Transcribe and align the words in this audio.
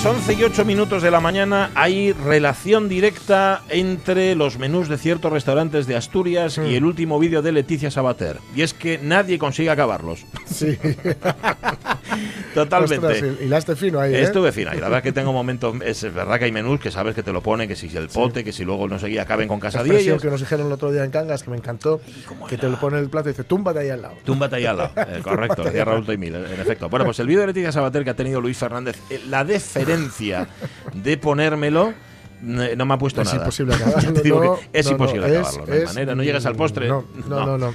Las 0.00 0.14
11 0.14 0.32
y 0.32 0.44
8 0.44 0.64
minutos 0.64 1.02
de 1.02 1.10
la 1.10 1.20
mañana 1.20 1.70
hay 1.74 2.12
relación 2.14 2.88
directa 2.88 3.60
entre 3.68 4.34
los 4.34 4.58
menús 4.58 4.88
de 4.88 4.96
ciertos 4.96 5.30
restaurantes 5.30 5.86
de 5.86 5.94
Asturias 5.94 6.56
y 6.56 6.74
el 6.74 6.86
último 6.86 7.18
vídeo 7.18 7.42
de 7.42 7.52
Leticia 7.52 7.90
Sabater. 7.90 8.38
Y 8.56 8.62
es 8.62 8.72
que 8.72 8.96
nadie 8.96 9.38
consigue 9.38 9.68
acabarlos. 9.68 10.24
Sí. 10.46 10.78
Totalmente. 12.54 13.06
Ostras, 13.06 13.34
y 13.40 13.44
hilaste 13.44 13.76
fino 13.76 14.00
ahí, 14.00 14.14
¿eh? 14.14 14.22
Estuve 14.22 14.50
fino. 14.52 14.72
Y 14.74 14.76
la 14.78 14.88
verdad 14.88 15.02
que 15.02 15.12
tengo 15.12 15.32
momentos. 15.32 15.74
Es 15.84 16.02
verdad 16.12 16.38
que 16.38 16.46
hay 16.46 16.52
menús 16.52 16.80
que 16.80 16.90
sabes 16.90 17.14
que 17.14 17.22
te 17.22 17.32
lo 17.32 17.42
ponen, 17.42 17.68
que 17.68 17.76
si 17.76 17.94
el 17.96 18.08
pote, 18.08 18.42
que 18.44 18.52
si 18.52 18.64
luego 18.64 18.88
no 18.88 18.98
sé, 18.98 19.18
acaben 19.20 19.48
con 19.48 19.60
casadillas. 19.60 20.20
que 20.20 20.28
nos 20.30 20.40
dijeron 20.40 20.66
el 20.66 20.72
otro 20.72 20.90
día 20.92 21.04
en 21.04 21.10
Cangas, 21.10 21.42
que 21.42 21.50
me 21.50 21.56
encantó, 21.56 22.00
que 22.48 22.56
te 22.58 22.68
lo 22.68 22.78
pone 22.80 22.98
el 22.98 23.08
plato 23.08 23.28
y 23.28 23.32
dice, 23.32 23.44
túmbate 23.44 23.80
ahí 23.80 23.90
al 23.90 24.02
lado. 24.02 24.14
Túmbate 24.24 24.56
ahí 24.56 24.66
al 24.66 24.76
lado. 24.78 24.90
Eh, 25.10 25.20
correcto, 25.22 25.64
decía 25.64 25.84
Raúl 25.84 26.04
Taimil, 26.06 26.34
en 26.34 26.60
efecto. 26.60 26.88
Bueno, 26.88 27.04
pues 27.04 27.18
el 27.20 27.26
vídeo 27.26 27.40
de 27.40 27.48
Leticia 27.48 27.72
Sabater 27.72 28.04
que 28.04 28.10
ha 28.10 28.16
tenido 28.16 28.40
Luis 28.40 28.56
Fernández, 28.58 28.96
eh, 29.10 29.20
la 29.28 29.44
deferencia 29.44 30.46
de 30.94 31.16
ponérmelo. 31.16 31.92
No 32.42 32.86
me 32.86 32.94
ha 32.94 32.98
puesto 32.98 33.20
Es 33.22 33.26
nada. 33.26 33.38
imposible 33.38 33.74
acabarlo, 33.76 34.12
Te 34.14 34.22
digo 34.22 34.42
no, 34.44 34.56
que 34.56 34.78
es 34.78 34.86
no, 34.86 34.92
no, 34.92 34.96
imposible 34.98 35.26
es- 35.26 35.36
acabarlo. 35.46 35.66
No 35.66 35.72
hay 35.74 35.78
es- 35.80 35.84
manera. 35.86 36.14
No 36.14 36.22
llegas 36.22 36.46
al 36.46 36.56
postre. 36.56 36.88
No, 36.88 37.04
no, 37.28 37.58
no. 37.58 37.74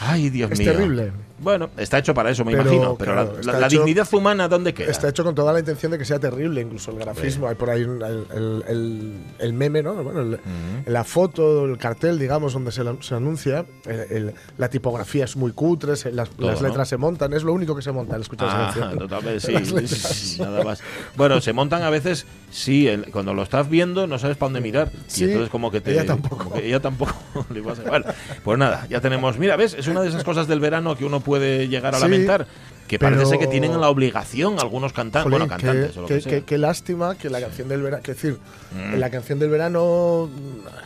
Ay, 0.00 0.30
Dios 0.30 0.50
Es 0.52 0.58
mío. 0.58 0.72
terrible. 0.72 1.12
Bueno, 1.38 1.68
está 1.76 1.98
hecho 1.98 2.14
para 2.14 2.30
eso, 2.30 2.44
me 2.44 2.52
Pero, 2.52 2.62
imagino. 2.62 2.96
Pero 2.96 3.12
claro, 3.12 3.32
la- 3.42 3.52
la, 3.52 3.60
la 3.60 3.66
hecho- 3.66 3.76
dignidad 3.78 4.08
humana, 4.14 4.48
¿dónde 4.48 4.72
queda? 4.72 4.90
Está 4.90 5.08
hecho 5.08 5.22
con 5.22 5.34
toda 5.34 5.52
la 5.52 5.58
intención 5.58 5.92
de 5.92 5.98
que 5.98 6.04
sea 6.04 6.18
terrible, 6.18 6.62
incluso 6.62 6.90
el 6.92 6.98
grafismo. 6.98 7.46
Hay 7.48 7.54
por 7.56 7.68
ahí 7.70 7.82
el, 7.82 8.02
el- 8.02 8.64
el- 8.68 9.12
el 9.38 9.52
meme, 9.52 9.82
¿no? 9.82 9.94
Bueno, 10.02 10.20
el- 10.22 10.40
la 10.86 11.04
foto, 11.04 11.64
el 11.66 11.76
cartel, 11.78 12.18
digamos, 12.18 12.52
donde 12.54 12.72
se, 12.72 12.82
la- 12.84 12.96
se 13.00 13.14
anuncia. 13.14 13.66
la 14.58 14.68
tipografía 14.70 15.24
es 15.24 15.36
muy 15.36 15.52
cutre, 15.52 15.92
las, 16.12 16.30
Todo, 16.30 16.46
las 16.50 16.62
¿no? 16.62 16.68
letras 16.68 16.88
se 16.88 16.96
montan. 16.96 17.32
Es 17.34 17.42
lo 17.42 17.52
único 17.52 17.76
que 17.76 17.82
se 17.82 17.92
monta 17.92 18.14
al 18.14 18.22
escuchar 18.22 18.48
esa 18.48 18.56
Ah, 18.68 18.72
canción. 18.72 18.98
totalmente, 19.08 19.40
sí, 19.86 19.86
sí, 19.88 20.40
nada 20.42 20.64
más. 20.64 20.82
Bueno, 21.16 21.40
se 21.40 21.52
montan 21.52 21.82
a 21.82 21.90
veces, 21.90 22.26
sí, 22.50 22.88
cuando 23.12 23.34
lo 23.34 23.42
estás 23.42 23.68
viendo 23.68 24.06
no 24.06 24.18
sabes 24.18 24.36
para 24.36 24.48
dónde 24.48 24.60
mirar. 24.60 24.90
Sí, 25.06 25.22
y 25.24 25.28
entonces 25.28 25.50
como 25.50 25.70
que 25.70 25.80
te... 25.80 25.92
ella 25.92 26.06
tampoco. 26.06 26.52
ella 26.62 26.80
tampoco. 26.80 27.14
le 27.52 27.62
pasa. 27.62 27.82
Bueno, 27.86 28.06
pues 28.44 28.58
nada, 28.58 28.86
ya 28.88 29.00
tenemos... 29.00 29.38
Mira, 29.38 29.56
¿ves? 29.56 29.74
Es 29.74 29.86
una 29.88 30.00
de 30.00 30.08
esas 30.08 30.24
cosas 30.24 30.48
del 30.48 30.60
verano 30.60 30.96
que 30.96 31.04
uno 31.04 31.20
puede 31.26 31.68
llegar 31.68 31.94
a 31.94 31.98
Sí, 31.98 32.04
lamentar. 32.04 32.46
Que 32.88 33.00
parece 33.00 33.18
pero- 33.18 33.30
ser 33.30 33.38
que 33.40 33.46
tienen 33.48 33.80
la 33.80 33.88
obligación 33.90 34.60
algunos 34.60 34.92
cantantes, 34.92 35.24
Jolín, 35.24 35.40
bueno, 35.40 35.48
cantantes 35.48 35.90
qué, 35.90 35.98
o 35.98 36.02
lo 36.02 36.44
que 36.46 36.56
lástima 36.56 37.16
que 37.18 37.28
la 37.28 37.40
canción 37.40 37.66
del 37.68 37.82
verano. 37.82 38.00
Es 38.00 38.06
decir, 38.06 38.38
Mm. 38.72 38.94
la 38.94 39.10
canción 39.10 39.40
del 39.40 39.50
verano. 39.50 40.30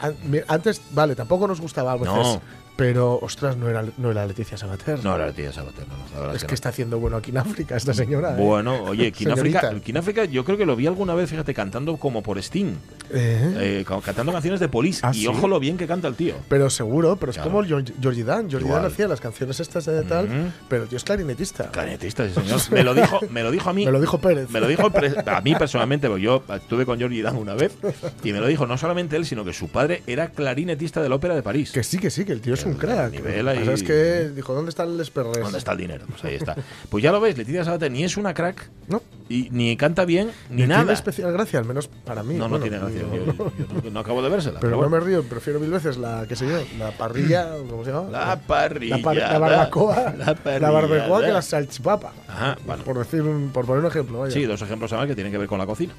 an- 0.01 0.17
mi- 0.25 0.41
Antes, 0.49 0.81
vale, 0.93 1.15
tampoco 1.15 1.47
nos 1.47 1.61
gustaba 1.61 1.93
a 1.93 1.97
veces. 1.97 2.09
No. 2.15 2.41
Pero, 2.81 3.19
ostras, 3.21 3.57
no 3.59 3.69
era, 3.69 3.85
no 3.99 4.11
era 4.11 4.27
Leticia 4.27 4.57
Sabater. 4.57 5.05
No, 5.05 5.19
la 5.19 5.33
tía 5.33 5.53
Sabater, 5.53 5.87
no, 5.87 5.95
la 6.15 6.21
verdad 6.21 6.37
es 6.37 6.43
que 6.45 6.49
no. 6.49 6.55
está 6.55 6.71
haciendo 6.71 6.99
bueno 6.99 7.19
aquí 7.19 7.31
en 7.31 7.37
África 7.39 7.77
esta 7.77 7.93
señora. 7.93 8.33
¿eh? 8.33 8.43
Bueno, 8.43 8.83
oye, 8.85 9.13
Kináfrica, 9.13 9.61
Señorita. 9.61 9.85
Kináfrica, 9.85 10.25
yo 10.25 10.45
creo 10.45 10.57
que 10.57 10.65
lo 10.65 10.77
vi 10.77 10.87
alguna 10.87 11.15
vez, 11.15 11.29
fíjate, 11.29 11.53
cantando 11.53 11.97
como 11.99 12.23
por 12.23 12.39
Sting, 12.39 12.75
Eh, 13.13 13.55
eh, 13.81 13.85
ca- 13.87 14.01
cantando 14.01 14.33
canciones 14.33 14.61
de 14.61 14.69
Police. 14.69 15.01
¿Ah, 15.03 15.11
y 15.13 15.21
sí? 15.21 15.27
ojo 15.27 15.47
lo 15.49 15.61
bien 15.61 15.77
que 15.77 15.87
canta 15.87 16.09
el 16.09 16.15
tío. 16.15 16.35
Pero 16.49 16.71
seguro, 16.71 17.17
pero 17.17 17.33
es 17.33 17.39
como 17.39 17.63
Georgie 17.65 18.25
Dan. 18.25 18.49
Georgie 18.49 18.67
Igual. 18.69 18.83
Dan 18.83 18.91
hacía 18.93 19.09
las 19.09 19.21
canciones 19.21 19.61
estas 19.61 19.85
de 19.85 20.03
tal, 20.05 20.53
pero 20.69 20.85
el 20.85 20.89
tío 20.89 20.97
es 20.97 21.05
clarinetista. 21.05 21.71
Clarinetista, 21.71 22.27
sí, 22.29 22.35
señor. 22.35 22.61
Me 22.71 22.83
lo 22.85 22.95
dijo, 22.95 23.21
me 23.31 23.43
lo 23.43 23.51
dijo 23.51 23.69
a 23.69 23.73
mí. 23.75 23.85
Me 23.85 23.91
lo 23.93 24.01
dijo 24.01 24.19
Pérez. 24.19 24.49
Me 24.51 24.61
lo 24.61 24.69
dijo 24.69 24.91
a 25.27 25.41
mí 25.43 25.55
personalmente, 25.55 26.09
porque 26.09 26.23
yo 26.23 26.43
estuve 26.55 26.87
con 26.87 26.99
Georgie 26.99 27.23
Dan 27.23 27.37
una 27.37 27.55
vez 27.55 27.77
y 28.25 28.33
me 28.33 28.41
lo 28.41 28.47
dijo 28.47 28.67
no 28.67 28.79
solamente 28.79 29.17
él, 29.17 29.27
sino 29.27 29.45
que 29.45 29.53
su 29.53 29.69
padre 29.69 30.03
era 30.07 30.29
clarinetista 30.31 31.03
de 31.03 31.09
la 31.09 31.17
Ópera 31.17 31.35
de 31.35 31.43
París. 31.43 31.73
Que 31.73 31.83
sí, 31.83 31.99
que 31.99 32.11
sí, 32.11 32.25
que 32.25 32.33
el 32.33 32.41
tío 32.41 32.55
es 32.55 32.65
un 32.65 32.70
El 32.73 32.77
crack. 32.79 33.13
nivel 33.13 33.49
ahí- 33.49 33.69
es 33.69 33.83
que 33.83 34.31
dijo, 34.35 34.55
¿dónde 34.55 34.71
están 34.71 34.97
los 34.97 35.11
perres? 35.11 35.39
¿Dónde 35.43 35.59
está 35.59 35.73
el 35.73 35.79
dinero? 35.79 36.05
Pues 36.09 36.25
ahí 36.25 36.35
está. 36.35 36.57
Pues 36.89 37.03
ya 37.05 37.13
lo 37.13 37.21
veis, 37.21 37.37
Leticia 37.39 37.65
Sabater 37.65 37.91
ni 37.91 38.05
es 38.05 38.17
una 38.17 38.35
crack, 38.35 38.69
No, 38.89 39.03
y, 39.29 39.49
ni 39.51 39.77
canta 39.77 40.05
bien, 40.05 40.31
ni 40.51 40.63
ni 40.63 40.67
nada. 40.69 40.81
tiene 40.83 40.93
especial 40.95 41.33
gracia, 41.33 41.59
al 41.61 41.65
menos 41.65 41.89
para 42.05 42.23
mí. 42.23 42.35
no, 42.35 42.49
no 42.49 42.59
Bueno, 42.59 42.63
tiene 42.65 42.79
gracia. 42.79 43.03
no, 43.03 43.15
Yo, 43.17 43.27
no. 43.27 43.33
yo 43.35 43.83
no, 43.85 43.91
no 43.91 44.01
acabo 44.01 44.23
de 44.23 44.29
vérsela. 44.29 44.59
Pero 44.61 44.71
pero 44.77 44.83
no 44.83 44.89
bueno. 44.91 45.05
me 45.07 45.11
río, 45.11 45.23
prefiero 45.25 45.61
mil 45.61 45.71
veces 45.71 45.97
la, 45.97 46.25
qué 46.29 46.35
sé 46.37 46.47
yo, 46.49 46.59
la 46.79 46.91
parrilla, 46.93 47.49
¿cómo 47.71 47.85
se 47.85 47.93
llama? 47.93 48.11
La 48.11 48.37
parrilla. 48.41 48.97
La, 48.97 49.03
par- 49.03 49.17
la 49.17 49.39
barbacoa. 49.39 50.15
La 50.19 50.25
La, 50.27 50.35
parrillada. 50.35 50.71
barbacoa 50.71 51.21
que 51.23 51.33
la 51.33 51.43
salchipapa. 51.43 52.13
Ajá, 52.29 52.59
bueno. 52.67 52.83
Por 52.85 52.99
decir 52.99 53.23
un, 53.23 53.51
por 53.51 53.67
poner 53.67 53.83
un 53.85 53.91
ejemplo, 53.91 54.21
vaya. 54.21 54.33
Sí, 54.33 54.45
dos 54.45 54.61
ejemplos 54.63 54.93
además 54.93 55.09
que 55.09 55.15
tienen 55.15 55.33
que 55.33 55.39
ver 55.39 55.49
con 55.49 55.59
la 55.59 55.67
cocina. 55.67 55.93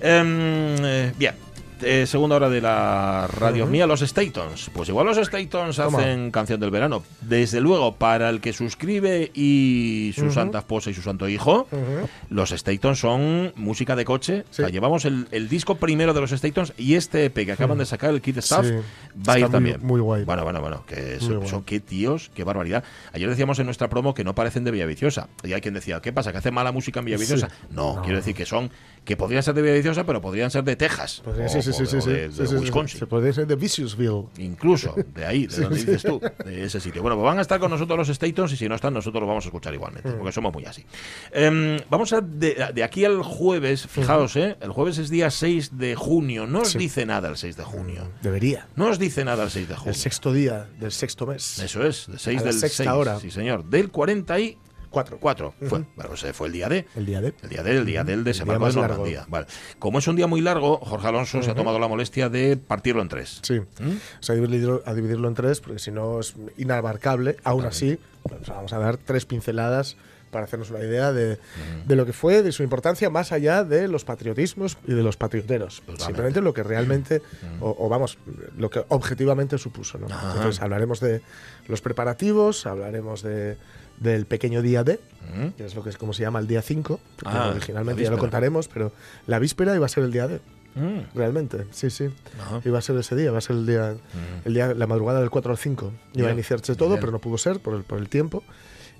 Em, 0.00 0.76
eh, 0.84 1.12
bien. 1.18 1.34
Eh, 1.82 2.06
segunda 2.06 2.36
hora 2.36 2.48
de 2.48 2.60
la 2.60 3.26
radio 3.28 3.66
mía, 3.66 3.86
los 3.86 4.00
Statons. 4.00 4.70
Pues 4.72 4.88
igual 4.88 5.06
los 5.06 5.16
Statons 5.16 5.78
hacen 5.78 6.30
canción 6.30 6.60
del 6.60 6.70
verano. 6.70 7.02
Desde 7.20 7.60
luego, 7.60 7.96
para 7.96 8.28
el 8.30 8.40
que 8.40 8.52
suscribe 8.52 9.30
y 9.34 10.12
su 10.14 10.30
santa 10.30 10.58
esposa 10.58 10.90
y 10.90 10.94
su 10.94 11.02
santo 11.02 11.28
hijo, 11.28 11.68
los 12.28 12.50
Statons 12.50 12.98
son 12.98 13.52
música 13.56 13.96
de 13.96 14.04
coche. 14.04 14.44
Sí. 14.50 14.62
O 14.62 14.66
sea, 14.66 14.68
llevamos 14.68 15.04
el, 15.04 15.26
el 15.30 15.48
disco 15.48 15.76
primero 15.76 16.14
de 16.14 16.20
los 16.20 16.30
Statons 16.30 16.72
y 16.76 16.94
este 16.94 17.24
EP 17.26 17.34
que 17.46 17.52
acaban 17.52 17.78
de 17.78 17.86
sacar, 17.86 18.10
el 18.10 18.20
Kid 18.20 18.38
Stuff, 18.40 18.66
Sí. 18.66 18.74
va 19.28 19.34
a 19.34 19.38
ir 19.38 19.44
muy- 19.44 19.52
también. 19.52 19.80
muy 19.82 20.00
guay. 20.00 20.24
Bueno, 20.24 20.44
bueno, 20.44 20.60
bueno. 20.60 20.84
Que 20.86 21.18
son, 21.20 21.36
guay. 21.38 21.48
son- 21.48 21.62
qué 21.64 21.80
tíos, 21.80 22.30
qué 22.34 22.44
barbaridad. 22.44 22.84
Ayer 23.12 23.28
decíamos 23.28 23.58
en 23.58 23.66
nuestra 23.66 23.88
promo 23.88 24.14
que 24.14 24.24
no 24.24 24.34
parecen 24.34 24.64
de 24.64 24.70
Villaviciosa. 24.70 25.28
Y 25.44 25.52
hay 25.52 25.60
quien 25.60 25.74
decía, 25.74 26.00
¿qué 26.00 26.12
pasa? 26.12 26.32
¿Que 26.32 26.38
hace 26.38 26.50
mala 26.50 26.72
música 26.72 27.00
en 27.00 27.06
Villaviciosa? 27.06 27.48
Sí. 27.48 27.54
No, 27.70 27.96
No. 27.96 28.02
quiero 28.02 28.16
decir 28.18 28.34
que 28.34 28.46
son, 28.46 28.70
que 29.10 29.16
podrían 29.16 29.42
ser 29.42 29.54
de 29.54 29.62
Villaviciosa, 29.62 30.04
pero 30.04 30.20
podrían 30.20 30.50
ser 30.50 30.62
de 30.64 30.76
Texas. 30.76 31.20
Pues 31.24 31.50
sí, 31.52 31.58
o- 31.58 31.62
sí, 31.62 31.72
sí, 31.72 31.82
o 31.82 32.00
sí, 32.00 32.10
de- 32.10 32.26
o. 32.56 32.60
Wisconsin. 32.60 32.98
Se 33.00 33.06
puede 33.06 33.32
ser 33.32 33.46
de 33.46 33.56
Viciousville. 33.56 34.26
Incluso 34.38 34.94
de 35.14 35.24
ahí, 35.26 35.46
de 35.46 35.56
donde 35.62 35.76
dices 35.78 36.02
tú, 36.02 36.20
de 36.44 36.64
ese 36.64 36.80
sitio. 36.80 37.02
Bueno, 37.02 37.16
pues 37.16 37.24
van 37.24 37.38
a 37.38 37.42
estar 37.42 37.58
con 37.60 37.70
nosotros 37.70 37.98
los 37.98 38.16
Statons 38.16 38.52
y 38.52 38.56
si 38.56 38.68
no 38.68 38.74
están, 38.76 38.94
nosotros 38.94 39.20
los 39.20 39.28
vamos 39.28 39.44
a 39.44 39.48
escuchar 39.48 39.72
Mm. 39.72 39.74
igualmente, 39.74 40.10
porque 40.12 40.32
somos 40.32 40.52
muy 40.52 40.64
así. 40.64 40.84
Em, 41.32 41.78
vamos 41.90 42.12
a, 42.12 42.20
de, 42.20 42.82
aquí 42.84 43.04
al 43.04 43.22
jueves, 43.22 43.86
fijaos, 43.86 44.36
¿eh? 44.36 44.56
El 44.60 44.70
jueves 44.70 44.98
es 44.98 45.10
día 45.10 45.30
6 45.30 45.76
de 45.78 45.94
junio. 45.96 46.46
No 46.46 46.60
os 46.60 46.74
dice 46.78 47.04
nada 47.04 47.28
el 47.28 47.36
6 47.36 47.56
de 47.56 47.64
junio. 47.64 48.08
Debería. 48.22 48.68
No 48.76 48.86
os 48.88 48.98
dice 48.98 49.24
nada 49.24 49.42
el 49.44 49.50
6 49.50 49.68
de 49.68 49.74
junio. 49.74 49.90
El 49.90 49.96
sexto 49.96 50.32
día 50.32 50.68
del 50.78 50.92
sexto 50.92 51.26
mes. 51.26 51.58
Eso 51.58 51.84
es, 51.86 52.06
de 52.06 52.18
6 52.18 52.38
A 52.40 52.44
la 52.44 52.50
del 52.52 52.60
sexta 52.60 52.84
6. 52.84 52.88
hora. 52.94 53.18
Sí, 53.20 53.30
señor. 53.30 53.64
Del 53.64 53.90
44 53.90 54.69
Cuatro. 54.90 55.18
fue. 55.20 55.78
Ujú. 55.78 55.86
Bueno, 55.96 56.10
pues, 56.10 56.24
fue 56.34 56.48
el 56.48 56.52
día 56.52 56.68
de. 56.68 56.86
El 56.96 57.06
día 57.06 57.20
de. 57.20 57.32
El 57.42 57.48
día 57.48 57.62
del, 57.62 57.76
el 57.76 57.86
día 57.86 58.04
del 58.04 58.24
desembarco 58.24 58.66
de. 58.66 58.72
Normandía. 58.74 59.24
Vale. 59.28 59.46
Como 59.78 60.00
es 60.00 60.08
un 60.08 60.16
día 60.16 60.26
muy 60.26 60.40
largo, 60.40 60.78
Jorge 60.78 61.06
Alonso 61.06 61.42
se 61.42 61.50
ha 61.50 61.54
tomado 61.54 61.78
la 61.78 61.88
molestia 61.88 62.28
de 62.28 62.56
partirlo 62.56 63.00
en 63.02 63.08
tres. 63.08 63.40
Sí. 63.42 63.60
¿Mm? 63.60 63.90
O 64.20 64.22
sea, 64.22 64.34
dividirlo, 64.34 64.82
a 64.84 64.94
dividirlo 64.94 65.28
en 65.28 65.34
tres, 65.34 65.60
porque 65.60 65.78
si 65.78 65.90
no 65.90 66.20
es 66.20 66.34
inabarcable. 66.56 67.36
Aún 67.44 67.64
así, 67.64 67.98
pues 68.24 68.48
vamos 68.48 68.72
a 68.72 68.78
dar 68.78 68.96
tres 68.96 69.26
pinceladas 69.26 69.96
para 70.30 70.44
hacernos 70.44 70.70
una 70.70 70.78
idea 70.78 71.12
de, 71.12 71.38
de 71.86 71.96
lo 71.96 72.06
que 72.06 72.12
fue, 72.12 72.42
de 72.42 72.52
su 72.52 72.62
importancia, 72.62 73.10
más 73.10 73.32
allá 73.32 73.64
de 73.64 73.88
los 73.88 74.04
patriotismos 74.04 74.78
y 74.86 74.92
de 74.94 75.02
los 75.02 75.16
patrioteros. 75.16 75.80
Totalmente. 75.80 76.04
Simplemente 76.04 76.40
lo 76.40 76.54
que 76.54 76.62
realmente, 76.62 77.20
o, 77.60 77.76
o 77.78 77.88
vamos, 77.88 78.16
lo 78.56 78.70
que 78.70 78.84
objetivamente 78.88 79.58
supuso. 79.58 79.98
¿no? 79.98 80.06
Entonces 80.06 80.62
hablaremos 80.62 81.00
de 81.00 81.20
los 81.66 81.80
preparativos, 81.80 82.64
hablaremos 82.66 83.22
de, 83.22 83.56
del 84.00 84.26
pequeño 84.26 84.62
día 84.62 84.82
D, 84.82 84.98
¿Mm? 85.34 85.48
que 85.56 85.64
es 85.66 85.74
lo 85.74 85.84
que 85.84 85.90
es 85.90 85.96
como 85.96 86.12
se 86.12 86.22
llama 86.22 86.40
el 86.40 86.46
día 86.46 86.62
5, 86.62 86.98
porque 87.16 87.36
Ah, 87.36 87.50
originalmente 87.50 88.02
ya 88.02 88.10
lo 88.10 88.18
contaremos, 88.18 88.66
pero 88.68 88.92
la 89.26 89.38
víspera 89.38 89.74
iba 89.76 89.86
a 89.86 89.88
ser 89.88 90.02
el 90.04 90.10
día 90.12 90.26
D. 90.26 90.40
Mm. 90.74 91.16
Realmente, 91.16 91.66
sí, 91.72 91.90
sí. 91.90 92.10
Ajá. 92.40 92.60
Iba 92.64 92.78
a 92.78 92.82
ser 92.82 92.96
ese 92.96 93.14
día, 93.16 93.30
va 93.32 93.38
a 93.38 93.40
ser 93.40 93.56
el 93.56 93.66
día, 93.66 93.94
el 94.44 94.54
día 94.54 94.72
la 94.74 94.86
madrugada 94.86 95.20
del 95.20 95.28
4 95.30 95.52
al 95.52 95.58
5. 95.58 95.92
Iba 96.14 96.28
a 96.28 96.32
iniciarse 96.32 96.74
todo, 96.76 96.98
pero 96.98 97.12
no 97.12 97.18
pudo 97.18 97.38
ser 97.38 97.60
por 97.60 97.74
el, 97.74 97.82
por 97.82 97.98
el 97.98 98.08
tiempo. 98.08 98.42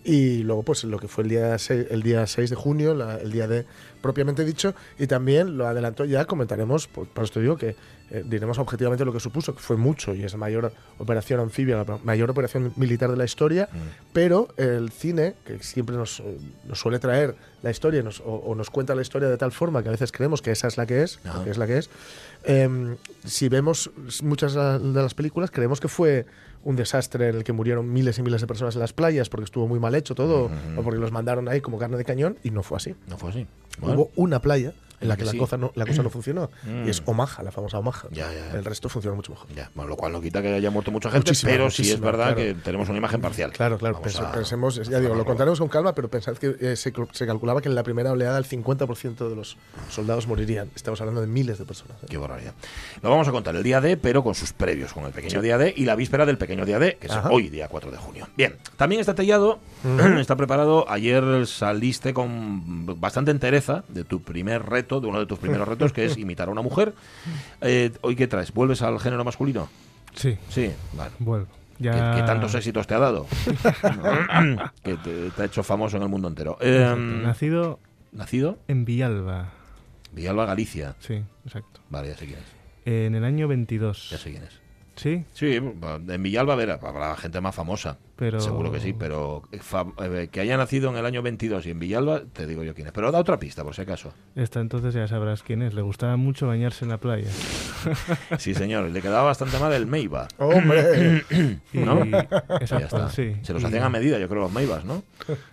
Y 0.02 0.42
luego, 0.44 0.62
pues 0.62 0.84
lo 0.84 0.98
que 0.98 1.08
fue 1.08 1.24
el 1.24 1.30
día 1.30 1.58
6, 1.58 1.86
el 1.90 2.02
día 2.02 2.26
6 2.26 2.48
de 2.50 2.56
junio, 2.56 2.94
la- 2.94 3.18
el 3.18 3.30
día 3.32 3.46
de 3.46 3.66
propiamente 4.00 4.44
dicho, 4.46 4.74
y 4.98 5.06
también 5.06 5.58
lo 5.58 5.66
adelantó 5.66 6.06
ya, 6.06 6.24
comentaremos, 6.24 6.86
por, 6.88 7.06
por 7.06 7.24
esto 7.24 7.38
digo 7.40 7.56
que 7.58 7.76
eh, 8.12 8.24
diremos 8.26 8.58
objetivamente 8.58 9.04
lo 9.04 9.12
que 9.12 9.20
supuso, 9.20 9.54
que 9.54 9.60
fue 9.60 9.76
mucho 9.76 10.14
y 10.14 10.24
es 10.24 10.32
la 10.32 10.38
mayor 10.38 10.72
operación 10.98 11.38
anfibia, 11.38 11.76
la 11.84 11.98
mayor 12.02 12.30
operación 12.30 12.72
militar 12.76 13.10
de 13.10 13.16
la 13.18 13.24
historia, 13.26 13.68
pero 14.14 14.48
el 14.56 14.90
cine, 14.90 15.34
que 15.44 15.62
siempre 15.62 15.94
nos, 15.96 16.18
eh, 16.20 16.38
nos 16.66 16.80
suele 16.80 16.98
traer 16.98 17.36
la 17.62 17.70
historia 17.70 18.02
nos- 18.02 18.20
o, 18.20 18.24
o 18.46 18.54
nos 18.54 18.70
cuenta 18.70 18.94
la 18.94 19.02
historia 19.02 19.28
de 19.28 19.36
tal 19.36 19.52
forma 19.52 19.82
que 19.82 19.90
a 19.90 19.92
veces 19.92 20.10
creemos 20.12 20.40
que 20.42 20.50
esa 20.50 20.66
es 20.66 20.76
la 20.78 20.86
que 20.86 21.02
es, 21.02 21.20
Ajá. 21.24 21.40
o 21.40 21.44
que 21.44 21.50
es 21.50 21.58
la 21.58 21.66
que 21.66 21.76
es, 21.78 21.90
em, 22.44 22.96
si 23.24 23.48
vemos 23.50 23.90
muchas 24.22 24.54
de 24.54 24.78
las 25.02 25.12
películas, 25.14 25.50
creemos 25.50 25.78
que 25.78 25.88
fue 25.88 26.24
un 26.64 26.76
desastre 26.76 27.28
en 27.28 27.36
el 27.36 27.44
que 27.44 27.52
murieron 27.52 27.92
miles 27.92 28.18
y 28.18 28.22
miles 28.22 28.40
de 28.40 28.46
personas 28.46 28.74
en 28.74 28.80
las 28.80 28.92
playas 28.92 29.28
porque 29.28 29.44
estuvo 29.44 29.66
muy 29.66 29.78
mal 29.80 29.94
hecho 29.94 30.14
todo 30.14 30.50
o 30.76 30.82
porque 30.82 31.00
los 31.00 31.12
mandaron 31.12 31.48
ahí 31.48 31.60
como 31.60 31.78
carne 31.78 31.96
de 31.96 32.04
cañón 32.04 32.36
y 32.42 32.50
no 32.50 32.62
fue 32.62 32.76
así. 32.76 32.94
No 33.08 33.16
fue 33.16 33.30
así. 33.30 33.46
Bueno, 33.80 33.94
Hubo 33.94 34.10
una 34.16 34.40
playa 34.40 34.72
en 35.00 35.08
la 35.08 35.16
que, 35.16 35.24
la, 35.24 35.34
cosa 35.36 35.56
no, 35.56 35.72
la 35.74 35.86
cosa 35.86 36.02
no 36.02 36.10
funcionó. 36.10 36.50
Mm. 36.64 36.86
Y 36.86 36.90
es 36.90 37.02
Omaha, 37.06 37.42
la 37.42 37.50
famosa 37.50 37.78
Omaha. 37.78 38.08
Ya, 38.10 38.32
ya, 38.32 38.48
ya. 38.52 38.58
El 38.58 38.64
resto 38.64 38.88
funciona 38.88 39.14
mucho 39.16 39.32
mejor. 39.32 39.48
Bueno, 39.74 39.88
lo 39.88 39.96
cual 39.96 40.12
no 40.12 40.20
quita 40.20 40.42
que 40.42 40.52
haya 40.54 40.70
muerto 40.70 40.90
mucha 40.90 41.10
gente, 41.10 41.30
Muchísima, 41.30 41.52
pero 41.52 41.70
sí 41.70 41.90
es 41.90 42.00
verdad 42.00 42.34
claro. 42.34 42.36
que 42.36 42.54
tenemos 42.54 42.88
una 42.88 42.98
imagen 42.98 43.20
parcial. 43.20 43.52
Claro, 43.52 43.78
claro. 43.78 43.94
Vamos 43.96 44.12
Pense- 44.14 44.24
a- 44.26 44.32
pensemos, 44.32 44.88
ya 44.88 45.00
digo, 45.00 45.14
lo 45.14 45.24
contaremos 45.24 45.58
con 45.58 45.68
calma, 45.68 45.94
pero 45.94 46.08
pensad 46.08 46.36
que 46.36 46.56
eh, 46.60 46.76
se, 46.76 46.92
se 47.12 47.26
calculaba 47.26 47.60
que 47.60 47.68
en 47.68 47.74
la 47.74 47.82
primera 47.82 48.12
oleada 48.12 48.38
el 48.38 48.44
50% 48.46 49.28
de 49.28 49.36
los 49.36 49.56
soldados 49.90 50.26
morirían. 50.26 50.70
Estamos 50.74 51.00
hablando 51.00 51.20
de 51.20 51.26
miles 51.26 51.58
de 51.58 51.64
personas. 51.64 51.96
¿eh? 52.02 52.06
Qué 52.08 52.16
barbaridad. 52.18 52.54
Lo 53.02 53.10
vamos 53.10 53.26
a 53.28 53.32
contar 53.32 53.54
el 53.56 53.62
día 53.62 53.80
D, 53.80 53.96
pero 53.96 54.22
con 54.22 54.34
sus 54.34 54.52
previos, 54.52 54.92
con 54.92 55.04
el 55.04 55.12
pequeño 55.12 55.40
día 55.42 55.58
D 55.58 55.72
y 55.76 55.84
la 55.84 55.94
víspera 55.96 56.26
del 56.26 56.38
pequeño 56.38 56.64
día 56.66 56.78
D, 56.78 56.96
que 57.00 57.06
es 57.06 57.12
Ajá. 57.12 57.30
hoy, 57.30 57.48
día 57.48 57.68
4 57.68 57.90
de 57.90 57.96
junio. 57.96 58.28
Bien, 58.36 58.56
también 58.76 59.00
está 59.00 59.14
tellado, 59.14 59.58
está 60.18 60.36
preparado. 60.36 60.88
Ayer 60.90 61.46
saliste 61.46 62.12
con 62.14 63.00
bastante 63.00 63.30
entereza 63.30 63.84
de 63.88 64.04
tu 64.04 64.22
primer 64.22 64.64
reto, 64.66 64.89
de 64.98 65.06
uno 65.06 65.20
de 65.20 65.26
tus 65.26 65.38
primeros 65.38 65.68
retos, 65.68 65.92
que 65.92 66.06
es 66.06 66.16
imitar 66.18 66.48
a 66.48 66.50
una 66.52 66.62
mujer. 66.62 66.94
Eh, 67.60 67.92
¿Hoy 68.00 68.16
qué 68.16 68.26
traes? 68.26 68.52
¿Vuelves 68.52 68.82
al 68.82 68.98
género 68.98 69.24
masculino? 69.24 69.68
Sí, 70.14 70.36
Sí, 70.48 70.72
vale. 70.94 71.12
vuelvo. 71.20 71.46
¿Qué, 71.78 71.84
Ya... 71.84 72.14
qué 72.16 72.22
tantos 72.22 72.54
éxitos 72.54 72.86
te 72.86 72.94
ha 72.94 72.98
dado? 72.98 73.26
que 74.82 74.96
te, 74.96 75.30
te 75.30 75.42
ha 75.42 75.44
hecho 75.44 75.62
famoso 75.62 75.96
en 75.96 76.02
el 76.02 76.08
mundo 76.08 76.28
entero. 76.28 76.58
Eh. 76.60 76.94
Nacido 76.96 77.78
¿Nacido? 78.12 78.58
en 78.68 78.84
Villalba. 78.84 79.52
Villalba, 80.12 80.44
Galicia. 80.46 80.96
Sí, 80.98 81.22
exacto. 81.46 81.80
Vale, 81.88 82.08
ya 82.08 82.16
sé 82.16 82.26
quién 82.26 82.38
es. 82.40 82.44
En 82.84 83.14
el 83.14 83.24
año 83.24 83.46
22. 83.48 84.10
Ya 84.10 84.18
sé 84.18 84.30
quién 84.32 84.42
es. 84.42 84.59
Sí, 85.00 85.24
Sí, 85.32 85.54
en 85.56 86.22
Villalba 86.22 86.52
habrá, 86.52 86.74
habrá 86.74 87.16
gente 87.16 87.40
más 87.40 87.54
famosa. 87.54 87.96
pero... 88.16 88.38
Seguro 88.38 88.70
que 88.70 88.80
sí, 88.80 88.92
pero 88.92 89.42
eh, 89.50 89.58
fa- 89.58 89.86
eh, 90.02 90.28
que 90.30 90.40
haya 90.40 90.58
nacido 90.58 90.90
en 90.90 90.96
el 90.96 91.06
año 91.06 91.22
22 91.22 91.64
y 91.66 91.70
en 91.70 91.78
Villalba, 91.78 92.20
te 92.32 92.46
digo 92.46 92.62
yo 92.64 92.74
quién 92.74 92.86
es. 92.88 92.92
Pero 92.92 93.10
da 93.10 93.18
otra 93.18 93.38
pista, 93.38 93.64
por 93.64 93.74
si 93.74 93.80
acaso. 93.80 94.12
Esta 94.36 94.60
entonces 94.60 94.92
ya 94.92 95.08
sabrás 95.08 95.42
quién 95.42 95.62
es. 95.62 95.72
Le 95.72 95.80
gustaba 95.80 96.16
mucho 96.18 96.48
bañarse 96.48 96.84
en 96.84 96.90
la 96.90 96.98
playa. 96.98 97.28
Sí, 98.38 98.52
señor, 98.52 98.90
le 98.90 99.00
quedaba 99.00 99.22
bastante 99.22 99.58
mal 99.58 99.72
el 99.72 99.86
Meiba. 99.86 100.28
¡Hombre! 100.38 101.24
Y... 101.72 101.78
¿No? 101.78 102.04
Y 102.04 102.10
ya 102.10 102.76
está. 102.78 103.08
sí. 103.08 103.36
Se 103.42 103.54
los 103.54 103.62
Y- 103.62 103.66
hacían 103.66 103.84
a 103.84 103.88
medida, 103.88 104.18
yo 104.18 104.28
creo, 104.28 104.42
los 104.42 104.52
Meibas, 104.52 104.84
¿no? 104.84 105.02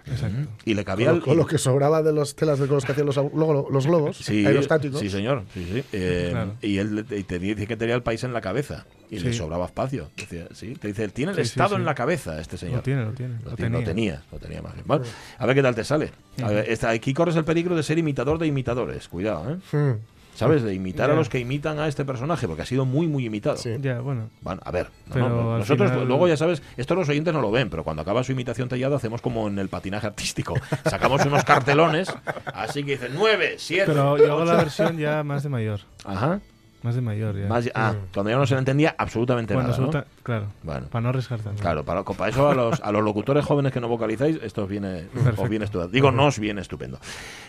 Exacto. 0.06 0.50
Y 0.66 0.74
le 0.74 0.84
cabía 0.84 1.08
con, 1.08 1.16
el. 1.18 1.22
con 1.22 1.38
lo 1.38 1.46
que 1.46 1.58
sobraba 1.58 2.04
de 2.04 2.12
las 2.12 2.36
telas 2.36 2.60
de 2.60 2.68
los 2.68 2.84
que 2.84 2.92
hacían 2.92 3.06
los, 3.08 3.16
los 3.16 3.88
globos 3.88 4.18
Sí, 4.18 4.46
aerostáticos. 4.46 5.00
sí, 5.00 5.10
señor. 5.10 5.44
Sí, 5.54 5.66
sí. 5.72 5.84
Eh, 5.94 6.30
Claro. 6.32 6.54
Y 6.62 6.78
él 6.80 7.06
y 7.10 7.24
te 7.24 7.40
dice 7.40 7.66
que 7.66 7.78
tenía 7.78 7.96
el 7.96 8.04
país 8.04 8.24
en 8.26 8.34
la 8.34 8.42
cabeza 8.42 8.86
y 9.10 9.20
le 9.20 9.34
sobraba 9.34 9.66
espacio. 9.66 10.10
Decía, 10.16 10.48
sí, 10.54 10.74
te 10.76 10.88
dice, 10.90 11.08
tiene 11.10 11.32
el 11.32 11.38
Sí, 11.38 11.42
Estado 11.44 11.70
sí. 11.70 11.76
en 11.76 11.86
la 11.86 11.96
cabeza 11.96 12.40
este 12.40 12.58
señor. 12.58 12.78
Lo 12.78 12.82
tiene, 12.84 13.04
lo 13.06 13.12
tiene. 13.12 13.36
Lo, 13.44 13.56
tenía. 13.56 13.80
lo 13.80 13.84
tenía, 13.86 14.24
lo 14.32 14.40
tenía 14.40 14.62
más 14.62 14.74
bien. 14.74 14.86
Bueno, 14.88 15.06
a 15.38 15.46
ver 15.46 15.56
qué 15.56 15.62
tal 15.64 15.76
te 15.76 15.84
sale. 15.84 16.12
A 16.44 16.48
ver, 16.50 16.86
aquí 16.88 17.14
corres 17.14 17.36
el 17.36 17.46
peligro 17.46 17.76
de 17.76 17.84
ser 17.84 17.98
imitador 17.98 18.38
de 18.40 18.48
imitadores. 18.48 19.08
Cuidado, 19.08 19.58
¿eh? 19.74 19.96
¿Sabes? 20.36 20.62
De 20.62 20.72
imitar 20.72 21.10
a 21.10 21.16
los 21.16 21.30
que 21.30 21.40
imitan 21.40 21.80
a 21.80 21.88
este 21.88 22.06
personaje, 22.06 22.46
porque 22.48 22.62
ha 22.62 22.66
sido 22.68 22.86
muy, 22.86 23.08
muy 23.08 23.26
imitado. 23.26 23.58
Sí. 23.58 23.72
Ya, 23.80 24.02
bueno. 24.02 24.30
Bueno, 24.42 24.62
a 24.64 24.70
ver, 24.70 24.86
no, 25.08 25.14
Pero 25.16 25.30
no, 25.30 25.54
al 25.54 25.60
nosotros 25.62 25.90
final- 25.90 26.08
luego 26.08 26.28
ya 26.28 26.38
sabes, 26.38 26.62
esto 26.78 26.94
los 26.94 27.10
oyentes 27.10 27.34
no 27.34 27.42
lo 27.42 27.50
ven, 27.50 27.72
pero 27.72 27.84
cuando 27.84 28.04
acaba 28.04 28.24
su 28.24 28.34
imitación 28.34 28.70
tallada 28.70 28.98
hacemos 28.98 29.20
como 29.20 29.48
en 29.48 29.58
el 29.58 29.68
patinaje 29.68 30.06
artístico. 30.06 30.54
Sacamos 30.86 31.26
unos 31.26 31.44
cartelones, 31.44 32.14
así 32.54 32.84
que 32.84 32.92
dicen 32.92 33.14
9, 33.16 33.56
7. 33.58 33.86
Pero 33.88 34.16
yo 34.20 34.32
hago 34.34 34.46
la 34.46 34.58
versión 34.58 35.00
ya 35.00 35.24
más 35.24 35.42
de 35.42 35.50
mayor. 35.50 35.80
Ajá. 36.06 36.40
Más 36.84 36.96
de 36.96 37.02
mayor 37.02 37.36
ya. 37.36 37.48
Más- 37.48 37.70
ah, 37.74 37.94
cuando 38.14 38.30
ya 38.30 38.38
no 38.38 38.46
se 38.46 38.54
le 38.54 38.60
entendía 38.60 38.96
absolutamente 38.98 39.54
Cuando 39.54 39.76
nada. 39.78 40.06
Claro. 40.24 40.48
Bueno. 40.64 40.88
Para 40.88 41.02
no 41.02 41.10
arriesgar 41.10 41.40
tanto. 41.40 41.62
Claro, 41.62 41.84
para, 41.84 42.04
para 42.04 42.30
eso 42.30 42.48
a 42.50 42.54
los, 42.54 42.80
a 42.82 42.92
los 42.92 43.04
locutores 43.04 43.44
jóvenes 43.46 43.74
que 43.74 43.82
no 43.82 43.88
vocalizáis, 43.88 44.40
esto 44.44 44.64
os 44.64 44.70
viene, 44.70 45.08
os 45.38 45.50
viene 45.50 45.66
estupendo. 45.66 45.92
Digo, 45.92 46.12
no 46.12 46.28
os 46.28 46.40
viene 46.40 46.62
estupendo. 46.62 47.00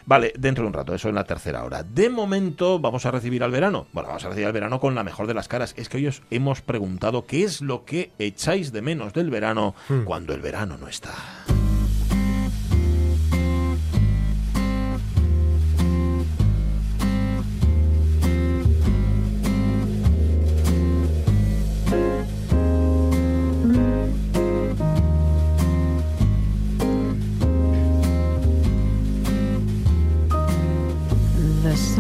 Vale, 0.07 0.33
dentro 0.39 0.65
de 0.65 0.69
un 0.69 0.75
rato, 0.75 0.95
eso 0.95 1.09
en 1.09 1.15
la 1.15 1.25
tercera 1.25 1.63
hora. 1.65 1.83
De 1.83 2.09
momento, 2.09 2.79
vamos 2.79 3.05
a 3.07 3.11
recibir 3.11 3.45
al 3.45 3.51
verano. 3.51 3.87
Bueno, 3.93 4.09
vamos 4.09 4.25
a 4.25 4.29
recibir 4.29 4.47
al 4.47 4.53
verano 4.53 4.81
con 4.81 4.95
la 4.95 5.05
mejor 5.05 5.27
de 5.27 5.35
las 5.35 5.47
caras. 5.47 5.75
Es 5.77 5.89
que 5.89 5.99
hoy 5.99 6.07
os 6.07 6.23
hemos 6.31 6.63
preguntado 6.63 7.27
qué 7.27 7.45
es 7.45 7.61
lo 7.61 7.85
que 7.85 8.13
echáis 8.19 8.73
de 8.73 8.83
menos 8.83 9.13
del 9.13 9.31
verano 9.31 9.75
cuando 10.05 10.35
el 10.35 10.41
verano 10.41 10.79
no 10.79 10.89
está. 10.89 11.13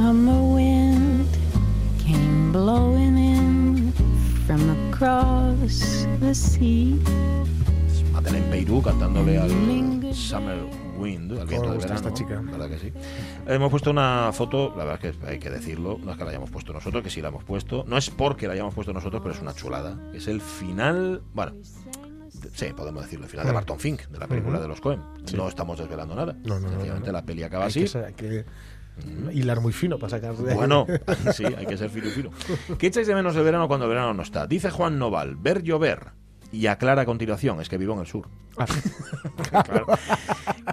Summer 0.08 0.40
wind 0.54 1.26
came 2.02 2.50
blowing 2.50 3.18
in 3.18 3.92
from 4.46 4.70
across 4.90 6.06
the 6.20 6.34
sea. 6.34 6.98
Madeleine 8.14 8.46
Peirú 8.50 8.80
cantándole 8.80 9.36
al 9.38 9.50
Summer 10.14 10.56
Wind, 10.96 11.32
al 11.38 11.46
viento 11.46 11.72
de 11.72 11.76
verano. 11.76 11.94
esta 11.96 12.14
chica. 12.14 12.40
¿Verdad 12.42 12.70
que 12.70 12.78
sí? 12.78 12.90
Hemos 13.46 13.70
puesto 13.70 13.90
una 13.90 14.30
foto, 14.32 14.72
la 14.78 14.84
verdad 14.84 15.04
es 15.04 15.16
que 15.18 15.26
hay 15.26 15.38
que 15.38 15.50
decirlo, 15.50 15.98
no 16.02 16.12
es 16.12 16.16
que 16.16 16.24
la 16.24 16.30
hayamos 16.30 16.48
puesto 16.50 16.72
nosotros, 16.72 17.02
que 17.02 17.10
sí 17.10 17.20
la 17.20 17.28
hemos 17.28 17.44
puesto. 17.44 17.84
No 17.86 17.98
es 17.98 18.08
porque 18.08 18.46
la 18.46 18.54
hayamos 18.54 18.72
puesto 18.72 18.94
nosotros, 18.94 19.20
pero 19.22 19.34
es 19.34 19.42
una 19.42 19.52
chulada. 19.52 19.94
Es 20.14 20.26
el 20.26 20.40
final, 20.40 21.20
bueno, 21.34 21.52
de- 21.52 22.50
sí, 22.54 22.72
podemos 22.74 23.02
decirlo, 23.04 23.26
el 23.26 23.30
final 23.30 23.44
de 23.44 23.52
Barton 23.52 23.78
Fink, 23.78 24.06
de 24.08 24.18
la 24.18 24.26
película 24.26 24.58
de 24.58 24.68
los 24.68 24.80
Cohen. 24.80 25.02
No 25.36 25.46
estamos 25.48 25.78
desvelando 25.78 26.14
nada. 26.14 26.32
No, 26.44 26.54
no, 26.54 26.60
no, 26.60 26.68
Sencillamente 26.70 27.08
no, 27.08 27.12
no. 27.12 27.18
la 27.18 27.26
peli 27.26 27.42
acaba 27.42 27.64
hay 27.66 27.68
así. 27.68 27.84
que, 27.84 27.98
hay 27.98 28.14
que 28.14 28.44
hilar 29.32 29.60
muy 29.60 29.72
fino 29.72 29.98
para 29.98 30.10
sacar 30.10 30.36
de 30.36 30.54
Bueno, 30.54 30.86
sí, 31.34 31.44
hay 31.44 31.66
que 31.66 31.76
ser 31.76 31.90
filo 31.90 32.08
y 32.08 32.10
filo. 32.10 32.30
¿Qué 32.78 32.88
echáis 32.88 33.06
de 33.06 33.14
menos 33.14 33.36
el 33.36 33.44
verano 33.44 33.68
cuando 33.68 33.86
el 33.86 33.90
verano 33.90 34.14
no 34.14 34.22
está? 34.22 34.46
Dice 34.46 34.70
Juan 34.70 34.98
Noval, 34.98 35.36
ver 35.36 35.62
llover. 35.62 36.12
Y 36.50 36.66
aclara 36.66 37.02
a 37.02 37.04
continuación, 37.04 37.60
es 37.60 37.68
que 37.68 37.76
vivo 37.76 37.94
en 37.94 38.00
el 38.00 38.06
sur. 38.06 38.26
Claro. 39.50 39.86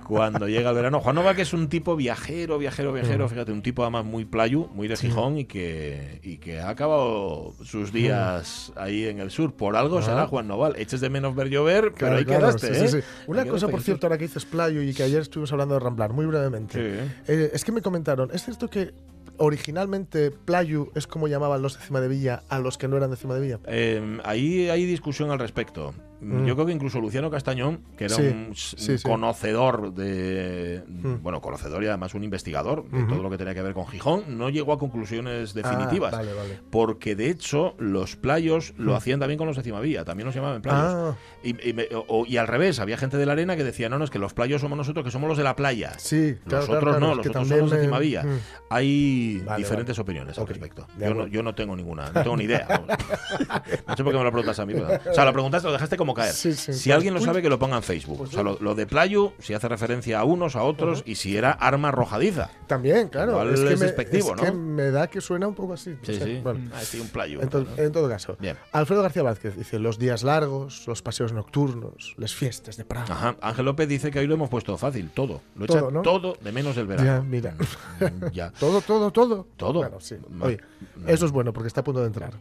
Cuando 0.07 0.47
llega 0.47 0.69
el 0.69 0.75
verano. 0.75 0.99
Juan 0.99 1.15
Noval, 1.15 1.35
que 1.35 1.43
es 1.43 1.53
un 1.53 1.69
tipo 1.69 1.95
viajero, 1.95 2.57
viajero, 2.57 2.91
viajero, 2.91 3.29
fíjate, 3.29 3.51
un 3.51 3.61
tipo 3.61 3.83
además 3.83 4.03
muy 4.03 4.25
playu, 4.25 4.67
muy 4.73 4.87
de 4.87 4.97
Gijón 4.97 5.37
y 5.37 5.45
que, 5.45 6.19
y 6.23 6.37
que 6.37 6.59
ha 6.59 6.69
acabado 6.69 7.53
sus 7.63 7.93
días 7.93 8.73
ahí 8.75 9.05
en 9.05 9.19
el 9.19 9.31
sur. 9.31 9.53
Por 9.53 9.75
algo 9.75 10.01
será 10.01 10.27
Juan 10.27 10.47
Noval. 10.47 10.75
Eches 10.77 10.99
de 10.99 11.09
menos 11.09 11.35
ver 11.35 11.49
llover, 11.49 11.93
pero 11.97 12.17
ahí 12.17 12.25
claro, 12.25 12.47
quedaste, 12.47 12.73
sí, 12.73 12.83
¿eh? 12.83 12.87
sí, 12.87 13.01
sí. 13.01 13.07
Una 13.27 13.43
Ahí 13.43 13.49
cosa, 13.49 13.67
por 13.67 13.81
cierto, 13.81 14.07
ahora 14.07 14.17
que 14.17 14.25
dices 14.25 14.45
playo 14.45 14.81
y 14.81 14.93
que 14.93 15.03
ayer 15.03 15.21
estuvimos 15.21 15.51
hablando 15.51 15.75
de 15.75 15.79
Ramblar, 15.79 16.11
muy 16.11 16.25
brevemente. 16.25 17.07
Eh, 17.27 17.51
es 17.53 17.63
que 17.63 17.71
me 17.71 17.81
comentaron, 17.81 18.29
¿es 18.33 18.43
cierto 18.43 18.69
que 18.69 18.93
originalmente 19.37 20.31
playu 20.31 20.91
es 20.95 21.07
como 21.07 21.27
llamaban 21.27 21.61
los 21.61 21.77
de 21.77 21.85
Cima 21.85 22.01
de 22.01 22.07
Villa 22.07 22.43
a 22.49 22.59
los 22.59 22.77
que 22.77 22.87
no 22.87 22.97
eran 22.97 23.11
de 23.11 23.17
Cima 23.17 23.35
de 23.35 23.41
Villa? 23.41 23.59
Eh, 23.67 24.19
ahí 24.23 24.69
hay 24.69 24.85
discusión 24.85 25.31
al 25.31 25.39
respecto. 25.39 25.93
Mm. 26.21 26.45
Yo 26.45 26.55
creo 26.55 26.65
que 26.65 26.71
incluso 26.71 26.99
Luciano 27.01 27.29
Castañón, 27.29 27.81
que 27.97 28.05
era 28.05 28.15
Sí, 28.15 28.21
un, 28.23 28.55
sí, 28.55 28.95
conocedor 29.03 29.93
de. 29.93 30.83
Mm. 30.87 31.21
Bueno, 31.21 31.41
conocedor 31.41 31.83
y 31.83 31.87
además 31.87 32.13
un 32.15 32.23
investigador 32.23 32.89
de 32.89 33.03
todo 33.03 33.21
lo 33.21 33.29
que 33.29 33.37
tenía 33.37 33.53
que 33.53 33.61
ver 33.61 33.73
con 33.73 33.85
Gijón, 33.87 34.23
no 34.37 34.49
llegó 34.49 34.73
a 34.73 34.79
conclusiones 34.79 35.53
definitivas. 35.53 36.13
Ah, 36.13 36.17
vale, 36.17 36.33
vale. 36.33 36.59
Porque 36.71 37.15
de 37.15 37.29
hecho, 37.29 37.75
los 37.79 38.15
playos 38.15 38.73
lo 38.77 38.93
Mm. 38.93 38.95
hacían 38.95 39.19
también 39.19 39.37
con 39.37 39.47
los 39.47 39.57
de 39.57 39.63
Cimavilla, 39.63 40.05
también 40.05 40.25
los 40.25 40.35
llamaban 40.35 40.61
playos. 40.61 40.81
Ah, 40.85 41.15
Y, 41.43 41.69
y 41.69 41.73
me- 41.73 41.87
o- 42.07 42.25
y 42.25 42.37
al 42.37 42.47
revés, 42.47 42.79
había 42.79 42.97
gente 42.97 43.17
de 43.17 43.25
la 43.25 43.33
arena 43.33 43.55
que 43.55 43.63
decía: 43.63 43.89
no, 43.89 43.97
no, 43.99 44.05
es 44.05 44.09
que 44.09 44.19
los 44.19 44.33
playos 44.33 44.61
somos 44.61 44.77
nosotros, 44.77 45.03
que 45.05 45.11
somos 45.11 45.27
los 45.29 45.37
de 45.37 45.43
la 45.43 45.55
playa. 45.55 45.93
sí, 45.97 46.37
claro, 46.45 46.57
Los 46.59 46.65
claro, 46.65 46.79
otros 46.79 46.97
claro, 46.97 46.99
no, 46.99 47.15
los 47.15 47.27
otros 47.27 47.47
son 47.47 47.59
los 47.59 47.71
de 47.71 47.77
me- 47.77 47.83
Cimavilla. 47.83 48.25
Hay 48.69 49.41
Vale, 49.45 49.57
diferentes 49.63 49.97
opiniones 49.99 50.37
al 50.39 50.47
respecto. 50.47 50.87
Yo 50.99 51.13
no, 51.13 51.27
yo 51.27 51.43
no 51.43 51.53
tengo 51.55 51.75
ninguna, 51.75 52.09
no 52.11 52.23
tengo 52.23 52.37
ni 52.37 52.45
idea. 52.45 52.67
no 53.87 53.95
sé 53.95 54.03
por 54.03 54.11
qué 54.13 54.17
me 54.17 54.23
lo 54.23 54.31
preguntas 54.31 54.59
a 54.59 54.65
mí. 54.65 54.73
pero- 54.73 54.87
O 55.11 55.13
sea, 55.13 55.25
lo 55.25 55.33
preguntaste, 55.33 55.67
lo 55.67 55.73
dejaste 55.73 55.97
como 55.97 56.04
caer. 56.13 56.33
Sí, 56.33 56.53
sí. 56.53 56.73
si 56.73 56.91
alguien 56.91 57.13
lo 57.13 57.21
sabe, 57.21 57.41
que 57.41 57.49
lo 57.49 57.57
ponga 57.59 57.77
en 57.77 57.83
Facebook. 57.83 58.21
O 58.21 58.27
sea, 58.27 58.43
lo, 58.43 58.57
lo 58.59 58.75
de 58.75 58.85
Playu, 58.85 59.33
si 59.39 59.53
hace 59.53 59.67
referencia 59.67 60.19
a 60.19 60.23
unos, 60.23 60.55
a 60.55 60.63
otros, 60.63 61.03
y 61.05 61.15
si 61.15 61.35
era 61.37 61.51
arma 61.51 61.89
arrojadiza. 61.89 62.49
También, 62.67 63.07
claro. 63.09 63.41
Es 63.49 63.59
que, 63.61 63.73
es 63.73 63.79
me, 63.79 63.85
despectivo, 63.87 64.35
es 64.35 64.41
que 64.41 64.51
¿no? 64.51 64.57
me 64.57 64.91
da 64.91 65.07
que 65.07 65.21
suena 65.21 65.47
un 65.47 65.55
poco 65.55 65.73
así. 65.73 65.95
Sí, 66.03 66.15
Sí, 66.15 66.21
sí. 66.23 66.39
bueno. 66.43 66.69
Ah, 66.73 66.81
sí, 66.81 66.99
un 66.99 67.07
Playu. 67.09 67.41
En, 67.41 67.49
to- 67.49 67.63
¿no? 67.63 67.67
en 67.77 67.91
todo 67.91 68.07
caso, 68.09 68.37
Bien. 68.39 68.57
Alfredo 68.71 69.01
García 69.01 69.23
Vázquez 69.23 69.55
dice: 69.57 69.79
los 69.79 69.97
días 69.99 70.23
largos, 70.23 70.85
los 70.87 71.01
paseos 71.01 71.33
nocturnos, 71.33 72.13
las 72.17 72.33
fiestas 72.33 72.77
de 72.77 72.85
Praga. 72.85 73.13
Ajá. 73.13 73.35
Ángel 73.41 73.65
López 73.65 73.87
dice 73.87 74.11
que 74.11 74.19
hoy 74.19 74.27
lo 74.27 74.33
hemos 74.35 74.49
puesto 74.49 74.77
fácil, 74.77 75.09
todo. 75.13 75.41
Lo 75.55 75.65
Todo, 75.65 75.77
echa 75.79 75.91
¿no? 75.91 76.01
todo 76.01 76.37
de 76.41 76.51
menos 76.51 76.75
del 76.75 76.87
Ya, 76.87 76.95
verano. 76.95 77.23
mira. 77.23 77.51
Mm, 77.99 78.25
ya. 78.33 78.51
todo, 78.51 78.81
todo, 78.81 79.11
todo. 79.11 79.47
Todo. 79.57 79.79
Bueno, 79.79 79.99
sí. 79.99 80.15
Oye, 80.41 80.59
eso 81.07 81.25
es 81.25 81.31
bueno 81.31 81.53
porque 81.53 81.67
está 81.67 81.81
a 81.81 81.83
punto 81.83 82.01
de 82.01 82.07
entrar. 82.07 82.33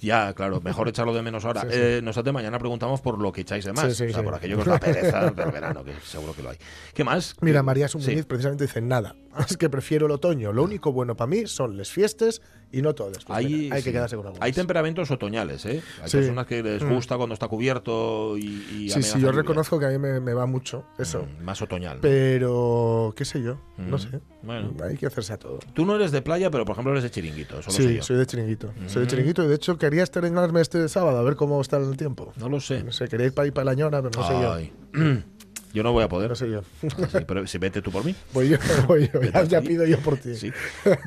Ya, 0.00 0.32
claro, 0.34 0.60
mejor 0.60 0.88
echarlo 0.88 1.14
de 1.14 1.22
menos 1.22 1.44
ahora. 1.44 1.60
Sí, 1.62 1.68
sí. 1.70 1.76
Eh, 1.78 2.00
nosotros 2.02 2.32
mañana 2.32 2.58
preguntamos 2.58 3.00
por 3.00 3.18
lo 3.18 3.32
que 3.32 3.42
echáis 3.42 3.64
de 3.64 3.72
más. 3.72 3.94
Sí, 3.96 4.04
o 4.04 4.10
sea, 4.12 4.22
por 4.22 4.34
aquello 4.34 4.56
que 4.56 4.62
os 4.62 4.66
da 4.68 4.78
pereza 4.78 5.30
del 5.30 5.50
verano, 5.50 5.84
que 5.84 5.92
seguro 6.04 6.32
que 6.34 6.42
lo 6.42 6.50
hay. 6.50 6.56
¿Qué 6.94 7.04
más? 7.04 7.36
Mira, 7.40 7.60
Eh, 7.60 7.62
María 7.62 7.88
sí. 7.88 8.00
Sumuñiz 8.00 8.24
precisamente 8.26 8.64
dice 8.64 8.80
nada. 8.80 9.14
Es 9.48 9.56
que 9.56 9.68
prefiero 9.70 10.06
el 10.06 10.12
otoño. 10.12 10.52
Lo 10.52 10.64
único 10.64 10.92
bueno 10.92 11.14
para 11.16 11.28
mí 11.28 11.46
son 11.46 11.76
las 11.76 11.90
fiestas 11.90 12.42
y 12.72 12.82
no 12.82 12.94
todos. 12.96 13.24
Pues 13.24 13.38
hay, 13.38 13.46
mira, 13.46 13.76
hay 13.76 13.82
que 13.82 13.92
quedarse 13.92 14.16
con 14.16 14.26
algunos. 14.26 14.44
Hay 14.44 14.52
temperamentos 14.52 15.10
otoñales, 15.10 15.64
¿eh? 15.66 15.82
Hay 16.02 16.10
personas 16.10 16.46
que 16.46 16.62
les 16.62 16.82
Mm. 16.82 16.92
gusta 16.94 17.16
cuando 17.16 17.34
está 17.34 17.46
cubierto 17.46 18.36
y, 18.36 18.42
y 18.86 18.90
Sí, 18.90 19.02
sí, 19.02 19.20
yo 19.20 19.30
reconozco 19.30 19.78
que 19.78 19.86
a 19.86 19.88
mí 19.90 19.98
me, 19.98 20.18
me 20.20 20.34
va 20.34 20.46
mucho 20.46 20.84
eso. 20.98 21.26
Mm, 21.40 21.44
Más 21.44 21.62
otoñal. 21.62 21.98
Pero, 22.00 23.12
qué 23.16 23.24
sé 23.24 23.42
yo, 23.42 23.58
no 23.76 23.96
Mm. 23.96 24.00
sé. 24.00 24.20
Bueno. 24.42 24.72
Hay 24.82 24.96
que 24.96 25.06
hacerse 25.06 25.32
a 25.34 25.38
todo. 25.38 25.58
Tú 25.74 25.84
no 25.84 25.94
eres 25.96 26.10
de 26.12 26.22
playa, 26.22 26.50
pero 26.50 26.64
por 26.64 26.72
ejemplo 26.74 26.92
eres 26.92 27.02
de 27.04 27.10
chiringuito. 27.10 27.60
Eso 27.60 27.70
lo 27.70 27.76
sé 27.76 27.82
Sí, 27.88 27.96
yo. 27.96 28.02
soy 28.02 28.16
de 28.16 28.26
chiringuito. 28.26 28.72
Soy 28.86 29.02
de 29.02 29.08
chiringuito 29.08 29.44
y 29.44 29.48
de 29.48 29.54
hecho 29.54 29.76
quería 29.90 30.04
estrenarme 30.04 30.60
este 30.60 30.88
sábado 30.88 31.18
a 31.18 31.22
ver 31.22 31.34
cómo 31.34 31.60
está 31.60 31.76
el 31.78 31.96
tiempo. 31.96 32.32
No 32.36 32.48
lo 32.48 32.60
sé. 32.60 32.84
No 32.84 32.92
sé, 32.92 33.08
quería 33.08 33.26
ir 33.26 33.34
para 33.34 33.48
ir 33.48 33.52
para 33.52 33.64
la 33.64 33.74
ñora, 33.74 34.00
pero 34.00 34.20
no 34.20 34.24
sé 34.24 34.34
yo. 34.40 35.20
Yo 35.72 35.82
no 35.82 35.92
voy 35.92 36.02
a 36.04 36.08
poder. 36.08 36.30
No 36.30 36.34
sé 36.34 36.50
yo. 36.50 36.62
Sí, 36.80 36.88
pero 37.26 37.46
si 37.46 37.58
vete 37.58 37.80
tú 37.82 37.90
por 37.90 38.04
mí. 38.04 38.14
Voy 38.34 38.48
yo, 38.48 38.56
voy 38.88 39.08
yo. 39.12 39.20
Ya, 39.22 39.44
ya 39.44 39.60
pido 39.62 39.84
yo 39.86 39.98
por 40.00 40.16
ti. 40.16 40.34
Sí. 40.34 40.50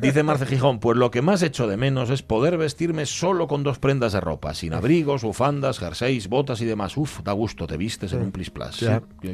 Dice 0.02 0.24
Marce 0.24 0.46
Gijón, 0.46 0.80
pues 0.80 0.98
lo 0.98 1.12
que 1.12 1.22
más 1.22 1.42
echo 1.44 1.68
de 1.68 1.78
menos 1.78 2.10
es 2.10 2.22
poder 2.24 2.58
vestirme 2.58 3.06
solo 3.06 3.48
con 3.48 3.64
dos 3.64 3.80
prendas 3.80 4.14
de 4.14 4.22
ropa, 4.22 4.54
sin 4.54 4.74
abrigos, 4.74 5.24
bufandas, 5.24 5.80
jerseys, 5.80 6.28
botas 6.30 6.62
y 6.62 6.66
demás. 6.66 6.96
Uf, 6.98 7.22
da 7.24 7.32
gusto, 7.34 7.68
te 7.68 7.78
vistes 7.78 8.14
en 8.14 8.22
un 8.22 8.32
plis 8.32 8.50
plas. 8.50 8.76
Sí, 8.76 8.86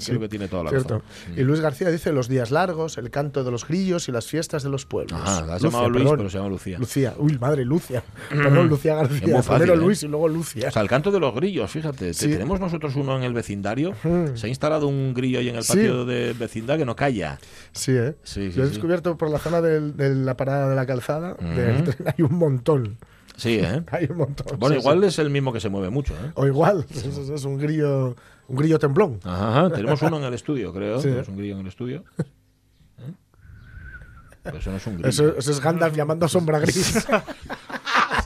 creo 0.05 0.19
que 0.19 0.29
tiene 0.29 0.47
toda 0.47 0.63
la 0.63 0.69
Cierto. 0.71 0.99
razón. 0.99 1.35
Y 1.37 1.41
Luis 1.43 1.59
García 1.61 1.89
dice 1.89 2.11
los 2.11 2.27
días 2.27 2.51
largos, 2.51 2.97
el 2.97 3.09
canto 3.11 3.43
de 3.43 3.51
los 3.51 3.67
grillos 3.67 4.07
y 4.09 4.11
las 4.11 4.25
fiestas 4.27 4.63
de 4.63 4.69
los 4.69 4.85
pueblos. 4.85 5.19
Ajá, 5.21 5.45
la 5.45 5.55
has 5.55 5.61
Lucia, 5.61 5.69
llamado 5.69 5.89
Luis, 5.89 6.03
perdón. 6.03 6.17
pero 6.17 6.29
se 6.29 6.37
llama 6.37 6.49
Lucía. 6.49 6.79
Lucía. 6.79 7.13
Uy, 7.17 7.37
madre, 7.39 7.65
Lucia. 7.65 8.03
Perdón, 8.29 8.67
Lucía 8.67 8.93
Es 9.01 9.09
García. 9.09 9.27
muy 9.27 9.43
fácil, 9.43 9.55
Primero 9.57 9.73
¿eh? 9.73 9.77
Luis 9.85 10.03
y 10.03 10.07
luego 10.07 10.27
Lucia. 10.27 10.67
O 10.69 10.71
sea, 10.71 10.81
el 10.81 10.87
canto 10.89 11.11
de 11.11 11.19
los 11.19 11.33
grillos, 11.35 11.69
fíjate, 11.69 12.11
tenemos 12.13 12.59
nosotros 12.59 12.95
uno 12.95 13.15
en 13.17 13.23
el 13.23 13.33
vecindario, 13.33 13.93
Mm. 14.03 14.35
se 14.35 14.47
ha 14.47 14.49
instalado 14.49 14.87
un 14.87 15.13
grillo 15.19 15.39
ahí 15.39 15.49
en 15.49 15.55
el 15.57 15.63
Sí. 15.63 15.73
patio 15.73 16.05
de 16.05 16.33
vecindad 16.33 16.77
que 16.77 16.85
no 16.85 16.95
calla. 16.95 17.39
Sí, 17.71 17.91
¿eh? 17.95 18.15
Sí, 18.23 18.51
he 18.55 18.59
descubierto 18.61 19.17
por 19.17 19.29
la 19.29 19.39
zona 19.39 19.61
del- 19.61 19.95
de 19.95 20.15
la 20.15 20.35
parada 20.35 20.69
de 20.69 20.75
la 20.75 20.85
calzada, 20.85 21.35
del 21.35 21.75
Ujú. 21.81 21.91
tren, 21.91 22.07
hay 22.17 22.23
un 22.23 22.35
montón. 22.35 22.97
Sí, 23.37 23.59
¿eh? 23.61 23.83
Hay 23.91 24.07
un 24.09 24.17
montón. 24.17 24.59
Bueno, 24.59 24.75
sí, 24.75 24.81
igual 24.81 24.99
sí. 24.99 25.05
es 25.07 25.19
el 25.19 25.29
mismo 25.29 25.53
que 25.53 25.61
se 25.61 25.69
mueve 25.69 25.89
mucho, 25.89 26.13
¿eh? 26.13 26.31
O 26.35 26.45
igual, 26.45 26.85
es, 26.93 27.05
es- 27.05 27.29
es 27.29 27.45
un 27.45 27.57
grillo, 27.57 28.15
un 28.49 28.55
grillo 28.57 28.77
temblón. 28.79 29.19
Ajá, 29.23 29.49
ajá, 29.65 29.69
tenemos 29.75 30.01
uno 30.01 30.17
en 30.17 30.23
el 30.25 30.33
estudio, 30.33 30.73
creo. 30.73 30.99
Tenemos 30.99 31.27
un 31.29 31.37
grillo 31.37 31.53
en 31.53 31.61
el 31.61 31.67
estudio. 31.67 32.03
¿Eh? 32.97 33.13
Pero 34.43 34.57
eso 34.57 34.71
no 34.71 34.77
es 34.77 34.87
un 34.87 34.93
grillo. 34.95 35.07
Eso, 35.09 35.37
eso 35.37 35.51
es 35.51 35.59
Gandalf 35.61 35.95
llamando 35.95 36.25
a 36.25 36.29
sombra 36.29 36.59
gris. 36.59 37.07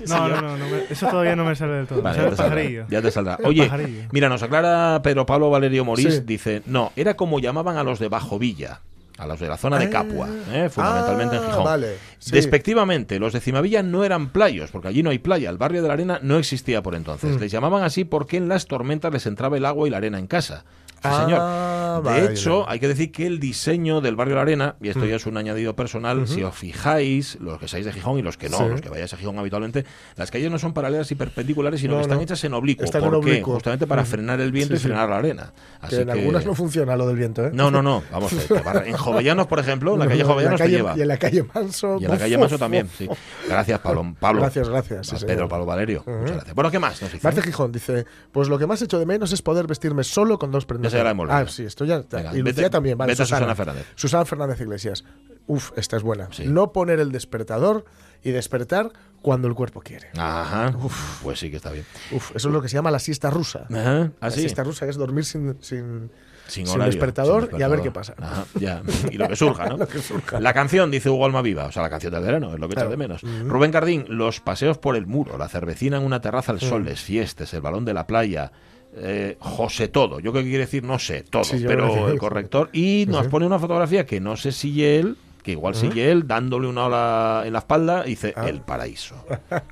No, 0.08 0.28
no, 0.28 0.42
no, 0.42 0.58
no 0.58 0.68
me- 0.68 0.84
eso 0.90 1.08
todavía 1.08 1.36
no 1.36 1.46
me 1.46 1.56
sale 1.56 1.74
del 1.74 1.88
todo. 1.88 2.02
Vale, 2.02 2.18
ya 2.24 2.30
te 2.30 2.36
saldrá. 2.36 2.63
Ya 2.90 3.02
te 3.02 3.12
saldrá. 3.12 3.38
Oye, 3.44 3.70
mira, 4.12 4.30
nos 4.30 4.44
aclara 4.44 5.02
Pedro 5.04 5.25
Pablo 5.25 5.50
Valerio 5.50 5.86
Morís. 5.86 6.16
Sí. 6.16 6.22
Dice, 6.25 6.62
no, 6.66 6.92
era 6.96 7.16
como 7.16 7.40
llamaban 7.40 7.78
a 7.78 7.84
los 7.84 8.00
de 8.00 8.08
Bajo 8.10 8.38
Villa, 8.40 8.82
a 9.18 9.28
los 9.28 9.40
de 9.40 9.48
la 9.48 9.58
zona 9.58 9.78
de 9.80 9.86
Ah, 9.86 9.90
Capua, 9.90 10.28
¿eh? 10.52 10.70
fundamentalmente 10.70 11.36
en 11.38 11.44
ah, 11.44 11.46
Gijón. 11.48 11.63
vale, 11.63 11.98
sí. 12.20 12.32
Despectivamente, 12.32 13.20
los 13.20 13.34
de 13.34 13.40
Cimavilla 13.42 13.84
no 13.84 14.04
eran 14.04 14.30
playos, 14.30 14.72
porque 14.72 14.88
allí 14.88 15.04
no 15.04 15.10
hay 15.12 15.20
playa. 15.20 15.50
El 15.50 15.58
barrio 15.58 15.82
de 15.82 15.88
la 15.88 15.94
arena 15.94 16.20
no 16.22 16.38
existía 16.38 16.82
por 16.82 16.94
Mm. 16.94 16.98
entonces. 16.98 17.40
Les 17.40 17.52
llamaban 17.52 17.84
así 17.84 18.06
porque 18.06 18.38
en 18.38 18.48
las 18.50 18.66
tormentas 18.68 19.12
les 19.13 19.25
entraba 19.25 19.58
el 19.58 19.66
agua 19.66 19.88
y 19.88 19.92
la 19.92 19.98
arena 19.98 20.18
en 20.20 20.28
casa. 20.28 20.66
Sí, 21.04 21.10
Ah, 21.12 21.24
señor. 21.26 22.04
De 22.04 22.10
vale. 22.22 22.32
hecho, 22.34 22.68
hay 22.68 22.80
que 22.80 22.88
decir 22.88 23.12
que 23.12 23.28
el 23.28 23.40
diseño 23.40 24.02
del 24.02 24.16
barrio 24.16 24.36
la 24.36 24.42
arena, 24.42 24.76
y 24.82 24.88
esto 24.90 25.06
ya 25.06 25.16
es 25.18 25.26
un 25.28 25.38
añadido 25.38 25.76
personal, 25.76 26.28
si 26.28 26.42
os 26.44 26.56
fijáis, 26.56 27.38
los 27.40 27.60
que 27.60 27.68
seáis 27.68 27.86
de 27.86 27.94
Gijón 27.94 28.18
y 28.18 28.22
los 28.24 28.38
que 28.38 28.50
no, 28.50 28.58
Sí. 28.58 28.64
los 28.70 28.82
que 28.82 28.90
vayáis 28.90 29.14
a 29.14 29.18
Gijón 29.18 29.38
habitualmente, 29.38 29.86
las 30.16 30.32
calles 30.32 30.50
no 30.50 30.58
son 30.58 30.74
paralelas 30.74 31.12
y 31.12 31.16
perpendiculares, 31.16 31.82
sino 31.82 31.94
No, 31.94 31.98
que 32.00 32.02
están 32.04 32.18
no. 32.18 32.24
hechas 32.24 32.44
en 32.46 32.54
oblicuo. 32.54 32.86
Están 32.86 33.04
en 33.04 33.14
oblicuo. 33.14 33.54
Justamente 33.56 33.86
para 33.86 34.06
frenar 34.06 34.40
el 34.42 34.52
viento 34.52 34.76
Sí, 34.76 34.82
y 34.82 34.84
frenar 34.88 35.10
la 35.10 35.18
arena. 35.18 35.54
Así 35.82 35.98
que 35.98 36.02
en 36.04 36.10
algunas 36.10 36.46
no 36.46 36.56
funciona 36.56 36.96
lo 36.96 37.06
del 37.08 37.18
viento, 37.18 37.46
¿eh? 37.46 37.52
No, 37.54 37.70
no, 37.70 37.84
no. 37.84 38.02
Vamos, 38.12 38.34
eh, 38.34 38.48
en 38.86 38.98
Jovellanos, 38.98 39.48
por 39.48 39.60
ejemplo, 39.60 39.94
en 39.94 40.00
la 40.00 40.08
calle 40.08 40.24
No, 40.24 40.28
no, 40.30 40.34
Jovellanos 40.36 40.62
te 40.62 40.70
lleva. 40.70 40.98
Y 40.98 41.02
en 41.02 41.08
la 41.10 41.18
calle 41.18 41.46
Manso. 41.54 41.98
Y 42.00 42.06
en 42.06 42.12
la 42.12 42.18
calle 42.18 42.38
uf, 42.38 42.58
también, 42.58 42.90
sí. 42.98 43.08
Gracias, 43.48 43.80
Pablo. 43.80 44.16
Pablo. 44.20 44.42
Gracias, 44.42 44.70
gracias. 44.70 45.08
señor. 45.08 45.26
Pedro 45.28 45.50
Pablo 45.50 45.66
Valerio. 45.66 46.04
Muchas 46.08 46.36
gracias. 46.38 46.56
Bueno, 46.56 46.72
¿qué 46.72 46.80
más 46.80 47.02
nos? 47.02 47.24
Marce 47.24 47.42
Gijón 47.42 47.72
dice, 47.72 48.06
pues 48.32 48.48
lo 48.50 48.58
que 48.58 48.66
más 48.66 48.82
echo 48.82 48.98
de 49.00 49.06
menos 49.06 49.32
es 49.32 49.42
poder 49.42 49.68
vestirme 49.68 50.04
solo 50.04 50.40
con 50.40 50.50
dos 50.52 50.66
prendas. 50.66 50.93
Ya 50.98 51.04
la 51.04 51.12
hemos 51.12 51.30
Ah, 51.30 51.46
sí, 51.48 51.64
esto 51.64 51.86
ya 51.86 51.98
está. 51.98 52.18
Venga, 52.18 52.36
y 52.36 52.40
Lucía 52.42 52.68
vete- 52.68 52.70
también, 52.72 52.98
vale. 52.98 53.12
vete 53.14 53.24
a 53.24 53.26
Susana 53.26 53.56
Fernández. 53.56 53.86
Susana 53.96 54.26
Fernández 54.26 54.60
Iglesias. 54.62 55.04
Uf, 55.46 55.72
esta 55.76 55.98
es 55.98 56.04
buena. 56.04 56.30
Sí. 56.32 56.46
No 56.48 56.72
poner 56.72 57.00
el 57.00 57.12
despertador 57.12 57.84
y 58.24 58.32
despertar 58.32 58.92
cuando 59.22 59.48
el 59.50 59.56
cuerpo 59.56 59.82
quiere. 59.82 60.08
Ajá. 60.18 60.74
Pues 61.22 61.40
sí 61.40 61.50
que 61.52 61.58
está 61.58 61.70
bien. 61.72 61.86
Uf, 62.12 62.34
eso 62.36 62.48
es 62.48 62.54
lo 62.54 62.62
que 62.62 62.70
se 62.70 62.76
llama 62.76 62.92
la 62.92 63.00
siesta 63.00 63.30
rusa. 63.30 63.68
Ajá. 63.70 64.12
La 64.22 64.32
siesta 64.32 64.64
rusa 64.64 64.86
es 64.88 64.96
dormir 64.96 65.26
sin, 65.26 65.58
sin, 65.62 66.10
Sin, 66.48 66.66
sin 66.66 66.76
horario, 66.76 66.86
despertador 66.94 67.50
sin 67.50 67.60
y 67.60 67.64
a 67.64 67.68
ver 67.68 67.82
qué 67.82 67.92
pasa. 67.92 68.14
Ajá, 68.18 68.46
ya. 68.58 68.82
Y 69.12 69.18
lo 69.18 69.28
que 69.28 69.36
surja, 69.36 69.66
¿no? 69.68 69.76
Lo 69.84 69.88
que 69.88 70.02
surja. 70.02 70.40
La 70.40 70.54
canción, 70.54 70.90
dice 70.92 71.10
Hugo 71.10 71.26
Almaviva, 71.26 71.66
o 71.66 71.72
sea, 71.74 71.82
la 71.84 71.90
canción 71.90 72.14
del 72.14 72.24
verano, 72.24 72.54
es 72.54 72.60
lo 72.62 72.70
que 72.70 72.76
Claro. 72.76 72.88
echa 72.90 72.92
de 72.92 72.98
menos. 72.98 73.22
Rubén 73.46 73.72
Cardín, 73.72 74.06
los 74.08 74.40
paseos 74.40 74.78
por 74.78 74.96
el 74.96 75.08
muro, 75.08 75.38
la 75.38 75.50
cervecina 75.50 75.98
en 75.98 76.04
una 76.04 76.22
terraza 76.22 76.54
al 76.54 76.62
sol, 76.62 76.84
Mm. 76.84 76.86
les 76.86 77.02
fiestes, 77.02 77.54
el 77.54 77.60
balón 77.62 77.84
de 77.84 77.94
la 77.94 78.08
playa. 78.08 78.52
Eh, 78.98 79.38
José 79.40 79.88
todo, 79.88 80.20
yo 80.20 80.32
qué 80.34 80.42
quiere 80.44 80.60
decir, 80.60 80.84
no 80.84 81.00
sé, 81.00 81.24
todo, 81.24 81.44
Sí, 81.44 81.58
creo 81.58 81.68
pero 81.68 81.94
que- 82.06 82.12
el 82.12 82.18
corrector. 82.20 82.70
Y 82.74 83.06
nos 83.08 83.28
pone 83.28 83.46
una 83.46 83.60
fotografía 83.60 84.06
que 84.06 84.20
no 84.20 84.36
sé 84.38 84.52
si 84.52 84.84
él, 84.86 85.16
que 85.44 85.52
igual 85.52 85.76
sigue 85.76 86.10
él, 86.12 86.26
dándole 86.28 86.68
una 86.68 86.86
ola 86.86 87.44
en 87.46 87.54
la 87.54 87.60
espalda, 87.60 88.04
y 88.06 88.12
dice 88.12 88.34
Ah. 88.36 88.48
el 88.50 88.62
paraíso. 88.62 89.16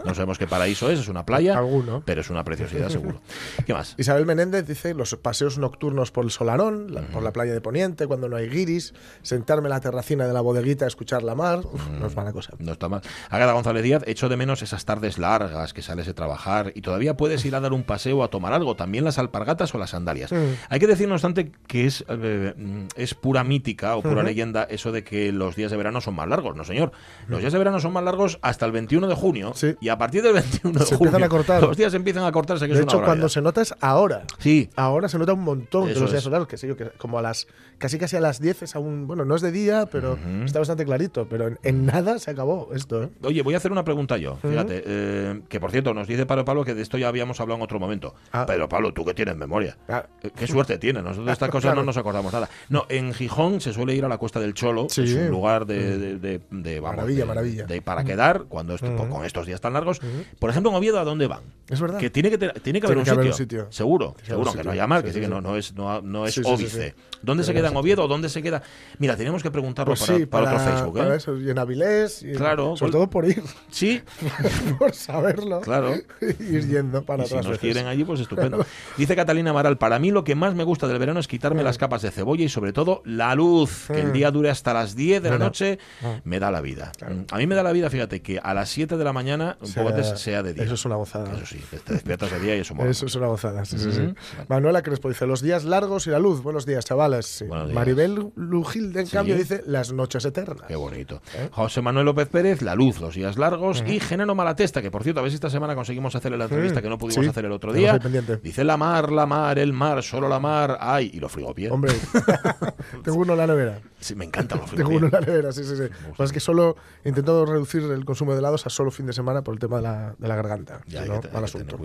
No 0.06 0.14
sabemos 0.14 0.38
qué 0.38 0.46
paraíso 0.48 0.90
es, 0.92 1.00
es 1.00 1.08
una 1.08 1.26
playa, 1.26 1.58
Alguno. 1.58 2.04
pero 2.06 2.22
es 2.22 2.30
una 2.30 2.44
preciosidad 2.44 2.90
seguro. 2.90 3.22
¿Qué 3.66 3.74
más? 3.74 3.96
Isabel 3.98 4.26
Menéndez 4.26 4.68
dice 4.68 4.94
los 4.94 5.16
paseos 5.16 5.58
nocturnos 5.58 6.12
por 6.12 6.26
el 6.26 6.32
Solarón, 6.32 6.94
la- 6.94 7.02
por 7.02 7.24
la 7.24 7.32
playa 7.32 7.54
de 7.54 7.62
Poniente, 7.62 8.06
cuando 8.08 8.28
no 8.30 8.36
hay 8.36 8.50
guiris, 8.50 8.94
sentarme 9.22 9.68
en 9.68 9.72
la 9.72 9.80
terracina 9.80 10.28
de 10.28 10.34
la 10.34 10.42
bodeguita 10.42 10.86
a 10.86 10.88
escuchar 10.88 11.24
la 11.24 11.34
mar. 11.36 11.60
Uf, 11.60 11.88
no 12.00 12.08
es 12.08 12.16
mala 12.16 12.34
cosa. 12.34 12.54
No 12.60 12.74
está 12.74 12.90
mal. 12.90 13.02
Agatha 13.30 13.54
González 13.54 13.84
Díaz, 13.84 14.04
echo 14.06 14.28
de 14.30 14.38
menos 14.38 14.62
esas 14.62 14.86
tardes 14.86 15.18
largas 15.18 15.74
que 15.74 15.82
sales 15.82 16.06
de 16.06 16.14
trabajar 16.14 16.74
y 16.76 16.82
todavía 16.82 17.16
puedes 17.18 17.46
ir 17.46 17.56
a 17.56 17.60
dar 17.62 17.74
un 17.74 17.84
paseo 17.84 18.18
o 18.20 18.24
a 18.24 18.28
tomar 18.30 18.52
algo, 18.54 18.76
también 18.76 19.04
las 19.06 19.18
alpargatas 19.18 19.74
o 19.74 19.78
las 19.78 19.92
sandalias. 19.92 20.32
Mm. 20.32 20.36
Hay 20.70 20.80
que 20.80 20.88
decir, 20.88 21.08
no 21.08 21.14
obstante, 21.16 21.52
que 21.68 21.86
es, 21.86 22.04
eh, 22.10 22.54
mm, 22.58 22.88
es 22.96 23.14
pura 23.14 23.44
mítica 23.44 23.96
o 23.96 24.02
pura 24.02 24.24
leyenda 24.24 24.64
eso 24.64 24.92
de 24.92 25.04
que 25.04 25.32
los 25.32 25.56
días 25.62 25.72
de 25.72 25.78
verano 25.78 26.02
son 26.02 26.16
más 26.16 26.28
largos. 26.28 26.56
No, 26.56 26.64
señor. 26.64 26.92
Los 27.28 27.40
días 27.40 27.54
de 27.54 27.60
verano 27.60 27.80
son 27.80 27.94
más 27.94 28.04
largos 28.04 28.38
hasta 28.42 28.66
el 28.66 28.72
21 28.72 29.08
de 29.08 29.16
junio 29.16 29.54
Sí. 29.56 29.76
y 29.80 29.90
a 29.90 29.98
partir 29.98 30.22
del 30.24 30.34
21 30.34 30.80
de 30.80 30.86
Se 30.86 30.96
junio 30.96 31.10
empiezan 31.10 31.24
a 31.24 31.30
cortar. 31.30 31.62
los 31.62 31.78
días 31.78 31.94
empiezan 31.94 32.24
a 32.26 32.32
cortarse, 32.32 32.66
que 32.68 32.74
De 32.74 32.80
es 32.80 32.84
una 32.86 32.92
hecho, 32.94 33.04
cuando 33.06 33.30
se 33.30 33.42
nota 33.42 33.62
es 33.62 33.74
ahora. 33.82 34.24
Sí, 34.40 34.70
Ahora 34.76 35.08
se 35.10 35.18
nota 35.18 35.34
un 35.34 35.44
montón 35.44 35.86
de 35.88 35.94
los 35.94 36.10
días 36.12 36.16
es. 36.20 36.24
solares, 36.24 36.48
que 36.48 36.58
sé 36.58 36.68
yo, 36.68 36.76
que 36.76 36.90
como 36.98 37.20
a 37.20 37.22
las 37.22 37.48
casi 37.78 37.98
casi 37.98 38.16
a 38.16 38.22
las 38.22 38.40
10 38.40 38.64
es 38.64 38.76
aún, 38.76 39.08
bueno, 39.08 39.26
no 39.26 39.36
es 39.36 39.42
de 39.42 39.52
día, 39.52 39.88
pero 39.92 40.18
está 40.46 40.60
bastante 40.60 40.86
clarito, 40.86 41.28
pero 41.30 41.48
en, 41.48 41.60
en 41.64 41.86
nada 41.86 42.20
se 42.20 42.32
acabó 42.32 42.70
esto, 42.74 43.04
¿eh? 43.04 43.10
Oye, 43.24 43.42
voy 43.42 43.54
a 43.54 43.58
hacer 43.58 43.72
una 43.72 43.84
pregunta 43.84 44.18
yo. 44.18 44.36
Fíjate, 44.42 44.84
eh, 44.86 45.42
que 45.50 45.60
por 45.60 45.72
cierto, 45.72 45.94
nos 45.94 46.08
dice 46.08 46.26
Pedro 46.26 46.46
Pablo 46.46 46.64
que 46.66 46.74
de 46.76 46.82
esto 46.82 46.98
ya 46.98 47.08
habíamos 47.08 47.40
hablado 47.40 47.58
en 47.58 47.64
otro 47.64 47.80
momento. 47.80 48.14
Ah. 48.32 48.46
Pero 48.48 48.68
Pablo, 48.70 48.94
tú 48.94 49.04
que 49.06 49.14
tienes 49.14 49.36
memoria. 49.36 49.78
Ah, 49.90 50.06
Eh, 50.24 50.30
Qué 50.36 50.48
suerte 50.48 50.78
tiene. 50.78 51.02
Nosotros 51.02 51.26
de 51.26 51.32
estas 51.34 51.50
cosas 51.52 51.62
Claro. 51.72 51.82
no 51.82 51.86
nos 51.86 51.98
acordamos 51.98 52.32
nada. 52.34 52.50
No, 52.70 52.86
en 52.90 53.14
Gijón 53.14 53.62
se 53.62 53.74
suele 53.74 53.96
ir 53.96 54.06
a 54.06 54.08
la 54.08 54.18
Cuesta 54.18 54.40
del 54.40 54.54
Cholo. 54.54 54.88
Sí. 54.90 55.04
Es 55.04 55.14
un 55.16 55.28
lugar 55.30 55.51
de, 55.60 55.98
de- 55.98 56.18
de- 56.20 56.42
de, 56.50 56.80
vamos, 56.80 56.96
Maravilla, 56.98 57.26
maravilla. 57.26 57.66
para 57.84 58.04
quedar 58.04 58.44
cuando 58.50 58.76
esto- 58.76 58.88
Ujú. 58.92 59.10
con 59.10 59.26
estos 59.26 59.46
días 59.46 59.62
tan 59.62 59.74
largos. 59.74 60.00
Por 60.40 60.50
ejemplo, 60.50 60.72
en 60.72 60.78
Oviedo, 60.78 61.00
¿a 61.00 61.04
dónde 61.04 61.28
van? 61.28 61.42
es 61.70 61.80
verdad. 61.80 62.00
Que 62.00 62.10
tiene 62.10 62.30
que, 62.30 62.38
tiene 62.38 62.82
que 62.82 62.88
haber, 62.88 62.98
un, 62.98 63.04
que 63.06 63.10
haber 63.12 63.34
sitio. 63.34 63.34
un 63.34 63.38
sitio. 63.38 63.68
Seguro, 63.72 64.16
seguro 64.24 64.52
que 64.54 64.64
no 64.64 64.72
haya 64.72 64.88
mal, 64.88 65.02
Sí, 65.02 65.06
que 65.08 65.10
sí, 65.14 65.16
sí, 65.20 65.22
que 65.22 65.28
no, 65.30 65.40
no 65.40 65.56
es, 65.56 65.74
no, 65.74 66.02
no 66.02 66.26
es 66.26 66.38
óbice. 66.44 66.96
¿Dónde 67.22 67.44
se 67.44 67.54
queda 67.54 67.70
en 67.70 67.78
Oviedo? 67.78 68.08
¿Dónde 68.08 68.30
se 68.30 68.42
queda? 68.42 68.62
Mira, 68.98 69.16
tenemos 69.16 69.42
que 69.44 69.52
preguntarlo 69.52 69.92
Pues 69.94 70.02
para, 70.02 70.18
sí, 70.18 70.26
para 70.26 70.46
para, 70.46 70.58
otro 70.58 70.72
Facebook. 70.74 70.98
¿eh? 70.98 71.02
para 71.02 71.16
eso, 71.16 71.38
y 71.38 71.50
en 71.50 71.60
Avilés, 71.60 72.24
y 72.24 72.32
en- 72.32 72.36
Claro, 72.36 72.76
sobre 72.76 72.92
pues- 72.92 72.92
todo 72.92 73.10
por 73.10 73.26
ir, 73.26 73.42
Sí, 73.70 74.02
por 74.80 74.94
saberlo, 74.94 75.62
claro. 75.62 75.94
ir 76.22 76.68
yendo 76.68 77.04
para 77.04 77.24
Y 77.24 77.28
si 77.28 77.36
nos 77.36 77.58
quieren 77.60 77.86
allí, 77.88 78.04
pues 78.04 78.20
estupendo. 78.22 78.66
Dice 78.98 79.16
Catalina 79.16 79.52
Amaral, 79.52 79.78
para 79.78 80.00
mí 80.00 80.12
lo 80.12 80.24
que 80.24 80.36
más 80.36 80.56
me 80.56 80.64
gusta 80.64 80.88
del 80.88 80.98
verano 81.00 81.20
es 81.20 81.28
quitarme 81.28 81.64
las 81.64 81.78
capas 81.78 82.02
de 82.02 82.12
cebolla 82.12 82.44
y 82.44 82.50
sobre 82.50 82.74
todo 82.74 83.02
la 83.06 83.34
luz, 83.36 83.86
que 83.88 84.00
el 84.02 84.08
Mm. 84.10 84.14
día 84.14 84.32
dure 84.32 84.50
hasta 84.50 84.74
las 84.74 84.96
10 84.96 85.22
de 85.24 85.30
la 85.30 85.38
Noche, 85.46 85.80
Ah. 86.04 86.20
me 86.24 86.40
da 86.40 86.52
la 86.52 86.62
vida. 86.62 86.92
Claro. 86.98 87.16
A 87.32 87.38
mí 87.38 87.48
me 87.48 87.56
da 87.56 87.64
la 87.64 87.72
vida, 87.72 87.90
fíjate, 87.90 88.22
que 88.22 88.40
a 88.42 88.54
las 88.54 88.70
7 88.70 88.98
de 88.98 89.04
la 89.04 89.14
mañana 89.14 89.58
un 89.62 89.68
Sea- 89.68 89.84
poco 89.84 89.96
antes 89.96 90.20
sea 90.20 90.44
de 90.44 90.54
día. 90.54 90.64
Eso 90.64 90.74
es 90.76 90.86
una 90.86 90.96
gozada. 90.96 91.32
Eso 91.34 91.46
sí, 91.46 91.60
te 91.86 91.94
despiertas 91.94 92.32
de 92.32 92.40
día 92.40 92.56
y 92.56 92.60
eso 92.60 92.76
mola. 92.76 92.90
Eso 92.90 93.06
es 93.06 93.16
una 93.16 93.28
gozada, 93.28 93.64
sí, 93.66 93.78
sí, 93.78 93.92
sí. 93.92 94.02
Ujú. 94.02 94.16
Manuela 94.48 94.82
Crespo 94.82 95.10
dice, 95.10 95.26
los 95.28 95.42
días 95.42 95.64
largos 95.64 96.08
y 96.08 96.10
la 96.12 96.20
luz. 96.20 96.42
Buenos 96.42 96.66
días, 96.66 96.86
chavales. 96.86 97.26
Sí. 97.26 97.46
Buenos 97.46 97.68
días. 97.68 97.76
Maribel 97.76 98.32
Lugilde, 98.36 99.02
en 99.02 99.08
Sí. 99.08 99.14
cambio, 99.14 99.36
dice, 99.36 99.64
las 99.66 99.92
noches 99.94 100.24
eternas. 100.26 100.66
Qué 100.68 100.76
bonito. 100.76 101.22
¿Eh? 101.36 101.50
José 101.52 101.82
Manuel 101.82 102.06
López 102.06 102.28
Pérez, 102.28 102.62
La 102.62 102.76
Luz, 102.76 103.00
Los 103.00 103.16
Días 103.16 103.38
Largos 103.38 103.84
y 103.88 104.00
Género 104.00 104.36
Malatesta, 104.36 104.82
que 104.82 104.92
por 104.92 105.04
cierto, 105.04 105.20
a 105.20 105.24
ver 105.24 105.32
si 105.32 105.36
esta 105.36 105.50
semana 105.50 105.76
conseguimos 105.76 106.16
hacerle 106.16 106.38
la 106.38 106.46
entrevista 106.46 106.82
que 106.82 106.90
no 106.90 106.98
pudimos 106.98 107.24
sí, 107.26 107.30
hacer 107.30 107.46
el 107.46 107.52
otro 107.52 107.74
día. 107.74 107.98
Dice 108.44 108.64
la 108.64 108.78
mar, 108.78 109.12
la 109.12 109.26
mar, 109.26 109.60
el 109.60 109.74
mar, 109.74 110.04
solo 110.04 110.28
la 110.30 110.40
mar, 110.40 110.78
ay, 110.80 111.12
y 111.14 111.20
lo 111.20 111.30
frigopié. 111.30 111.70
Hombre, 111.72 111.94
tengo 113.04 113.18
uno 113.20 113.34
en 113.34 113.38
la 113.40 113.48
nevera. 113.48 113.80
Sí, 114.02 114.16
me 114.16 114.26
encanta 114.26 114.56
lo 114.56 114.64
Tengo 114.76 114.90
uno 114.90 115.10
en 115.14 115.44
la 115.44 115.52
sí, 115.54 115.64
sí, 115.64 115.76
sí. 115.78 115.84
Es 116.20 116.32
que 116.34 116.40
solo 116.40 116.76
intento 117.06 117.46
reducir 117.46 117.84
el 117.84 118.04
consumo 118.04 118.34
de 118.34 118.40
helados 118.40 118.66
a 118.66 118.70
solo 118.70 118.92
fin 118.92 119.06
de 119.06 119.14
semana 119.14 119.44
por 119.44 119.54
el 119.54 119.60
tema 119.60 119.78
de 119.78 119.84
la, 119.84 120.16
de 120.18 120.28
la 120.28 120.36
garganta. 120.36 120.82
Ya 120.88 121.06
no, 121.06 121.22
que 121.22 121.28
te- 121.28 121.34
mal 121.34 121.44
que 121.44 121.46
asunto. 121.46 121.78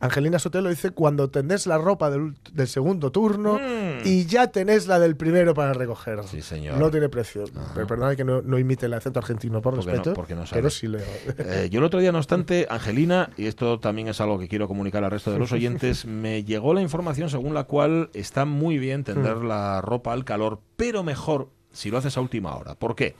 Angelina 0.00 0.38
Sotelo 0.38 0.68
dice, 0.68 0.90
cuando 0.90 1.30
tendés 1.30 1.66
la 1.66 1.78
ropa 1.78 2.10
del, 2.10 2.34
del 2.52 2.68
segundo 2.68 3.10
turno 3.10 3.58
Mm. 3.58 4.02
y 4.06 4.26
ya 4.26 4.48
tenés 4.48 4.86
la 4.86 4.98
del 4.98 5.16
primero 5.16 5.54
para 5.54 5.72
recoger. 5.72 6.22
Sí, 6.24 6.42
señor. 6.42 6.76
No 6.78 6.90
tiene 6.90 7.08
precio. 7.08 7.44
Pero 7.74 7.86
perdona 7.86 8.14
que 8.16 8.24
no, 8.24 8.42
no 8.42 8.58
imite 8.58 8.86
el 8.86 8.94
acento 8.94 9.18
argentino 9.18 9.60
por 9.60 9.74
Porque 9.74 9.86
no- 9.86 9.92
respeto. 9.92 10.14
porque 10.14 10.34
no 10.34 10.46
sabe. 10.46 10.58
pero 10.60 10.70
sí 10.70 10.86
leo. 10.86 11.00
Eh, 11.38 11.68
yo 11.70 11.78
el 11.80 11.84
otro 11.84 12.00
día, 12.00 12.12
no 12.12 12.18
obstante, 12.18 12.66
Angelina, 12.70 13.30
y 13.36 13.46
esto 13.46 13.78
también 13.80 14.08
es 14.08 14.20
algo 14.20 14.38
que 14.38 14.48
quiero 14.48 14.68
comunicar 14.68 15.04
al 15.04 15.10
resto 15.10 15.32
de 15.32 15.38
los 15.38 15.52
oyentes, 15.52 16.04
me 16.04 16.44
llegó 16.44 16.74
la 16.74 16.82
información 16.82 17.28
según 17.30 17.54
la 17.54 17.64
cual 17.64 18.10
está 18.14 18.44
muy 18.44 18.78
bien 18.78 19.04
tender 19.04 19.36
Hmm. 19.36 19.46
la 19.48 19.80
ropa 19.80 20.12
al 20.12 20.24
calor, 20.24 20.60
pero 20.76 21.02
mejor 21.02 21.29
si 21.72 21.88
lo 21.88 21.98
haces 21.98 22.16
a 22.16 22.20
última 22.20 22.56
hora. 22.56 22.74
¿Por 22.74 22.96
qué? 22.96 23.14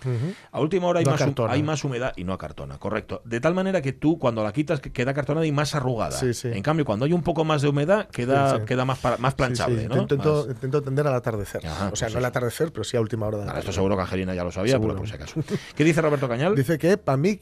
A 0.50 0.60
última 0.60 0.88
hora 0.88 0.98
hay, 0.98 1.04
No 1.04 1.12
más, 1.12 1.20
hay 1.84 1.88
humedad 1.88 2.12
y 2.16 2.24
no 2.24 2.32
acartona, 2.32 2.78
correcto. 2.78 3.22
De 3.24 3.38
tal 3.40 3.54
manera 3.54 3.80
que 3.80 3.92
tú, 3.92 4.18
cuando 4.18 4.42
la 4.42 4.52
quitas, 4.52 4.80
que- 4.80 4.92
queda 4.92 5.12
acartonada 5.12 5.46
y 5.46 5.52
más 5.52 5.76
arrugada. 5.76 6.18
Sí, 6.18 6.34
sí. 6.34 6.48
En 6.52 6.62
cambio, 6.62 6.84
cuando 6.84 7.04
hay 7.04 7.12
un 7.12 7.22
poco 7.22 7.44
más 7.44 7.62
de 7.62 7.68
humedad, 7.68 8.08
queda, 8.08 8.58
Sí, 8.58 8.64
queda 8.66 8.84
más, 8.84 8.98
para- 8.98 9.18
más 9.18 9.34
planchable. 9.34 9.84
Intento, 9.84 10.16
Más- 10.16 10.46
intento 10.48 10.82
tender 10.82 11.06
al 11.06 11.14
atardecer. 11.14 11.64
Ajá, 11.64 11.90
o 11.92 11.96
sea, 11.96 12.06
pues 12.06 12.14
no 12.14 12.18
al 12.18 12.24
atardecer, 12.24 12.72
pero 12.72 12.82
sí 12.82 12.96
a 12.96 13.00
última 13.00 13.26
hora 13.28 13.38
de 13.38 13.44
la 13.44 13.50
Ahora, 13.52 13.60
esto 13.60 13.72
seguro 13.72 13.94
que 13.94 14.02
Angelina 14.02 14.34
ya 14.34 14.42
lo 14.42 14.50
sabía, 14.50 14.72
Seguro. 14.72 14.94
pero 14.94 14.98
por 15.02 15.08
si 15.08 15.14
acaso. 15.14 15.40
¿Qué 15.76 15.84
dice 15.84 16.02
Roberto 16.02 16.28
Cañal? 16.28 16.56
Dice 16.56 16.76
que 16.78 16.96
para 16.96 17.16
mí. 17.18 17.40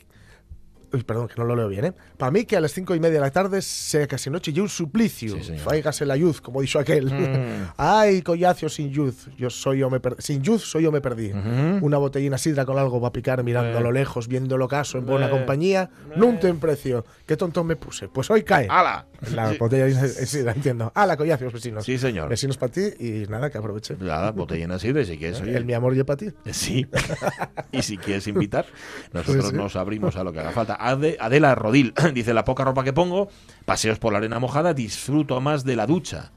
Uy, 0.90 1.02
perdón, 1.02 1.28
que 1.28 1.34
no 1.36 1.44
lo 1.44 1.54
leo 1.54 1.68
bien, 1.68 1.84
¿eh? 1.84 1.92
Para 2.16 2.30
mí 2.30 2.44
que 2.44 2.56
a 2.56 2.60
las 2.60 2.72
cinco 2.72 2.94
y 2.94 3.00
media 3.00 3.14
de 3.16 3.20
la 3.20 3.30
tarde 3.30 3.60
sea 3.60 4.06
casi 4.06 4.30
noche 4.30 4.52
y 4.54 4.60
un 4.60 4.68
suplicio. 4.70 5.36
Sí, 5.42 6.04
la 6.06 6.16
luz, 6.16 6.40
como 6.40 6.62
dijo 6.62 6.78
aquel. 6.78 7.06
Mm. 7.12 7.72
Ay, 7.76 8.22
collacio 8.22 8.68
sin 8.70 8.92
luz. 8.94 9.28
Yo 9.36 9.50
soy 9.50 9.78
yo 9.80 9.90
me 9.90 10.00
perdí. 10.00 10.22
Sin 10.22 10.42
luz 10.42 10.62
soy 10.62 10.84
yo 10.84 10.92
me 10.92 11.00
perdí. 11.02 11.32
Una 11.82 11.98
botellina 11.98 12.38
sidra 12.38 12.64
con 12.64 12.78
algo 12.78 13.00
va 13.00 13.08
a 13.08 13.12
picar 13.12 13.42
mirando 13.44 13.76
a 13.76 13.80
lo 13.82 13.92
lejos, 13.92 14.28
viendo 14.28 14.56
el 14.56 14.62
ocaso 14.62 14.96
en 14.98 15.04
buena 15.06 15.26
Eh. 15.26 15.30
compañía. 15.30 15.90
No 16.16 16.38
ten 16.38 16.58
precio. 16.58 17.04
¿Qué 17.28 17.36
tonto 17.36 17.62
me 17.62 17.76
puse? 17.76 18.08
Pues 18.08 18.30
hoy 18.30 18.42
cae. 18.42 18.66
¡Hala! 18.70 19.06
La 19.34 19.50
Sí. 19.52 19.58
botella 19.58 19.84
de 19.84 20.08
sidra, 20.26 20.52
entiendo. 20.52 20.90
Ah, 20.94 21.04
la 21.04 21.14
collacios, 21.14 21.52
vecinos. 21.52 21.84
Sí, 21.84 21.98
señor. 21.98 22.30
Vecinos 22.30 22.56
para 22.56 22.72
ti 22.72 22.80
y 22.98 23.26
nada, 23.28 23.50
que 23.50 23.58
aproveche. 23.58 23.96
Nada, 24.00 24.30
botellina 24.30 24.76
así 24.76 24.92
de 24.92 25.04
si 25.04 25.18
quieres. 25.18 25.42
oye. 25.42 25.54
El 25.54 25.66
mi 25.66 25.74
amor 25.74 25.94
y 25.94 26.02
para 26.04 26.16
ti. 26.16 26.28
Sí. 26.52 26.86
y 27.70 27.82
si 27.82 27.98
quieres 27.98 28.26
invitar, 28.28 28.64
nosotros 29.12 29.44
Sí, 29.44 29.50
sí. 29.50 29.56
nos 29.58 29.76
abrimos 29.76 30.16
a 30.16 30.24
lo 30.24 30.32
que 30.32 30.40
haga 30.40 30.52
falta. 30.52 30.78
Ade- 30.80 31.18
Adela 31.20 31.54
Rodil 31.54 31.92
dice: 32.14 32.32
La 32.32 32.46
poca 32.46 32.64
ropa 32.64 32.82
que 32.82 32.94
pongo, 32.94 33.28
paseos 33.66 33.98
por 33.98 34.12
la 34.12 34.18
arena 34.20 34.38
mojada, 34.38 34.72
disfruto 34.72 35.38
más 35.42 35.64
de 35.64 35.76
la 35.76 35.86
ducha. 35.86 36.32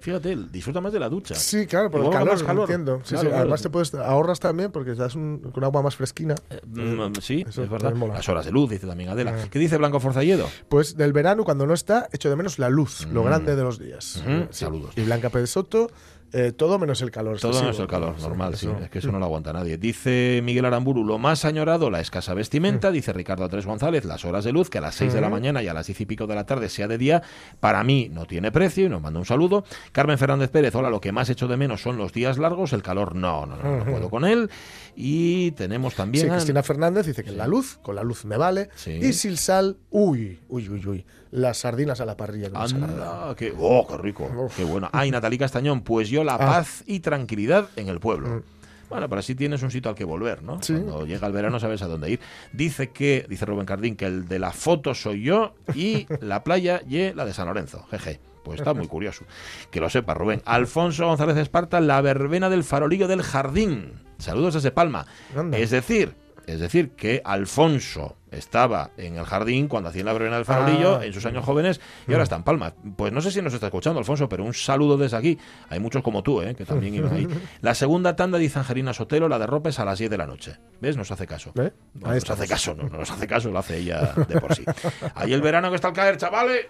Fíjate, 0.00 0.36
disfruta 0.52 0.80
más 0.80 0.92
de 0.92 1.00
la 1.00 1.08
ducha. 1.08 1.34
Sí, 1.34 1.66
claro, 1.66 1.90
por 1.90 2.04
el 2.04 2.10
calor, 2.10 2.44
calor. 2.44 2.62
entiendo. 2.62 3.00
Sí, 3.02 3.10
Claro, 3.10 3.20
sí, 3.22 3.26
claro. 3.28 3.40
Además 3.42 3.62
te 3.62 3.70
puedes 3.70 3.94
ahorras 3.94 4.38
también 4.40 4.70
porque 4.70 4.92
te 4.92 4.98
das 4.98 5.14
un, 5.14 5.38
con 5.52 5.64
agua 5.64 5.82
más 5.82 5.96
fresquina. 5.96 6.34
Mm, 6.66 7.14
sí, 7.20 7.44
Eso 7.48 7.64
es 7.64 7.70
verdad. 7.70 7.94
Las 7.94 8.28
horas 8.28 8.44
de 8.44 8.52
luz, 8.52 8.70
dice 8.70 8.86
también 8.86 9.10
Adela. 9.10 9.34
Ah. 9.36 9.48
¿Qué 9.50 9.58
dice 9.58 9.76
Blanco 9.78 9.98
Forzalledo? 9.98 10.48
Pues 10.68 10.96
del 10.96 11.12
verano, 11.12 11.44
cuando 11.44 11.66
no 11.66 11.74
está, 11.74 12.08
echo 12.12 12.30
de 12.30 12.36
menos 12.36 12.58
la 12.58 12.68
luz, 12.68 13.06
lo 13.12 13.24
grande 13.24 13.56
de 13.56 13.62
los 13.62 13.78
días. 13.78 14.22
Eh, 14.26 14.46
saludos. 14.50 14.92
Y 14.96 15.02
Blanca 15.02 15.30
Pérez 15.30 15.50
Soto, 15.50 15.90
eh, 16.32 16.52
todo 16.52 16.78
menos 16.78 17.00
el 17.02 17.10
calor. 17.10 17.38
Todo 17.38 17.52
excesivo. 17.52 17.72
es 17.72 17.80
el 17.80 17.86
calor, 17.86 18.18
normal, 18.20 18.56
sí. 18.56 18.66
eso. 18.66 18.78
Es 18.78 18.90
que 18.90 18.98
eso 18.98 19.12
no 19.12 19.18
lo 19.18 19.24
aguanta 19.26 19.52
nadie. 19.52 19.78
Dice 19.78 20.40
Miguel 20.42 20.64
Aramburu, 20.64 21.04
lo 21.04 21.18
más 21.18 21.44
añorado, 21.44 21.90
la 21.90 22.00
escasa 22.00 22.34
vestimenta. 22.34 22.90
Dice 22.90 23.12
Ricardo 23.12 23.44
Andrés 23.44 23.66
González, 23.66 24.04
las 24.04 24.24
horas 24.24 24.44
de 24.44 24.52
luz, 24.52 24.70
que 24.70 24.78
a 24.78 24.80
las 24.80 24.94
6 24.96 25.12
de 25.12 25.20
la 25.20 25.28
mañana 25.28 25.62
y 25.62 25.68
a 25.68 25.74
las 25.74 25.86
10 25.86 26.00
y 26.00 26.06
pico 26.06 26.26
de 26.26 26.34
la 26.34 26.46
tarde 26.46 26.68
sea 26.68 26.88
de 26.88 26.98
día, 26.98 27.22
para 27.60 27.82
mí 27.84 28.08
no 28.12 28.26
tiene 28.26 28.50
precio 28.52 28.86
y 28.86 28.88
nos 28.88 29.00
manda 29.00 29.18
un 29.18 29.26
saludo. 29.26 29.64
Carmen 29.92 30.18
Fernández 30.18 30.50
Pérez, 30.50 30.74
hola, 30.74 30.90
lo 30.90 31.00
que 31.00 31.12
más 31.12 31.30
echo 31.30 31.48
de 31.48 31.56
menos 31.56 31.82
son 31.82 31.96
los 31.96 32.12
días 32.12 32.38
largos, 32.38 32.72
el 32.72 32.82
calor 32.82 33.14
no, 33.14 33.46
no, 33.46 33.56
no, 33.56 33.76
no 33.78 33.84
puedo 33.84 34.10
con 34.10 34.24
él. 34.24 34.50
Y 34.94 35.52
tenemos 35.52 35.94
también... 35.94 36.26
Sí, 36.26 36.30
Cristina 36.30 36.62
Fernández 36.62 37.06
dice 37.06 37.22
que 37.22 37.32
la 37.32 37.46
luz, 37.46 37.78
con 37.82 37.94
la 37.94 38.02
luz 38.02 38.24
me 38.24 38.36
vale. 38.36 38.70
Sí. 38.74 38.92
Y 38.92 39.12
Silsal, 39.12 39.76
uy, 39.90 40.40
uy, 40.48 40.68
uy, 40.68 40.86
uy. 40.86 41.06
Las 41.36 41.58
sardinas 41.58 42.00
a 42.00 42.06
la 42.06 42.16
parrilla. 42.16 42.46
agrada. 42.46 42.64
Anda, 42.64 43.34
qué, 43.36 43.52
oh, 43.58 43.86
qué 43.86 43.98
rico, 43.98 44.24
Uf. 44.24 44.56
qué 44.56 44.64
bueno. 44.64 44.88
Ay, 44.92 45.10
Natalí 45.10 45.36
Castañón, 45.36 45.82
pues 45.82 46.08
yo 46.08 46.24
la 46.24 46.34
Ah. 46.36 46.38
paz 46.38 46.82
y 46.86 47.00
tranquilidad 47.00 47.68
en 47.76 47.88
el 47.88 48.00
pueblo. 48.00 48.42
Bueno, 48.88 49.08
pero 49.08 49.18
así 49.18 49.34
tienes 49.34 49.62
un 49.62 49.70
sitio 49.70 49.90
al 49.90 49.96
que 49.96 50.04
volver, 50.04 50.42
¿no? 50.42 50.56
Mm. 50.56 50.62
Sí. 50.62 50.72
Cuando 50.74 51.04
llega 51.06 51.26
el 51.26 51.32
verano 51.34 51.60
sabes 51.60 51.82
a 51.82 51.88
dónde 51.88 52.10
ir. 52.12 52.20
Dice 52.52 52.88
que, 52.90 53.26
dice 53.28 53.44
Rubén 53.44 53.66
Cardín, 53.66 53.96
que 53.96 54.06
el 54.06 54.28
de 54.28 54.38
la 54.38 54.52
foto 54.52 54.94
soy 54.94 55.22
yo 55.24 55.54
y 55.74 56.06
la 56.20 56.42
playa 56.42 56.80
y 56.88 57.12
la 57.12 57.26
de 57.26 57.34
San 57.34 57.46
Lorenzo. 57.48 57.84
Jeje. 57.90 58.18
Pues 58.44 58.60
está 58.60 58.72
muy 58.74 58.86
curioso. 58.86 59.24
Que 59.72 59.80
lo 59.80 59.90
sepa, 59.90 60.14
Rubén. 60.14 60.40
Alfonso 60.46 61.04
González 61.06 61.36
Esparta, 61.36 61.80
la 61.80 62.00
verbena 62.00 62.48
del 62.48 62.62
farolillo 62.64 63.08
del 63.08 63.22
jardín. 63.22 63.92
Saludos 64.18 64.54
desde 64.54 64.70
Palma. 64.70 65.04
Es 65.52 65.70
decir, 65.70 66.14
es 66.46 66.60
decir, 66.60 66.90
que 66.90 67.22
Alfonso 67.24 68.16
estaba 68.30 68.90
en 68.96 69.16
el 69.16 69.24
jardín 69.24 69.66
cuando 69.68 69.88
hacían 69.88 70.04
la 70.06 70.12
verbena 70.12 70.36
del 70.36 70.44
farolillo 70.44 70.96
Ah. 70.96 71.06
en 71.06 71.12
sus 71.12 71.24
años 71.26 71.44
jóvenes 71.44 71.80
y 72.06 72.12
ahora 72.12 72.24
está 72.24 72.36
en 72.36 72.42
Palma. 72.42 72.74
Pues 72.96 73.12
no 73.12 73.20
sé 73.20 73.30
si 73.30 73.40
nos 73.40 73.54
está 73.54 73.66
escuchando, 73.66 73.98
Alfonso, 73.98 74.28
pero 74.28 74.44
un 74.44 74.52
saludo 74.52 74.96
desde 74.98 75.16
aquí. 75.16 75.38
Hay 75.70 75.80
muchos 75.80 76.02
como 76.02 76.22
tú, 76.22 76.42
¿eh? 76.42 76.54
que 76.54 76.64
también 76.64 76.94
iban 76.94 77.12
ahí. 77.14 77.26
La 77.62 77.74
segunda 77.74 78.14
tanda 78.16 78.36
dice 78.38 78.58
Angelina 78.58 78.92
Sotelo, 78.92 79.28
la 79.28 79.38
de 79.38 79.46
ropa 79.46 79.70
es 79.70 79.78
a 79.78 79.84
las 79.84 79.98
10 79.98 80.10
de 80.10 80.18
la 80.18 80.26
noche. 80.26 80.56
¿Ves? 80.80 80.96
Nos 80.96 81.10
hace 81.10 81.26
caso. 81.26 81.52
¿Eh? 81.56 81.72
No 81.94 82.12
nos 82.12 82.30
hace 82.30 82.46
caso, 82.46 82.74
no, 82.74 82.84
no 82.88 82.98
nos 82.98 83.10
hace 83.10 83.26
caso, 83.26 83.50
lo 83.50 83.58
hace 83.58 83.78
ella 83.78 84.12
de 84.28 84.40
por 84.40 84.54
sí. 84.54 84.64
Ahí 85.14 85.32
el 85.32 85.40
verano 85.42 85.70
que 85.70 85.76
está 85.76 85.88
al 85.88 85.94
caer, 85.94 86.16
chavales. 86.16 86.66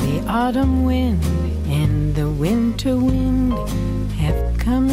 The 0.00 0.24
autumn 0.28 0.84
wind 0.84 1.22
and 1.70 2.14
the 2.14 2.28
winter 2.28 2.96
wind 2.96 3.52
have 4.20 4.56
come 4.58 4.88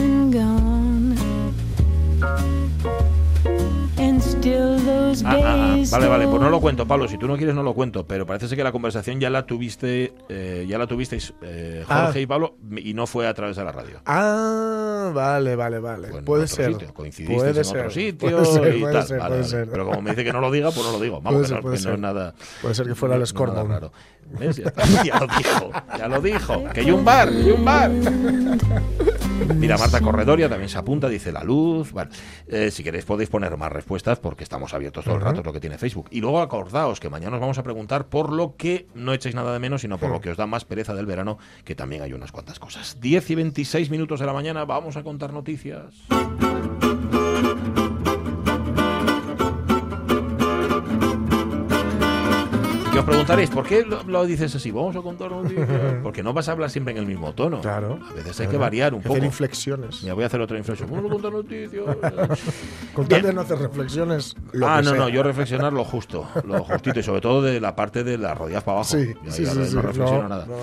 Ah, 4.54 5.14
ah, 5.26 5.76
ah. 5.76 5.84
Vale, 5.92 6.08
vale, 6.08 6.28
pues 6.28 6.42
no 6.42 6.50
lo 6.50 6.60
cuento, 6.62 6.86
Pablo. 6.86 7.08
Si 7.08 7.18
tú 7.18 7.28
no 7.28 7.38
quieres, 7.38 7.56
no 7.56 7.64
lo 7.64 7.74
cuento. 7.74 8.06
Pero 8.06 8.26
parece 8.26 8.48
ser 8.48 8.58
que 8.58 8.64
la 8.64 8.72
conversación 8.72 9.20
ya 9.20 9.30
la 9.30 9.46
tuviste, 9.46 10.14
eh, 10.30 10.66
ya 10.68 10.78
la 10.78 10.88
tuvisteis 10.88 11.34
eh, 11.42 11.84
Jorge 11.88 12.20
Ah. 12.20 12.22
y 12.22 12.26
Pablo, 12.26 12.56
y 12.78 12.94
no 12.94 13.08
fue 13.08 13.28
a 13.28 13.34
través 13.34 13.56
de 13.56 13.64
la 13.64 13.72
radio. 13.72 14.02
Ah, 14.06 15.12
vale, 15.14 15.56
vale, 15.56 15.80
vale. 15.80 16.10
Puede 16.24 16.48
ser. 16.48 16.74
sitio, 16.74 16.94
coincidisteis 16.94 17.40
puede 17.42 17.58
en 17.60 17.66
ser. 17.66 17.78
otro 17.80 17.90
sitio 17.92 18.30
Puede 18.30 18.46
ser, 18.46 18.76
y 18.76 18.80
puede 18.82 18.94
tal. 18.94 19.04
ser, 19.08 19.18
Vale, 19.20 19.30
puede 19.30 19.42
vale. 19.42 19.50
ser. 19.52 19.70
Pero 19.70 19.86
como 19.86 20.02
me 20.02 20.10
dice 20.12 20.24
que 20.24 20.34
no 20.34 20.42
lo 20.42 20.52
diga, 20.52 20.72
pues 20.72 20.86
no 20.86 20.92
lo 20.92 21.00
digo. 21.00 21.22
Vamos, 21.22 21.32
Puede 21.34 21.42
que, 21.44 21.48
ser, 21.48 21.56
no, 21.58 21.62
puede 21.62 21.76
que 21.76 21.80
no 21.80 21.84
ser. 21.84 21.94
es 21.94 22.00
nada. 22.00 22.36
Puede 22.62 22.76
ser 22.76 22.88
que 22.88 22.96
fuera 22.96 23.16
el 23.16 23.22
no-. 23.22 23.92
Ya, 24.40 24.52
ya 25.04 25.20
lo 25.20 25.28
dijo, 25.38 25.72
ya 26.00 26.08
lo 26.08 26.22
dijo. 26.22 26.64
Que 26.74 26.80
hay 26.82 26.92
un 26.92 27.06
bar, 27.06 27.30
hay 27.30 27.52
un 27.52 27.64
bar. 27.66 27.92
Mira, 29.58 29.78
Marta 29.78 30.02
Corredoria 30.02 30.50
también 30.50 30.70
se 30.70 30.78
apunta, 30.78 31.10
dice 31.10 31.32
la 31.32 31.44
luz. 31.44 31.92
Bueno, 31.92 32.10
eh, 32.48 32.72
si 32.72 32.84
queréis 32.84 33.06
podéis 33.06 33.30
poner 33.30 33.56
más 33.58 33.72
respuestas 33.72 34.20
porque 34.20 34.44
estamos 34.44 34.74
abiertos 34.74 35.06
todo 35.06 35.16
el 35.16 35.22
rato, 35.22 35.40
es 35.40 35.46
lo 35.46 35.54
que 35.54 35.60
tiene 35.60 35.78
Facebook. 35.78 36.08
Y 36.12 36.22
luego 36.22 36.42
acordaos 36.42 37.00
que 37.00 37.10
mañana 37.10 37.36
os 37.36 37.42
vamos 37.42 37.58
a 37.58 37.64
preguntar 37.64 38.08
por 38.08 38.32
lo 38.32 38.56
que 38.56 38.88
no 38.96 39.14
echéis 39.14 39.36
nada 39.36 39.54
de 39.54 39.60
menos, 39.60 39.82
sino 39.82 39.98
por 39.98 40.10
lo 40.10 40.22
que 40.22 40.30
os 40.30 40.38
da 40.38 40.48
más 40.48 40.66
pereza 40.66 40.94
del 40.94 41.06
verano, 41.06 41.38
que 41.64 41.76
también 41.76 42.02
hay 42.02 42.14
unas 42.14 42.32
cuantas 42.32 42.60
cosas. 42.60 43.00
10 43.02 43.30
y 43.30 43.36
26 43.36 43.90
minutos 43.90 44.20
de 44.20 44.26
la 44.26 44.34
mañana, 44.34 44.66
vamos 44.66 44.98
a 44.98 45.04
contar 45.04 45.34
noticias. 45.34 46.06
Que 52.96 53.00
os 53.00 53.06
preguntaréis, 53.06 53.50
¿por 53.50 53.68
qué 53.68 53.84
lo, 53.84 54.04
lo 54.04 54.26
dices 54.26 54.56
así? 54.56 54.72
Vamos 54.72 54.96
a 54.96 55.02
contar 55.02 55.30
noticias. 55.30 55.68
Porque 56.04 56.24
no 56.24 56.32
vas 56.32 56.48
a 56.48 56.54
hablar 56.54 56.70
siempre 56.70 56.94
en 56.94 56.98
el 57.00 57.06
mismo 57.06 57.34
tono. 57.34 57.60
Claro. 57.60 58.00
A 58.10 58.14
veces 58.14 58.40
hay 58.40 58.48
que 58.48 58.56
variar 58.56 58.94
un 58.94 59.02
poco. 59.02 59.16
hacer 59.16 59.26
inflexiones. 59.26 60.00
Ya 60.02 60.14
voy 60.14 60.24
a 60.24 60.28
hacer 60.28 60.40
otra 60.40 60.58
inflexión. 60.58 60.90
Vamos 60.90 61.12
a 61.12 61.14
contar 61.14 61.34
noticias. 61.34 61.84
Con 62.94 63.06
tal 63.10 63.20
Bien. 63.20 63.26
de 63.26 63.34
no 63.34 63.42
hacer 63.42 63.58
reflexiones. 63.60 64.34
Lo 64.54 64.70
ah, 64.70 64.78
que 64.78 64.84
no, 64.86 64.90
sea. 64.92 65.00
no, 65.00 65.10
yo 65.10 65.24
reflexionar 65.24 65.74
lo 65.74 65.84
justo, 65.84 66.26
lo 66.46 66.64
justito 66.64 67.02
y 67.02 67.04
sobre 67.04 67.20
todo 67.20 67.42
de 67.42 67.60
la 67.60 67.76
parte 67.76 68.06
de 68.06 68.18
las 68.18 68.38
rodillas 68.38 68.64
para 68.64 68.78
abajo. 68.78 68.92
Sí, 68.96 69.14
Ya- 69.26 69.32
sí, 69.32 69.44
ya 69.44 69.52
sí, 69.52 69.60
no, 69.60 69.66
sí. 69.66 69.76
no 69.76 69.82
reflexiono 69.82 70.22
No, 70.24 70.30
nada. 70.30 70.46
no. 70.46 70.56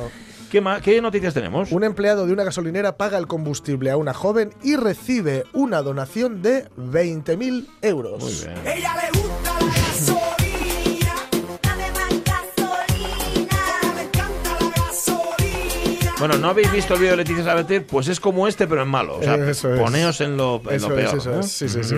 ¿Qué, 0.50 0.60
ma- 0.62 0.80
¿Qué 0.80 1.02
noticias 1.02 1.34
tenemos? 1.34 1.70
Un 1.70 1.84
empleado 1.84 2.24
de 2.26 2.32
una 2.32 2.44
gasolinera 2.44 2.96
paga 2.96 3.18
el 3.18 3.26
combustible 3.26 3.90
a 3.90 3.98
una 3.98 4.14
joven 4.14 4.54
y 4.62 4.76
recibe 4.76 5.44
una 5.52 5.82
donación 5.82 6.40
de 6.40 6.70
20.000 6.78 7.66
euros. 7.82 8.22
Muy 8.22 8.32
bien. 8.32 8.76
Ella 8.78 8.94
le 8.96 9.18
gusta 9.20 9.52
la 9.60 9.66
gasolina, 9.66 10.36
Bueno, 16.22 16.38
¿no 16.38 16.50
habéis 16.50 16.70
visto 16.70 16.94
el 16.94 17.00
vídeo 17.00 17.12
de 17.12 17.16
Leticia 17.16 17.42
Sabater? 17.42 17.84
Pues 17.84 18.06
es 18.06 18.20
como 18.20 18.46
este, 18.46 18.68
pero 18.68 18.82
en 18.82 18.88
malo. 18.88 19.16
O 19.16 19.22
sea, 19.24 19.34
Eso 19.34 19.74
es. 19.74 19.80
poneos 19.80 20.20
en 20.20 20.36
lo, 20.36 20.62
en 20.68 20.76
Eso 20.76 20.88
lo 20.90 20.96
es, 20.98 21.04
peor. 21.06 21.18
eso 21.18 21.30
¿no? 21.32 21.40
es, 21.40 21.50
sí, 21.50 21.68
sí, 21.68 21.82
sí. 21.82 21.96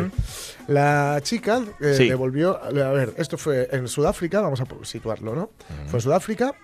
La 0.67 1.19
chica 1.23 1.61
eh, 1.79 1.93
Sí. 1.95 2.09
devolvió, 2.09 2.59
a 2.65 2.71
ver, 2.71 3.13
esto 3.19 3.37
fue 3.37 3.69
en 3.71 3.87
Sudáfrica, 3.87 4.41
vamos 4.41 4.63
a 4.63 4.67
situarlo, 4.85 5.35
¿no? 5.35 5.51
Fue 5.89 5.99
en 5.99 6.01
Sudáfrica 6.01 6.55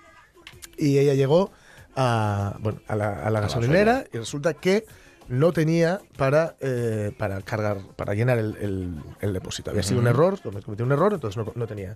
y 0.75 0.97
ella 0.97 1.13
llegó 1.13 1.51
a, 1.95 2.55
bueno, 2.61 2.79
a 2.87 2.95
la, 2.95 3.21
a 3.23 3.29
la 3.29 3.41
gasolinera 3.41 4.05
y 4.11 4.17
resulta 4.17 4.55
que 4.55 4.87
no 5.27 5.53
tenía 5.53 6.01
para, 6.17 6.55
eh, 6.61 7.11
para 7.15 7.41
cargar, 7.41 7.77
para 7.95 8.15
llenar 8.15 8.39
el, 8.39 8.57
el- 8.59 8.95
el 9.21 9.33
depósito. 9.33 9.69
Había 9.69 9.83
sido 9.83 9.99
un 9.99 10.07
error, 10.07 10.39
cometió 10.41 10.83
un 10.83 10.91
error, 10.93 11.13
entonces 11.13 11.37
no, 11.37 11.51
no 11.53 11.67
tenía. 11.67 11.95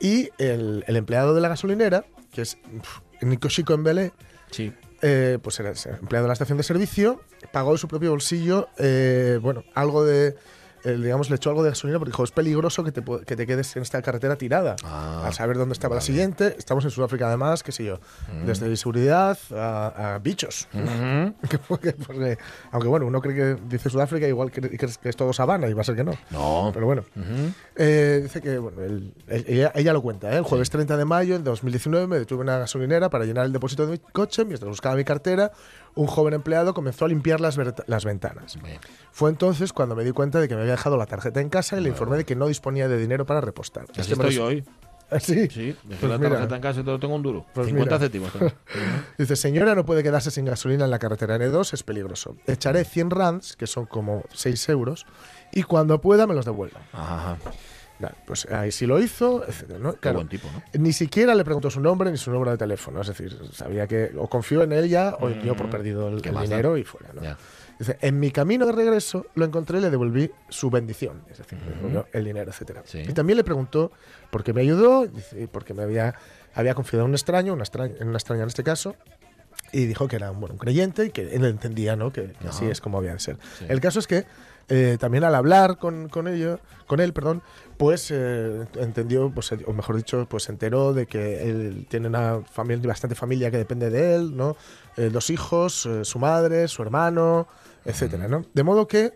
Y 0.00 0.30
el, 0.38 0.82
el 0.86 0.96
empleado 0.96 1.34
de 1.34 1.42
la 1.42 1.48
gasolinera, 1.48 2.06
que 2.32 2.40
es 2.40 2.56
Nico 3.20 3.48
Chico 3.48 3.76
Mbele, 3.76 4.12
Sí. 4.50 4.72
Eh, 5.06 5.38
pues 5.42 5.60
era 5.60 5.70
empleado 6.00 6.24
de 6.24 6.28
la 6.28 6.32
estación 6.32 6.56
de 6.56 6.64
servicio, 6.64 7.20
pagó 7.52 7.72
de 7.72 7.78
su 7.78 7.88
propio 7.88 8.08
bolsillo, 8.08 8.68
eh, 8.78 9.38
bueno, 9.42 9.62
algo 9.74 10.02
de, 10.02 10.34
eh, 10.84 10.96
digamos, 11.00 11.30
le 11.30 11.36
echó 11.36 11.50
algo 11.50 11.62
de 11.62 11.70
gasolina 11.70 11.98
porque 11.98 12.10
dijo, 12.10 12.24
es 12.24 12.30
peligroso 12.30 12.84
que 12.84 12.92
te, 12.92 13.02
que 13.02 13.36
te 13.36 13.46
quedes 13.46 13.74
en 13.76 13.82
esta 13.82 14.00
carretera 14.02 14.36
tirada. 14.36 14.76
Ah, 14.84 15.22
Al 15.26 15.32
saber 15.34 15.56
dónde 15.56 15.72
estaba 15.72 15.94
la 15.94 16.00
siguiente, 16.00 16.54
estamos 16.58 16.84
en 16.84 16.90
Sudáfrica 16.90 17.26
además, 17.28 17.62
qué 17.62 17.72
sé 17.72 17.84
yo, 17.84 18.00
desde 18.46 18.74
seguridad 18.76 19.38
a, 19.52 20.14
a 20.14 20.18
bichos. 20.18 20.68
Que 21.48 21.58
porque- 21.58 21.92
porque- 21.92 22.38
aunque 22.70 22.88
bueno, 22.88 23.06
uno 23.06 23.20
cree 23.20 23.34
que 23.34 23.62
dice 23.68 23.88
Sudáfrica, 23.90 24.26
igual 24.28 24.50
que, 24.50 24.60
que 24.62 24.86
es, 24.86 24.98
que 24.98 25.08
es 25.08 25.16
todo 25.16 25.32
sabana 25.32 25.68
y 25.68 25.72
va 25.72 25.80
a 25.82 25.84
ser 25.84 25.96
que 25.96 26.04
no. 26.04 26.12
No. 26.30 26.70
Pero 26.72 26.86
bueno, 26.86 27.04
eh, 27.76 28.20
dice 28.22 28.40
que 28.40 28.58
bueno, 28.58 28.82
el- 28.82 29.12
el- 29.28 29.44
ella, 29.48 29.72
ella 29.74 29.92
lo 29.92 30.02
cuenta. 30.02 30.32
¿eh? 30.32 30.36
El 30.38 30.42
jueves 30.44 30.70
30 30.70 30.96
de 30.96 31.04
mayo 31.04 31.38
de 31.38 31.44
2019 31.44 32.06
me 32.06 32.18
detuve 32.18 32.38
en 32.42 32.48
una 32.48 32.58
gasolinera 32.58 33.10
para 33.10 33.24
llenar 33.24 33.46
el 33.46 33.52
depósito 33.52 33.86
de 33.86 33.92
mi 33.92 33.98
coche. 33.98 34.44
Mientras 34.44 34.68
buscaba 34.68 34.94
mi 34.96 35.04
cartera, 35.04 35.52
un 35.96 36.06
joven 36.06 36.34
empleado 36.34 36.74
comenzó 36.74 37.04
a 37.04 37.08
limpiar 37.08 37.40
las, 37.40 37.58
las 37.86 38.04
ventanas. 38.04 38.58
Bien. 38.62 38.78
Fue 39.12 39.30
entonces 39.30 39.72
cuando 39.72 39.94
me 39.94 40.04
di 40.04 40.12
cuenta 40.12 40.40
de 40.40 40.48
que 40.48 40.54
me 40.54 40.62
había 40.62 40.72
dejado 40.72 40.96
la 40.96 41.06
tarjeta 41.06 41.40
en 41.40 41.48
casa 41.48 41.78
y 41.78 41.82
le 41.82 41.88
informé 41.90 42.16
de 42.16 42.24
que 42.24 42.34
no 42.36 42.48
disponía 42.48 42.88
de 42.88 42.98
dinero 42.98 43.26
para 43.26 43.40
repostar. 43.40 43.84
Así 43.92 44.00
Este 44.00 44.14
estoy 44.14 44.38
hoy. 44.38 44.64
¿Ah, 45.10 45.20
sí? 45.20 45.48
Sí, 45.48 45.76
dejé 45.84 46.00
Pues 46.00 46.10
la 46.10 46.18
mira. 46.18 46.30
tarjeta 46.30 46.56
en 46.56 46.62
casa 46.62 46.80
y 46.80 46.82
todo 46.84 46.98
tengo 46.98 47.14
un 47.14 47.22
duro. 47.22 47.46
Pues 47.54 47.66
50 47.66 47.94
mira. 47.94 47.98
céntimos. 47.98 48.32
Dice, 49.18 49.36
señora, 49.36 49.74
no 49.74 49.84
puede 49.84 50.02
quedarse 50.02 50.30
sin 50.30 50.46
gasolina 50.46 50.84
en 50.86 50.90
la 50.90 50.98
carretera 50.98 51.36
N2, 51.36 51.74
es 51.74 51.82
peligroso. 51.82 52.36
Echaré 52.46 52.84
100 52.84 53.10
rands, 53.10 53.54
que 53.56 53.66
son 53.66 53.86
como 53.86 54.24
6 54.32 54.68
euros, 54.70 55.06
y 55.52 55.62
cuando 55.62 56.00
pueda 56.00 56.26
me 56.26 56.34
los 56.34 56.44
devuelva. 56.46 56.80
Ajá, 56.92 57.36
pues 58.26 58.46
ahí 58.46 58.72
sí 58.72 58.86
lo 58.86 58.98
hizo, 59.00 59.44
etcétera, 59.46 59.78
¿no? 59.78 59.94
Qué 59.94 60.10
buen 60.10 60.28
tipo, 60.28 60.48
¿no? 60.52 60.62
Ni 60.80 60.92
siquiera 60.92 61.34
le 61.34 61.44
preguntó 61.44 61.70
su 61.70 61.80
nombre 61.80 62.10
ni 62.10 62.16
su 62.16 62.30
número 62.30 62.50
de 62.50 62.58
teléfono. 62.58 63.00
Es 63.00 63.08
decir, 63.08 63.38
sabía 63.52 63.86
que 63.86 64.12
o 64.18 64.28
confió 64.28 64.62
en 64.62 64.72
ella 64.72 65.16
o 65.20 65.28
dio 65.28 65.56
por 65.56 65.70
perdido 65.70 66.08
el, 66.08 66.20
¿Qué 66.20 66.30
el 66.30 66.34
más 66.34 66.48
da? 66.48 66.56
dinero 66.56 66.76
y 66.76 66.84
fuera. 66.84 67.10
¿no? 67.12 67.22
Ya. 67.22 67.38
Dice, 67.78 67.98
en 68.00 68.20
mi 68.20 68.30
camino 68.30 68.66
de 68.66 68.72
regreso 68.72 69.26
lo 69.34 69.44
encontré 69.44 69.78
y 69.78 69.80
le 69.80 69.90
devolví 69.90 70.30
su 70.48 70.70
bendición, 70.70 71.22
es 71.30 71.38
decir, 71.38 71.58
le 71.66 71.74
devolvió 71.74 72.06
el 72.12 72.24
dinero, 72.24 72.50
etcétera. 72.50 72.82
Sí. 72.84 73.00
Y 73.00 73.12
también 73.12 73.36
le 73.36 73.44
preguntó 73.44 73.90
por 74.30 74.44
qué 74.44 74.52
me 74.52 74.60
ayudó, 74.60 75.08
porque 75.50 75.74
me 75.74 75.82
había, 75.82 76.14
había 76.54 76.74
confiado 76.74 77.04
en 77.04 77.10
un 77.10 77.14
extraño, 77.14 77.52
una 77.52 77.64
extraña, 77.64 77.94
en 77.98 78.08
una 78.08 78.18
extraña 78.18 78.42
en 78.42 78.48
este 78.48 78.62
caso, 78.62 78.94
y 79.72 79.86
dijo 79.86 80.06
que 80.06 80.16
era 80.16 80.30
bueno, 80.30 80.52
un 80.52 80.58
creyente 80.58 81.06
y 81.06 81.10
que 81.10 81.34
él 81.34 81.44
entendía 81.46 81.96
¿no? 81.96 82.12
que, 82.12 82.32
que 82.40 82.48
así 82.48 82.64
es 82.66 82.80
como 82.80 82.98
había 82.98 83.12
de 83.12 83.18
ser. 83.18 83.38
Sí. 83.58 83.64
El 83.68 83.80
caso 83.80 83.98
es 83.98 84.06
que 84.06 84.24
eh, 84.68 84.96
también 84.98 85.24
al 85.24 85.34
hablar 85.34 85.78
con, 85.78 86.08
con 86.08 86.28
ello, 86.28 86.58
con 86.86 87.00
él, 87.00 87.12
perdón, 87.12 87.42
pues 87.76 88.10
eh, 88.10 88.66
entendió, 88.76 89.30
pues, 89.30 89.52
o 89.52 89.72
mejor 89.72 89.96
dicho, 89.96 90.26
pues 90.28 90.44
se 90.44 90.52
enteró 90.52 90.92
de 90.92 91.06
que 91.06 91.48
él 91.48 91.86
tiene 91.88 92.08
una 92.08 92.40
familia, 92.50 92.88
bastante 92.88 93.14
familia 93.14 93.50
que 93.50 93.58
depende 93.58 93.90
de 93.90 94.14
él, 94.14 94.36
¿no? 94.36 94.56
Eh, 94.96 95.10
dos 95.12 95.30
hijos, 95.30 95.86
eh, 95.86 96.04
su 96.04 96.18
madre, 96.18 96.68
su 96.68 96.82
hermano, 96.82 97.48
etcétera, 97.84 98.28
¿no? 98.28 98.44
De 98.52 98.62
modo 98.62 98.86
que 98.86 99.12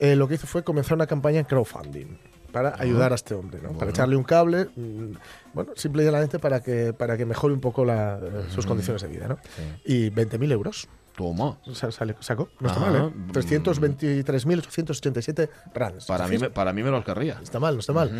lo 0.00 0.28
que 0.28 0.34
hizo 0.34 0.46
fue 0.46 0.62
comenzar 0.62 0.96
una 0.96 1.06
campaña 1.06 1.38
en 1.38 1.46
crowdfunding 1.46 2.18
para 2.52 2.74
ayudar 2.78 3.12
a 3.12 3.14
este 3.14 3.34
hombre, 3.34 3.60
¿no? 3.62 3.72
Para 3.72 3.90
echarle 3.90 4.16
un 4.16 4.22
cable, 4.22 4.68
mm, 4.76 5.12
bueno, 5.54 5.72
simple 5.76 6.02
y 6.02 6.04
llanamente 6.04 6.38
para 6.38 6.60
que, 6.62 6.92
para 6.92 7.16
que 7.16 7.24
mejore 7.24 7.54
un 7.54 7.60
poco 7.60 7.86
la, 7.86 8.20
sus 8.50 8.66
condiciones 8.66 9.00
de 9.00 9.08
vida, 9.08 9.28
¿no? 9.28 9.38
Y 9.86 10.10
20.000 10.10 10.52
euros 10.52 10.88
Toma. 11.16 11.58
sa- 11.72 11.90
sale- 11.92 12.16
sacó, 12.20 12.48
no 12.60 12.68
está 12.68 12.80
Ajá. 12.80 12.90
mal, 12.90 13.08
¿eh? 13.08 13.12
323.887 13.32 15.48
rands. 15.74 16.06
Para 16.06 16.26
mí, 16.28 16.38
me- 16.38 16.50
para 16.50 16.72
mí 16.72 16.82
me 16.82 16.90
los 16.90 17.04
querría. 17.04 17.38
Está 17.42 17.60
mal, 17.60 17.74
no 17.74 17.80
está 17.80 17.92
mal. 17.92 18.10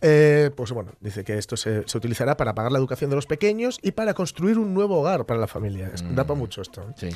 Eh, 0.00 0.50
pues 0.56 0.72
bueno, 0.72 0.92
dice 1.00 1.24
que 1.24 1.38
esto 1.38 1.56
se, 1.56 1.86
se 1.86 1.98
utilizará 1.98 2.36
para 2.36 2.54
pagar 2.54 2.72
la 2.72 2.78
educación 2.78 3.10
de 3.10 3.16
los 3.16 3.26
pequeños 3.26 3.78
y 3.82 3.92
para 3.92 4.14
construir 4.14 4.58
un 4.58 4.74
nuevo 4.74 4.98
hogar 5.00 5.24
para 5.26 5.40
la 5.40 5.46
familia. 5.46 5.90
Es- 5.94 6.02
Da 6.14 6.24
para 6.24 6.38
mucho 6.38 6.62
esto. 6.62 6.82
¿eh? 6.82 6.92
Sí. 6.96 7.08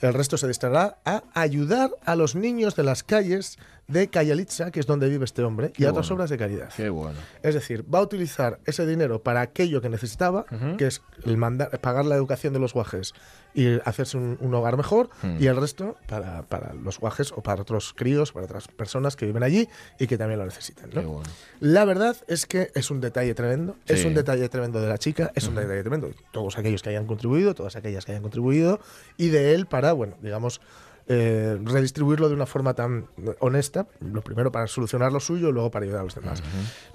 El 0.00 0.14
resto 0.14 0.36
se 0.38 0.46
destinará 0.46 0.98
a 1.04 1.22
ayudar 1.34 1.90
a 2.04 2.16
los 2.16 2.34
niños 2.34 2.76
de 2.76 2.82
las 2.84 3.02
calles 3.02 3.58
de 3.90 4.08
Kayalitza, 4.08 4.70
que 4.70 4.80
es 4.80 4.86
donde 4.86 5.08
vive 5.08 5.24
este 5.24 5.42
hombre, 5.42 5.72
y 5.76 5.84
a 5.84 5.90
otras 5.90 6.08
bueno. 6.08 6.16
obras 6.16 6.30
de 6.30 6.38
caridad. 6.38 6.68
Qué 6.76 6.88
bueno. 6.88 7.18
Es 7.42 7.54
decir, 7.54 7.84
va 7.92 7.98
a 7.98 8.02
utilizar 8.02 8.60
ese 8.64 8.86
dinero 8.86 9.22
para 9.22 9.40
aquello 9.40 9.80
que 9.80 9.88
necesitaba, 9.88 10.46
que 10.78 10.86
es 10.86 11.02
el 11.24 11.36
mandar, 11.36 11.78
pagar 11.80 12.04
la 12.04 12.16
educación 12.16 12.52
de 12.52 12.58
los 12.58 12.72
guajes 12.72 13.12
y 13.52 13.80
hacerse 13.84 14.16
un, 14.16 14.38
un 14.40 14.54
hogar 14.54 14.76
mejor, 14.76 15.10
y 15.38 15.46
el 15.46 15.56
resto 15.56 15.96
para, 16.06 16.42
para 16.42 16.72
los 16.74 16.98
guajes 16.98 17.32
o 17.32 17.42
para 17.42 17.62
otros 17.62 17.92
críos, 17.94 18.32
para 18.32 18.46
otras 18.46 18.68
personas 18.68 19.16
que 19.16 19.26
viven 19.26 19.42
allí 19.42 19.68
y 19.98 20.06
que 20.06 20.16
también 20.16 20.38
lo 20.38 20.46
necesitan. 20.46 20.90
¿no? 20.90 21.00
Qué 21.00 21.06
bueno. 21.06 21.28
La 21.58 21.84
verdad 21.84 22.16
es 22.28 22.46
que 22.46 22.70
es 22.74 22.90
un 22.90 23.00
detalle 23.00 23.34
tremendo, 23.34 23.76
es 23.86 24.04
un 24.04 24.14
detalle 24.14 24.48
tremendo 24.48 24.80
de 24.80 24.88
la 24.88 24.98
chica, 24.98 25.32
es 25.34 25.48
un 25.48 25.56
detalle 25.56 25.82
tremendo 25.82 26.06
de 26.06 26.14
todos 26.32 26.58
aquellos 26.58 26.82
que 26.82 26.90
hayan 26.90 27.06
contribuido, 27.06 27.54
todas 27.54 27.76
aquellas 27.76 28.04
que 28.04 28.12
hayan 28.12 28.22
contribuido, 28.22 28.80
y 29.16 29.28
de 29.28 29.54
él 29.54 29.66
para, 29.66 29.92
bueno, 29.92 30.16
digamos, 30.22 30.60
eh, 31.12 31.58
redistribuirlo 31.64 32.28
de 32.28 32.34
una 32.36 32.46
forma 32.46 32.74
tan 32.74 33.06
honesta, 33.40 33.88
lo 34.00 34.22
primero 34.22 34.52
para 34.52 34.68
solucionar 34.68 35.12
lo 35.12 35.18
suyo, 35.18 35.50
luego 35.50 35.68
para 35.72 35.84
ayudar 35.84 36.02
a 36.02 36.04
los 36.04 36.14
demás. 36.14 36.40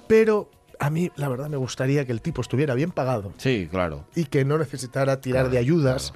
Pero 0.08 0.50
a 0.80 0.90
mí, 0.90 1.12
la 1.18 1.28
verdad, 1.28 1.50
me 1.50 1.58
gustaría 1.58 2.06
que 2.06 2.14
el 2.14 2.22
tipo 2.22 2.42
estuviera 2.42 2.74
bien 2.76 2.92
pagado 2.92 3.34
Sí, 3.38 3.68
claro. 3.70 4.06
y 4.16 4.26
que 4.26 4.46
no 4.46 4.58
necesitara 4.58 5.20
tirar 5.20 5.50
de 5.50 5.58
ayudas 5.58 6.14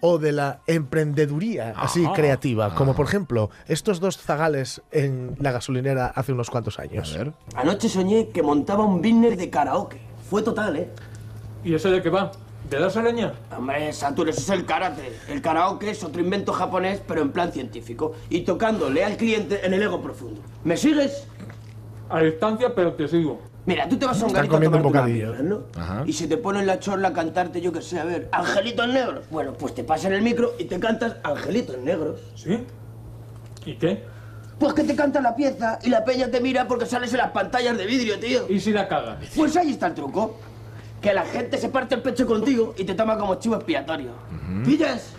o 0.00 0.18
de 0.18 0.32
la 0.32 0.60
emprendeduría 0.66 1.74
así 1.76 2.04
Ajá. 2.04 2.14
creativa, 2.14 2.74
como 2.74 2.92
Ah. 2.92 2.96
por 2.96 3.06
ejemplo 3.06 3.50
estos 3.68 4.00
dos 4.00 4.18
zagales 4.18 4.82
en 4.90 5.36
la 5.40 5.52
gasolinera 5.52 6.06
hace 6.06 6.32
unos 6.32 6.48
cuantos 6.50 6.78
A 6.78 6.82
años. 6.82 7.16
ver. 7.16 7.32
Anoche 7.56 7.88
soñé 7.88 8.28
que 8.28 8.42
montaba 8.42 8.84
un 8.84 8.98
business 9.02 9.36
de 9.36 9.50
karaoke. 9.50 9.98
Fue 10.30 10.42
total, 10.42 10.76
¿eh? 10.76 10.88
¿Y 11.62 11.74
eso 11.74 11.90
de 11.90 12.02
qué 12.02 12.10
va? 12.10 12.32
¿De 12.68 12.78
darse 12.78 13.02
leña? 13.02 13.34
Hombre, 13.56 13.92
Saturn, 13.92 14.30
eso 14.30 14.40
es 14.40 14.50
el 14.50 14.64
karate. 14.64 15.12
El 15.28 15.42
karaoke 15.42 15.90
es 15.90 16.02
otro 16.02 16.20
invento 16.20 16.52
japonés, 16.52 17.00
pero 17.06 17.20
en 17.22 17.30
plan 17.30 17.52
científico. 17.52 18.12
Y 18.30 18.40
tocándole 18.40 19.04
al 19.04 19.16
cliente 19.16 19.64
en 19.64 19.74
el 19.74 19.82
ego 19.82 20.00
profundo. 20.00 20.40
¿Me 20.64 20.76
sigues? 20.76 21.26
A 22.08 22.20
distancia, 22.20 22.74
pero 22.74 22.94
te 22.94 23.06
sigo. 23.06 23.40
Mira, 23.66 23.88
tú 23.88 23.96
te 23.96 24.06
vas 24.06 24.20
a 24.22 24.26
un 24.26 24.32
garito 24.32 24.52
a 24.52 24.56
comiendo 24.56 24.76
un 24.76 24.82
tomarte 24.82 25.12
birras, 25.12 25.42
¿no? 25.42 25.62
Ajá. 25.76 26.02
Y 26.06 26.12
se 26.12 26.26
te 26.26 26.36
pone 26.36 26.60
en 26.60 26.66
la 26.66 26.78
chorla 26.78 27.08
a 27.08 27.12
cantarte, 27.14 27.60
yo 27.60 27.72
qué 27.72 27.80
sé, 27.80 27.98
a 27.98 28.04
ver, 28.04 28.28
Angelitos 28.30 28.88
Negros. 28.88 29.24
Bueno, 29.30 29.54
pues 29.54 29.74
te 29.74 29.84
pasan 29.84 30.12
el 30.12 30.22
micro 30.22 30.52
y 30.58 30.64
te 30.64 30.78
cantas 30.78 31.16
Angelitos 31.22 31.78
Negros. 31.78 32.20
¿Sí? 32.34 32.64
¿Y 33.64 33.76
qué? 33.76 34.04
Pues 34.58 34.74
que 34.74 34.84
te 34.84 34.94
canta 34.94 35.20
la 35.20 35.34
pieza 35.34 35.78
y 35.82 35.88
la 35.88 36.04
peña 36.04 36.30
te 36.30 36.40
mira 36.40 36.68
porque 36.68 36.86
sales 36.86 37.12
en 37.12 37.18
las 37.18 37.30
pantallas 37.30 37.76
de 37.76 37.86
vidrio, 37.86 38.18
tío. 38.18 38.46
¿Y 38.48 38.60
si 38.60 38.70
la 38.72 38.86
cagas? 38.86 39.16
Pues 39.34 39.56
ahí 39.56 39.70
está 39.70 39.88
el 39.88 39.94
truco. 39.94 40.36
Que 41.04 41.12
la 41.12 41.26
gente 41.26 41.58
se 41.58 41.68
parte 41.68 41.94
el 41.96 42.00
pecho 42.00 42.26
contigo 42.26 42.74
y 42.78 42.84
te 42.84 42.94
toma 42.94 43.18
como 43.18 43.34
chivo 43.34 43.56
expiatorio. 43.56 44.12
¿Pillas? 44.64 45.12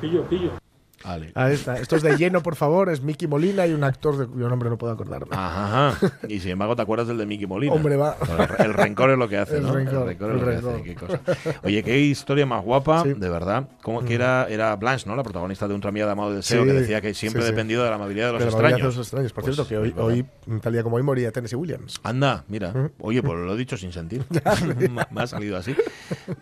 Pillo, 0.00 0.22
pillo. 0.28 0.63
Vale. 1.04 1.32
Ahí 1.34 1.54
está. 1.54 1.76
Esto 1.78 1.96
es 1.96 2.02
de 2.02 2.16
lleno, 2.16 2.42
por 2.42 2.56
favor. 2.56 2.88
Es 2.88 3.02
Mickey 3.02 3.28
Molina 3.28 3.66
y 3.66 3.72
un 3.74 3.84
actor 3.84 4.16
de 4.16 4.26
cuyo 4.26 4.48
nombre 4.48 4.70
no 4.70 4.78
puedo 4.78 4.92
acordarme. 4.92 5.28
Ajá, 5.32 5.88
ajá. 5.90 6.12
Y 6.28 6.40
sin 6.40 6.52
embargo, 6.52 6.74
¿te 6.76 6.82
acuerdas 6.82 7.08
del 7.08 7.18
de 7.18 7.26
Mickey 7.26 7.46
Molina? 7.46 7.72
Hombre, 7.74 7.96
va. 7.96 8.16
El, 8.58 8.66
el 8.66 8.74
rencor 8.74 9.10
es 9.10 9.18
lo 9.18 9.28
que 9.28 9.36
hace, 9.36 9.58
El 9.58 9.64
¿no? 9.64 9.72
rencor, 9.74 10.10
es 10.10 10.18
el 10.20 10.26
lo 10.28 10.38
que 10.38 10.44
rencor. 10.44 10.74
hace. 10.74 10.82
Qué 10.82 10.94
cosa. 10.94 11.20
Oye, 11.62 11.82
qué 11.82 11.98
historia 12.00 12.46
más 12.46 12.64
guapa, 12.64 13.02
Sí. 13.02 13.10
Mm. 13.10 13.20
de 13.20 13.28
verdad. 13.28 13.68
Como 13.82 14.04
que 14.04 14.14
era, 14.14 14.46
era 14.48 14.74
Blanche, 14.76 15.06
¿no? 15.06 15.14
La 15.16 15.22
protagonista 15.22 15.68
de 15.68 15.74
Un 15.74 15.80
tranvía 15.80 16.06
de 16.06 16.12
amado 16.12 16.32
deseo, 16.34 16.62
Sí, 16.62 16.68
que 16.68 16.74
decía 16.74 17.00
que 17.00 17.12
siempre 17.14 17.42
sí, 17.42 17.48
dependido 17.50 17.84
de 17.84 17.90
la 17.90 17.96
amabilidad 17.96 18.28
de 18.28 18.32
los 18.34 18.40
De 18.40 18.46
mayoría 18.46 18.60
de 18.68 18.72
extraños. 18.74 18.96
los 18.96 19.06
extraños. 19.06 19.32
Por 19.32 19.44
Pues, 19.44 19.56
cierto, 19.56 19.68
que 19.68 19.76
hoy, 19.78 19.94
hoy, 19.98 20.60
tal 20.60 20.72
día 20.72 20.82
como 20.82 20.96
hoy, 20.96 21.02
moría 21.02 21.30
Tennessee 21.32 21.56
Williams. 21.56 22.00
Anda, 22.02 22.44
mira. 22.48 22.72
Oye, 23.00 23.22
pues 23.22 23.38
lo 23.38 23.52
he 23.54 23.56
dicho 23.58 23.76
sin 23.76 23.92
sentir. 23.92 24.24
Me- 25.10 25.22
ha 25.22 25.26
salido 25.26 25.56
así. 25.58 25.74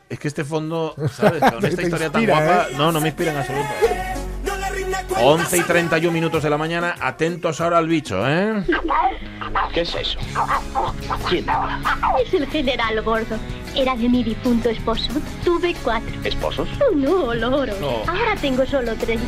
Es 0.09 0.18
que 0.18 0.29
este 0.29 0.44
fondo, 0.44 0.94
¿sabes? 1.12 1.40
Con 1.53 1.64
esta 1.64 1.83
historia 1.83 2.11
tan 2.11 2.25
guapa. 2.27 2.66
¿eh? 2.70 2.75
No, 2.77 2.92
no 2.92 3.01
me 3.01 3.09
inspira 3.09 3.33
en 3.33 3.38
absoluto. 3.38 4.21
11 5.20 5.57
y 5.59 5.61
31 5.62 6.12
minutos 6.12 6.42
de 6.42 6.51
la 6.51 6.59
mañana. 6.59 6.94
Atentos 7.01 7.61
ahora 7.61 7.79
al 7.79 7.88
bicho, 7.88 8.22
¿eh? 8.29 8.64
Es 12.20 12.35
el 12.35 12.46
general 12.46 13.03
Gordo. 13.03 13.37
Era 13.75 13.96
de 13.96 14.09
mi 14.09 14.22
difunto 14.22 14.68
esposo. 14.70 15.11
Tuve 15.44 15.75
cuatro. 15.83 16.12
¿Esposos? 16.25 16.68
No, 16.94 17.33
loros. 17.35 17.79
No. 17.81 17.88
Ahora 18.07 18.37
tengo 18.40 18.64
solo 18.66 18.92
tres. 18.96 19.18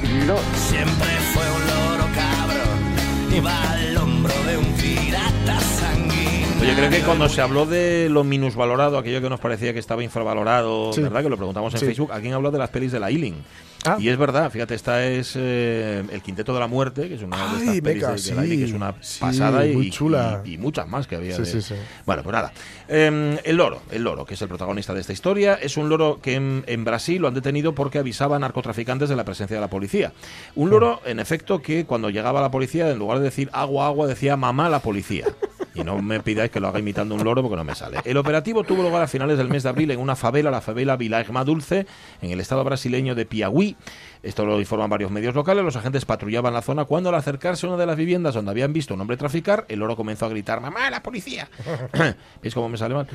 Siempre 0.54 1.06
fue 1.32 1.42
un 1.50 1.66
loro 1.66 2.04
cabrón. 2.14 3.34
Iba 3.36 3.70
al 3.70 3.96
hombro 3.96 4.34
de 4.46 4.56
un 4.58 4.66
pirata 4.74 5.60
sanguíneo. 5.60 6.60
Oye, 6.60 6.74
creo 6.74 6.90
que 6.90 7.00
cuando 7.00 7.28
se 7.28 7.40
habló 7.40 7.64
de 7.66 8.08
lo 8.10 8.22
minusvalorado, 8.22 8.98
aquello 8.98 9.20
que 9.22 9.30
nos 9.30 9.40
parecía 9.40 9.72
que 9.72 9.78
estaba 9.78 10.02
infravalorado, 10.02 10.92
Sí. 10.92 11.00
¿verdad? 11.02 11.22
Que 11.22 11.30
lo 11.30 11.36
preguntamos 11.36 11.72
en 11.74 11.80
Sí. 11.80 11.86
Facebook, 11.86 12.12
alguien 12.12 12.34
habló 12.34 12.50
de 12.50 12.58
las 12.58 12.70
pelis 12.70 12.92
de 12.92 13.00
la 13.00 13.10
Ealing. 13.10 13.42
Ah. 13.86 13.96
Y 14.00 14.08
es 14.08 14.16
verdad, 14.16 14.50
fíjate, 14.50 14.74
esta 14.74 15.04
es 15.04 15.34
eh, 15.36 16.02
El 16.10 16.22
Quinteto 16.22 16.54
de 16.54 16.60
la 16.60 16.66
Muerte, 16.66 17.08
que 17.08 17.14
es 17.16 17.22
una 17.22 17.36
de 17.36 17.42
estas 17.42 17.80
pelis 17.82 18.02
de, 18.34 18.56
que 18.56 18.64
es 18.64 18.72
una 18.72 18.94
Sí, 19.00 19.20
pasada 19.20 19.66
y, 19.66 19.90
chula. 19.90 20.40
y- 20.44 20.54
y 20.54 20.58
muchas 20.58 20.88
más 20.88 21.06
que 21.06 21.16
había. 21.16 21.36
Sí, 21.44 21.58
de-. 21.58 21.76
Bueno, 22.06 22.22
pues 22.22 22.32
nada. 22.32 22.52
Eh, 22.88 23.38
el 23.44 23.56
loro, 23.56 23.82
el 23.90 24.02
loro, 24.02 24.24
que 24.24 24.34
es 24.34 24.42
el 24.42 24.48
protagonista 24.48 24.94
de 24.94 25.00
esta 25.00 25.12
historia, 25.12 25.54
es 25.54 25.76
un 25.76 25.88
loro 25.88 26.20
que 26.22 26.34
en, 26.34 26.64
en 26.66 26.84
Brasil 26.84 27.20
lo 27.20 27.28
han 27.28 27.34
detenido 27.34 27.74
porque 27.74 27.98
avisaba 27.98 28.36
a 28.36 28.38
narcotraficantes 28.38 29.08
de 29.08 29.16
la 29.16 29.24
presencia 29.24 29.56
de 29.56 29.60
la 29.60 29.68
policía. 29.68 30.12
Un 30.54 30.70
loro, 30.70 31.00
en 31.04 31.18
efecto, 31.20 31.60
que 31.60 31.84
cuando 31.84 32.08
llegaba 32.10 32.40
la 32.40 32.50
policía, 32.50 32.88
en 32.90 32.98
lugar 32.98 33.18
de 33.18 33.24
decir 33.24 33.50
agua, 33.52 33.86
agua, 33.86 34.06
decía 34.06 34.36
mamá 34.36 34.68
la 34.68 34.78
policía. 34.80 35.26
Y 35.76 35.82
no 35.82 36.00
me 36.00 36.20
pidáis 36.20 36.52
que 36.52 36.60
lo 36.60 36.68
haga 36.68 36.78
imitando 36.78 37.16
un 37.16 37.24
loro 37.24 37.42
porque 37.42 37.56
no 37.56 37.64
me 37.64 37.74
sale. 37.74 37.98
El 38.04 38.16
operativo 38.16 38.62
tuvo 38.62 38.84
lugar 38.84 39.02
a 39.02 39.08
finales 39.08 39.36
del 39.38 39.48
mes 39.48 39.64
de 39.64 39.70
abril 39.70 39.90
en 39.90 39.98
una 39.98 40.14
favela, 40.14 40.48
la 40.48 40.60
favela 40.60 40.96
Vilaegma 40.96 41.42
Dulce, 41.44 41.84
en 42.22 42.30
el 42.30 42.38
estado 42.38 42.62
brasileño 42.62 43.16
de 43.16 43.26
Piauí. 43.26 43.73
Esto 44.22 44.46
lo 44.46 44.58
informan 44.58 44.88
varios 44.88 45.10
medios 45.10 45.34
locales. 45.34 45.62
Los 45.64 45.76
agentes 45.76 46.04
patrullaban 46.06 46.54
la 46.54 46.62
zona 46.62 46.86
cuando 46.86 47.10
al 47.10 47.14
acercarse 47.14 47.66
a 47.66 47.68
una 47.68 47.78
de 47.78 47.86
las 47.86 47.96
viviendas 47.96 48.34
donde 48.34 48.50
habían 48.50 48.72
visto 48.72 48.94
a 48.94 48.96
un 48.96 49.02
hombre 49.02 49.18
traficar, 49.18 49.66
el 49.68 49.80
loro 49.80 49.96
comenzó 49.96 50.24
a 50.24 50.30
gritar, 50.30 50.60
¡Mamá, 50.60 50.88
la 50.90 51.02
policía! 51.02 51.48
¿Veis 52.42 52.54
cómo 52.54 52.68
me 52.70 52.78
sale 52.78 52.94
mal? 52.94 53.06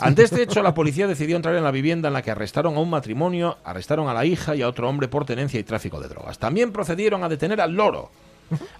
Ante 0.00 0.24
este 0.24 0.42
hecho, 0.42 0.62
la 0.62 0.74
policía 0.74 1.06
decidió 1.06 1.36
entrar 1.36 1.54
en 1.54 1.64
la 1.64 1.70
vivienda 1.70 2.08
en 2.08 2.14
la 2.14 2.22
que 2.22 2.30
arrestaron 2.30 2.76
a 2.76 2.80
un 2.80 2.90
matrimonio, 2.90 3.56
arrestaron 3.64 4.08
a 4.08 4.14
la 4.14 4.26
hija 4.26 4.54
y 4.54 4.62
a 4.62 4.68
otro 4.68 4.88
hombre 4.88 5.08
por 5.08 5.24
tenencia 5.24 5.58
y 5.58 5.64
tráfico 5.64 6.00
de 6.00 6.08
drogas. 6.08 6.38
También 6.38 6.70
procedieron 6.70 7.24
a 7.24 7.28
detener 7.28 7.60
al 7.60 7.72
loro, 7.72 8.10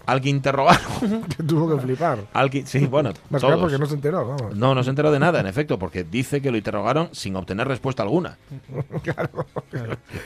al 0.06 0.20
que 0.20 0.28
interrogaron. 0.28 1.22
Que 1.24 1.42
tuvo 1.46 1.74
que 1.74 1.80
flipar. 1.82 2.18
Al 2.32 2.50
que, 2.50 2.66
sí, 2.66 2.86
bueno, 2.86 3.12
Más 3.30 3.40
claro 3.40 3.56
todos. 3.56 3.60
porque 3.70 3.78
no 3.78 3.86
se 3.86 3.94
enteró, 3.94 4.26
vamos. 4.28 4.56
No, 4.56 4.74
no 4.74 4.82
se 4.82 4.90
enteró 4.90 5.10
de 5.10 5.18
nada, 5.18 5.40
en 5.40 5.46
efecto, 5.46 5.78
porque 5.78 6.04
dice 6.04 6.40
que 6.40 6.50
lo 6.50 6.56
interrogaron 6.56 7.08
sin 7.12 7.36
obtener 7.36 7.68
respuesta 7.68 8.02
alguna. 8.02 8.38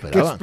Esperaban. 0.05 0.39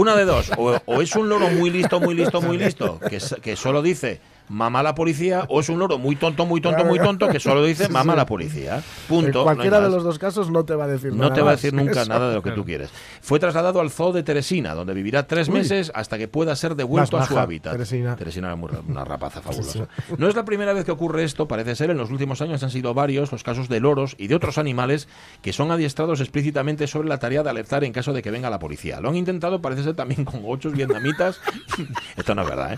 Una 0.00 0.16
de 0.16 0.24
dos, 0.24 0.50
o, 0.56 0.76
o 0.86 1.02
es 1.02 1.14
un 1.16 1.28
loro 1.28 1.48
muy 1.50 1.70
listo, 1.70 2.00
muy 2.00 2.14
listo, 2.14 2.40
muy 2.42 2.58
listo, 2.58 2.98
que, 3.00 3.18
que 3.40 3.56
solo 3.56 3.82
dice 3.82 4.20
mamá 4.52 4.82
la 4.82 4.94
policía, 4.94 5.44
o 5.48 5.60
es 5.60 5.68
un 5.68 5.78
loro 5.78 5.98
muy 5.98 6.14
tonto, 6.16 6.46
muy 6.46 6.60
tonto, 6.60 6.84
muy 6.84 6.98
tonto, 6.98 7.28
que 7.28 7.40
solo 7.40 7.64
dice 7.64 7.88
mamá 7.88 8.14
la 8.14 8.26
policía. 8.26 8.76
En 8.76 8.82
Punto. 9.08 9.38
no 9.40 9.44
cualquiera 9.44 9.80
de 9.80 9.90
los 9.90 10.04
dos 10.04 10.18
casos 10.18 10.50
no 10.50 10.64
te 10.64 10.74
va 10.74 10.84
a 10.84 10.88
decir 10.88 11.12
nada 11.12 11.28
No 11.28 11.34
te 11.34 11.42
va 11.42 11.50
a 11.50 11.54
decir 11.56 11.72
nunca 11.74 12.02
Eso. 12.02 12.08
nada 12.10 12.28
de 12.28 12.34
lo 12.36 12.42
que 12.42 12.52
tú 12.52 12.64
quieres. 12.64 12.90
Fue 13.20 13.38
trasladado 13.40 13.80
al 13.80 13.90
zoo 13.90 14.12
de 14.12 14.22
Teresina, 14.22 14.74
donde 14.74 14.94
vivirá 14.94 15.26
tres 15.26 15.48
Uy. 15.48 15.54
meses 15.54 15.90
hasta 15.94 16.18
que 16.18 16.28
pueda 16.28 16.54
ser 16.56 16.76
devuelto 16.76 17.16
Más 17.16 17.24
a 17.26 17.28
su 17.28 17.34
baja, 17.34 17.44
hábitat. 17.44 17.72
Teresina. 17.72 18.16
era 18.48 18.56
muy 18.56 18.70
una 18.88 19.04
rapaza 19.04 19.40
fabulosa. 19.42 19.88
Sí, 20.06 20.14
No 20.18 20.28
es 20.28 20.36
la 20.36 20.44
primera 20.44 20.72
vez 20.72 20.84
que 20.84 20.90
ocurre 20.92 21.24
esto, 21.24 21.48
parece 21.48 21.74
ser. 21.74 21.90
En 21.90 21.96
los 21.98 22.10
últimos 22.10 22.40
años 22.42 22.62
han 22.62 22.70
sido 22.70 22.94
varios 22.94 23.32
los 23.32 23.42
casos 23.42 23.68
de 23.68 23.80
loros 23.80 24.14
y 24.18 24.28
de 24.28 24.34
otros 24.34 24.58
animales 24.58 25.08
que 25.42 25.52
son 25.52 25.70
adiestrados 25.70 26.20
explícitamente 26.20 26.86
sobre 26.86 27.08
la 27.08 27.18
tarea 27.18 27.42
de 27.42 27.50
alertar 27.50 27.84
en 27.84 27.92
caso 27.92 28.12
de 28.12 28.22
que 28.22 28.30
venga 28.30 28.50
la 28.50 28.58
policía. 28.58 29.00
Lo 29.00 29.08
han 29.08 29.16
intentado, 29.16 29.60
parece 29.62 29.82
ser, 29.82 29.94
también 29.94 30.24
con 30.24 30.42
gochos 30.42 30.72
vietnamitas. 30.72 31.40
esto 32.16 32.34
no 32.34 32.42
es 32.42 32.48
verdad, 32.48 32.72
¿eh? 32.74 32.76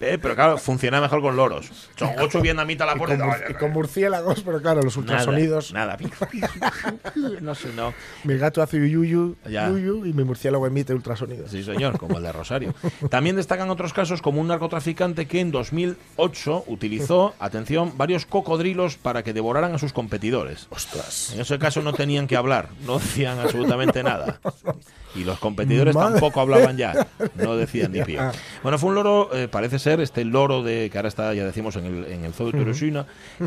Eh, 0.00 0.18
Pero 0.20 0.34
claro, 0.34 0.58
funciona 0.58 1.00
mejor 1.06 1.22
con 1.22 1.36
loros. 1.36 1.70
Son 1.96 2.10
ocho 2.20 2.40
vietnamitas 2.42 2.88
a 2.88 2.90
la 2.92 2.96
Y 2.96 2.98
con, 3.06 3.18
mur- 3.18 3.44
y 3.50 3.54
con 3.54 3.72
murciélagos, 3.72 4.42
pero 4.42 4.60
claro, 4.60 4.82
los 4.82 4.96
ultrasonidos. 4.96 5.72
Nada, 5.72 5.96
nada. 6.60 6.80
no 7.40 7.54
sé, 7.54 7.68
no. 7.74 7.92
Mi 8.24 8.36
gato 8.36 8.62
hace 8.62 8.76
yuyu, 8.78 9.36
yuyu 9.46 10.04
y 10.06 10.12
mi 10.12 10.24
murciélago 10.24 10.66
emite 10.66 10.92
ultrasonidos. 10.94 11.50
Sí, 11.50 11.62
señor, 11.62 11.98
como 11.98 12.18
el 12.18 12.22
de 12.22 12.32
Rosario. 12.32 12.74
También 13.10 13.36
destacan 13.36 13.70
otros 13.70 13.92
casos 13.92 14.22
como 14.22 14.40
un 14.40 14.48
narcotraficante 14.48 15.26
que 15.26 15.40
en 15.40 15.50
2008 15.50 16.64
utilizó, 16.66 17.34
atención, 17.40 17.92
varios 17.96 18.26
cocodrilos 18.26 18.96
para 18.96 19.22
que 19.22 19.32
devoraran 19.32 19.74
a 19.74 19.78
sus 19.78 19.92
competidores. 19.92 20.66
Ostras. 20.70 21.32
En 21.34 21.40
ese 21.40 21.58
caso 21.58 21.82
no 21.82 21.92
tenían 21.92 22.26
que 22.26 22.36
hablar, 22.36 22.68
no 22.86 22.98
decían 22.98 23.38
absolutamente 23.38 24.02
nada. 24.02 24.40
Y 25.16 25.24
los 25.24 25.38
competidores 25.38 25.94
Madre. 25.94 26.12
tampoco 26.12 26.40
hablaban 26.40 26.76
ya, 26.76 27.06
no 27.36 27.56
decían 27.56 27.92
ni 27.92 28.02
pie. 28.02 28.16
Ya. 28.16 28.32
Bueno, 28.62 28.78
fue 28.78 28.90
un 28.90 28.96
loro, 28.96 29.30
eh, 29.34 29.48
parece 29.48 29.78
ser, 29.78 30.00
este 30.00 30.24
loro 30.24 30.62
de 30.62 30.90
que 30.90 30.98
ahora 30.98 31.08
está, 31.08 31.32
ya 31.32 31.44
decimos, 31.44 31.76
en 31.76 31.86
el, 31.86 32.04
en 32.12 32.24
el 32.24 32.34
zoo 32.34 32.52
de 32.52 32.58
Teresina, 32.58 33.06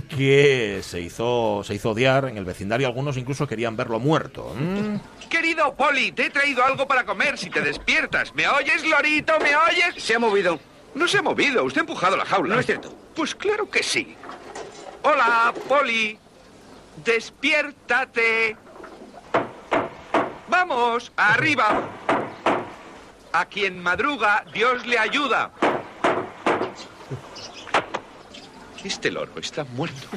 que 0.10 0.80
se 0.82 1.00
hizo, 1.00 1.62
se 1.64 1.76
hizo 1.76 1.92
odiar 1.92 2.26
en 2.26 2.38
el 2.38 2.46
vecindario. 2.46 2.88
Algunos 2.88 3.18
incluso 3.18 3.48
querían 3.48 3.78
verlo 3.78 4.00
muerto. 4.00 4.54
¿Mm? 4.60 5.28
Querido 5.30 5.76
Poli, 5.76 6.12
te 6.12 6.26
he 6.26 6.30
traído 6.30 6.64
algo 6.66 6.88
para 6.88 7.06
comer 7.06 7.38
si 7.38 7.50
te 7.50 7.62
despiertas. 7.62 8.34
¿Me 8.34 8.48
oyes, 8.48 8.84
Lorito? 8.88 9.34
¿Me 9.40 9.56
oyes? 9.56 10.04
Se 10.04 10.16
ha 10.16 10.20
movido. 10.20 10.60
No 10.96 11.08
se 11.08 11.20
ha 11.20 11.22
movido, 11.22 11.64
usted 11.64 11.82
ha 11.82 11.84
empujado 11.84 12.18
la 12.18 12.26
jaula. 12.26 12.56
No 12.56 12.60
es 12.60 12.66
cierto. 12.66 12.94
Pues 13.16 13.36
claro 13.36 13.70
que 13.70 13.84
sí. 13.84 14.16
Hola, 15.04 15.54
Poli. 15.68 16.18
Despiértate. 17.06 18.58
Vamos, 20.60 21.10
arriba. 21.16 21.90
A 23.32 23.46
quien 23.46 23.82
madruga, 23.82 24.44
Dios 24.54 24.86
le 24.86 25.00
ayuda. 25.00 25.52
Este 28.84 29.10
loro 29.10 29.32
está 29.40 29.64
muerto. 29.64 30.10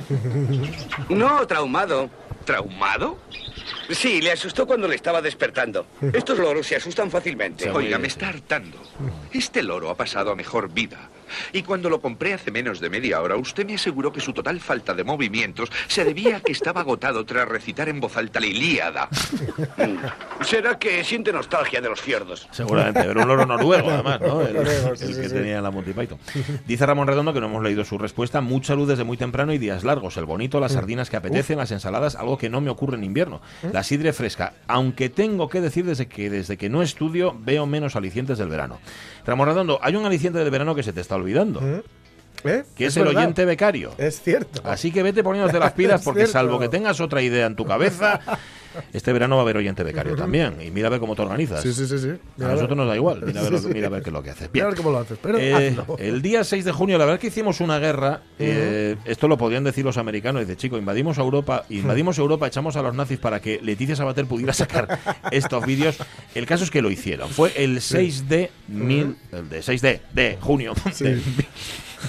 No, 1.09 1.47
traumado. 1.47 2.11
¿Traumado? 2.45 3.19
Sí, 3.91 4.21
le 4.21 4.33
asustó 4.33 4.67
cuando 4.67 4.89
le 4.89 4.97
estaba 4.97 5.23
despertando. 5.23 5.87
Estos 6.13 6.37
loros 6.41 6.67
se 6.67 6.75
asustan 6.75 7.09
fácilmente. 7.09 7.71
Oiga, 7.71 7.99
me 7.99 8.09
está 8.09 8.31
hartando. 8.31 8.79
Este 9.33 9.63
loro 9.63 9.91
ha 9.91 9.97
pasado 9.97 10.33
a 10.33 10.35
mejor 10.35 10.73
vida. 10.73 11.09
Y 11.53 11.63
cuando 11.63 11.89
lo 11.89 12.01
compré 12.01 12.35
hace 12.35 12.51
menos 12.51 12.81
de 12.81 12.91
media 12.91 13.21
hora, 13.21 13.37
usted 13.37 13.67
me 13.67 13.75
aseguró 13.75 14.13
que 14.13 14.21
su 14.21 14.33
total 14.33 14.61
falta 14.61 14.95
de 14.95 15.05
movimientos 15.05 15.71
se 15.89 16.05
debía 16.05 16.39
a 16.39 16.41
que 16.41 16.53
estaba 16.53 16.81
agotado 16.83 17.25
tras 17.25 17.49
recitar 17.49 17.89
en 17.89 18.01
voz 18.01 18.17
alta 18.17 18.41
la 18.41 18.47
Ilíada. 18.47 19.09
Será 20.43 20.79
que 20.79 21.05
siente 21.05 21.33
nostalgia 21.33 21.81
de 21.81 21.89
los 21.89 22.01
fiordos. 22.01 22.49
Seguramente, 22.51 23.03
pero 23.03 23.23
un 23.23 23.29
loro 23.29 23.47
noruego, 23.47 23.91
además, 23.93 24.21
¿no? 24.21 24.43
El, 24.43 24.57
el 24.57 24.97
que 24.97 25.29
tenía 25.29 25.61
la 25.61 25.71
Monty 25.71 25.93
Python. 25.93 26.19
Dice 26.67 26.87
Ramón 26.87 27.07
Redondo 27.07 27.33
que 27.33 27.41
no 27.41 27.47
hemos 27.47 27.63
leído 27.63 27.85
su 27.85 27.99
respuesta. 27.99 28.41
Mucha 28.41 28.75
luz 28.75 28.89
desde 28.89 29.05
muy 29.05 29.17
temprano 29.17 29.53
y 29.53 29.59
días 29.59 29.85
largos. 29.85 30.17
El 30.17 30.25
bonito, 30.25 30.61
las 30.61 30.73
sardinas 30.73 31.11
que 31.11 31.17
apetecen, 31.17 31.59
las 31.59 31.71
ensaladas, 31.71 32.17
algo 32.17 32.39
que 32.39 32.49
no 32.49 32.61
me 32.61 32.71
ocurre 32.71 32.97
en 32.97 33.05
invierno. 33.05 33.41
La 33.73 33.83
sidre 33.83 34.13
fresca. 34.13 34.55
Aunque 34.67 35.09
tengo 35.09 35.49
que 35.49 35.61
decir 35.61 35.85
desde 35.85 36.07
que 36.07 36.31
desde 36.31 36.57
que 36.57 36.69
no 36.69 36.83
estudio 36.83 37.37
veo 37.39 37.67
menos 37.67 37.97
alicientes 37.97 38.39
del 38.39 38.49
verano. 38.49 38.79
Ramón 39.27 39.49
hay 39.83 39.97
un 39.97 40.05
aliciente 40.05 40.39
del 40.39 40.51
verano 40.51 40.75
que 40.75 40.83
se 40.83 40.93
te 40.93 41.01
está 41.01 41.17
olvidando, 41.17 41.61
¿Eh? 42.45 42.65
que 42.77 42.87
es, 42.87 42.97
el 42.97 43.05
verdad. 43.05 43.23
oyente 43.23 43.45
becario. 43.45 43.93
Es 43.99 44.21
cierto. 44.23 44.61
Así 44.65 44.91
que 44.91 45.03
vete 45.03 45.23
poniéndote 45.23 45.59
las 45.59 45.73
pilas 45.75 46.03
porque 46.03 46.27
salvo 46.27 46.59
que 46.59 46.69
tengas 46.69 47.01
otra 47.01 47.23
idea 47.23 47.47
en 47.47 47.57
tu 47.57 47.65
cabeza, 47.65 48.21
este 48.93 49.13
verano 49.13 49.37
va 49.37 49.43
a 49.43 49.45
haber 49.45 49.57
oyente 49.59 49.83
becario 49.83 50.17
también. 50.17 50.61
Y 50.63 50.71
mira 50.71 50.89
a 50.89 50.91
ver 50.91 51.01
cómo 51.01 51.15
te 51.15 51.23
organizas. 51.23 51.63
Sí, 51.63 51.73
sí, 51.73 51.87
sí. 51.87 51.99
sí. 51.99 52.11
A 52.43 52.49
nosotros 52.49 52.77
nos 52.77 52.89
da 52.89 52.97
igual. 52.97 53.23
Mira 53.25 53.41
a 53.41 53.45
ver, 53.45 53.53
Sí, 53.59 53.63
lo- 53.63 53.69
sí. 53.69 53.75
mira 53.75 53.87
a 53.87 53.91
ver 53.91 54.03
qué 54.03 54.11
es 54.11 54.15
lo 54.15 54.23
que 54.23 54.31
haces. 54.31 54.51
Bien. 54.51 54.67
cómo 54.77 54.91
lo 54.91 54.99
haces. 54.99 55.19
Pero 55.23 55.39
Eh, 55.39 55.77
el 55.99 56.23
día 56.23 56.43
6 56.45 56.65
de 56.65 56.73
junio, 56.73 56.99
la 56.99 57.05
verdad 57.05 57.17
es 57.17 57.21
que 57.21 57.27
hicimos 57.29 57.61
una 57.61 57.79
guerra. 57.79 58.23
eh, 58.39 58.97
esto 59.05 59.29
lo 59.29 59.37
podrían 59.39 59.65
decir 59.65 59.85
los 59.85 59.99
americanos. 59.99 60.41
Dice, 60.43 60.57
chico, 60.57 60.79
invadimos 60.79 61.19
Europa, 61.19 61.65
invadimos 61.69 62.19
Europa, 62.19 62.47
echamos 62.47 62.77
a 62.77 62.83
los 62.83 62.95
nazis 62.95 63.19
para 63.19 63.41
que 63.41 63.61
Leticia 63.63 63.95
Sabater 63.97 64.27
pudiera 64.27 64.53
sacar 64.53 64.99
estos 65.31 65.65
vídeos. 65.67 65.97
El 66.35 66.47
caso 66.47 66.65
es 66.65 66.71
que 66.71 66.83
lo 66.83 66.91
hicieron. 66.91 67.29
Fue 67.31 67.53
el 67.57 67.81
6 67.81 68.29
de 68.29 68.51
mil, 68.69 69.17
el 69.33 69.49
de 69.49 69.63
6 69.63 69.83
de, 69.83 70.01
de 70.13 70.39
junio. 70.41 70.73
de- 70.99 71.21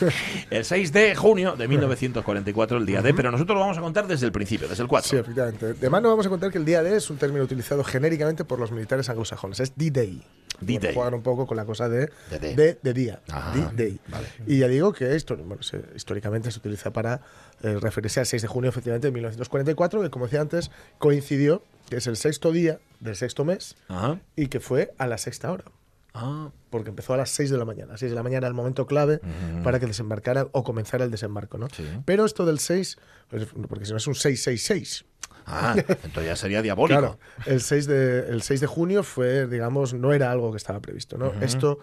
el 0.50 0.66
6 0.66 0.92
de 0.94 1.16
junio 1.16 1.56
de 1.56 1.68
1944, 1.68 2.78
el 2.78 2.86
día 2.86 3.02
D, 3.02 3.14
pero 3.14 3.32
nosotros 3.32 3.56
lo 3.56 3.62
vamos 3.62 3.78
a 3.78 3.82
contar 3.82 4.08
desde 4.08 4.26
el 4.26 4.32
principio, 4.32 4.68
desde 4.68 4.84
el 4.84 4.90
4. 4.90 5.10
Sí, 5.10 5.16
efectivamente. 5.18 5.74
De 5.74 5.90
mano 5.90 6.10
vamos 6.10 6.26
a 6.26 6.30
contar 6.30 6.52
que 6.52 6.58
el 6.58 6.66
día 6.66 6.82
D 6.84 6.96
es 6.98 7.10
un 7.10 7.18
término 7.18 7.44
utilizado 7.44 7.84
genéricamente 7.84 8.44
por 8.46 8.60
los 8.60 8.72
militares 8.72 9.10
anglosajones. 9.10 9.60
Es 9.60 9.74
D-Day. 9.76 10.22
D-Day. 10.62 10.78
Bueno, 10.80 10.94
juegan 10.94 11.14
un 11.16 11.24
poco 11.24 11.46
con 11.48 11.58
la 11.58 11.66
cosa 11.66 11.90
de, 11.90 12.10
De 12.30 12.40
D. 12.40 12.56
de, 12.56 12.80
de 12.82 12.94
día. 12.94 13.22
D-Day. 13.54 14.00
vale. 14.08 14.28
Y 14.48 14.60
ya 14.60 14.68
digo 14.68 14.94
que 14.94 15.16
esto, 15.16 15.36
bueno, 15.36 15.62
se- 15.64 15.84
históricamente 15.96 16.52
se 16.52 16.60
utiliza 16.60 16.92
para 16.94 17.22
eh, 17.64 17.78
referirse 17.82 18.20
al 18.20 18.26
6 18.26 18.42
de 18.44 18.48
junio, 18.48 18.70
efectivamente, 18.70 19.08
de 19.08 19.12
1944, 19.12 20.02
que 20.02 20.10
como 20.10 20.26
decía 20.26 20.42
antes, 20.42 20.72
coincidió 21.00 21.64
que 21.90 21.98
es 21.98 22.08
el 22.08 22.16
sexto 22.18 22.52
día 22.52 22.80
del 23.02 23.16
sexto 23.16 23.44
mes 23.44 23.76
Ajá. 23.90 24.20
y 24.36 24.48
que 24.48 24.60
fue 24.60 24.94
a 24.98 25.08
la 25.08 25.18
sexta 25.18 25.52
hora. 25.52 25.66
Ah, 26.14 26.52
Porque 26.70 26.90
empezó 26.90 27.14
a 27.14 27.18
las 27.18 27.30
6 27.32 27.50
de 27.50 27.58
la 27.58 27.66
mañana. 27.66 27.98
6 27.98 28.12
de 28.12 28.16
la 28.16 28.22
mañana 28.24 28.40
era 28.40 28.48
el 28.48 28.54
momento 28.54 28.86
clave 28.86 29.20
para 29.64 29.80
que 29.80 29.88
desembarcara 29.88 30.48
o 30.52 30.64
comenzara 30.64 31.04
el 31.06 31.12
desembarco, 31.12 31.58
¿no? 31.58 31.68
Sí. 31.70 31.84
Pero 32.06 32.26
esto 32.26 32.46
del 32.46 32.60
6, 32.60 32.98
pues, 33.30 33.48
porque 33.68 33.86
si 33.86 33.92
no 33.92 33.98
es 33.98 34.06
un 34.08 34.16
666. 34.16 35.06
ah, 35.48 35.76
entonces 35.78 36.26
ya 36.26 36.36
sería 36.36 36.62
diabólico. 36.62 37.00
Claro, 37.00 37.20
el 37.48 37.62
6, 37.62 37.88
de, 37.88 38.28
el 38.30 38.42
6 38.44 38.62
de 38.62 38.68
junio 38.68 39.04
fue, 39.04 39.48
digamos, 39.48 39.94
no 39.94 40.14
era 40.14 40.32
algo 40.32 40.52
que 40.52 40.58
estaba 40.58 40.80
previsto. 40.80 41.18
¿no? 41.18 41.34
Esto 41.42 41.80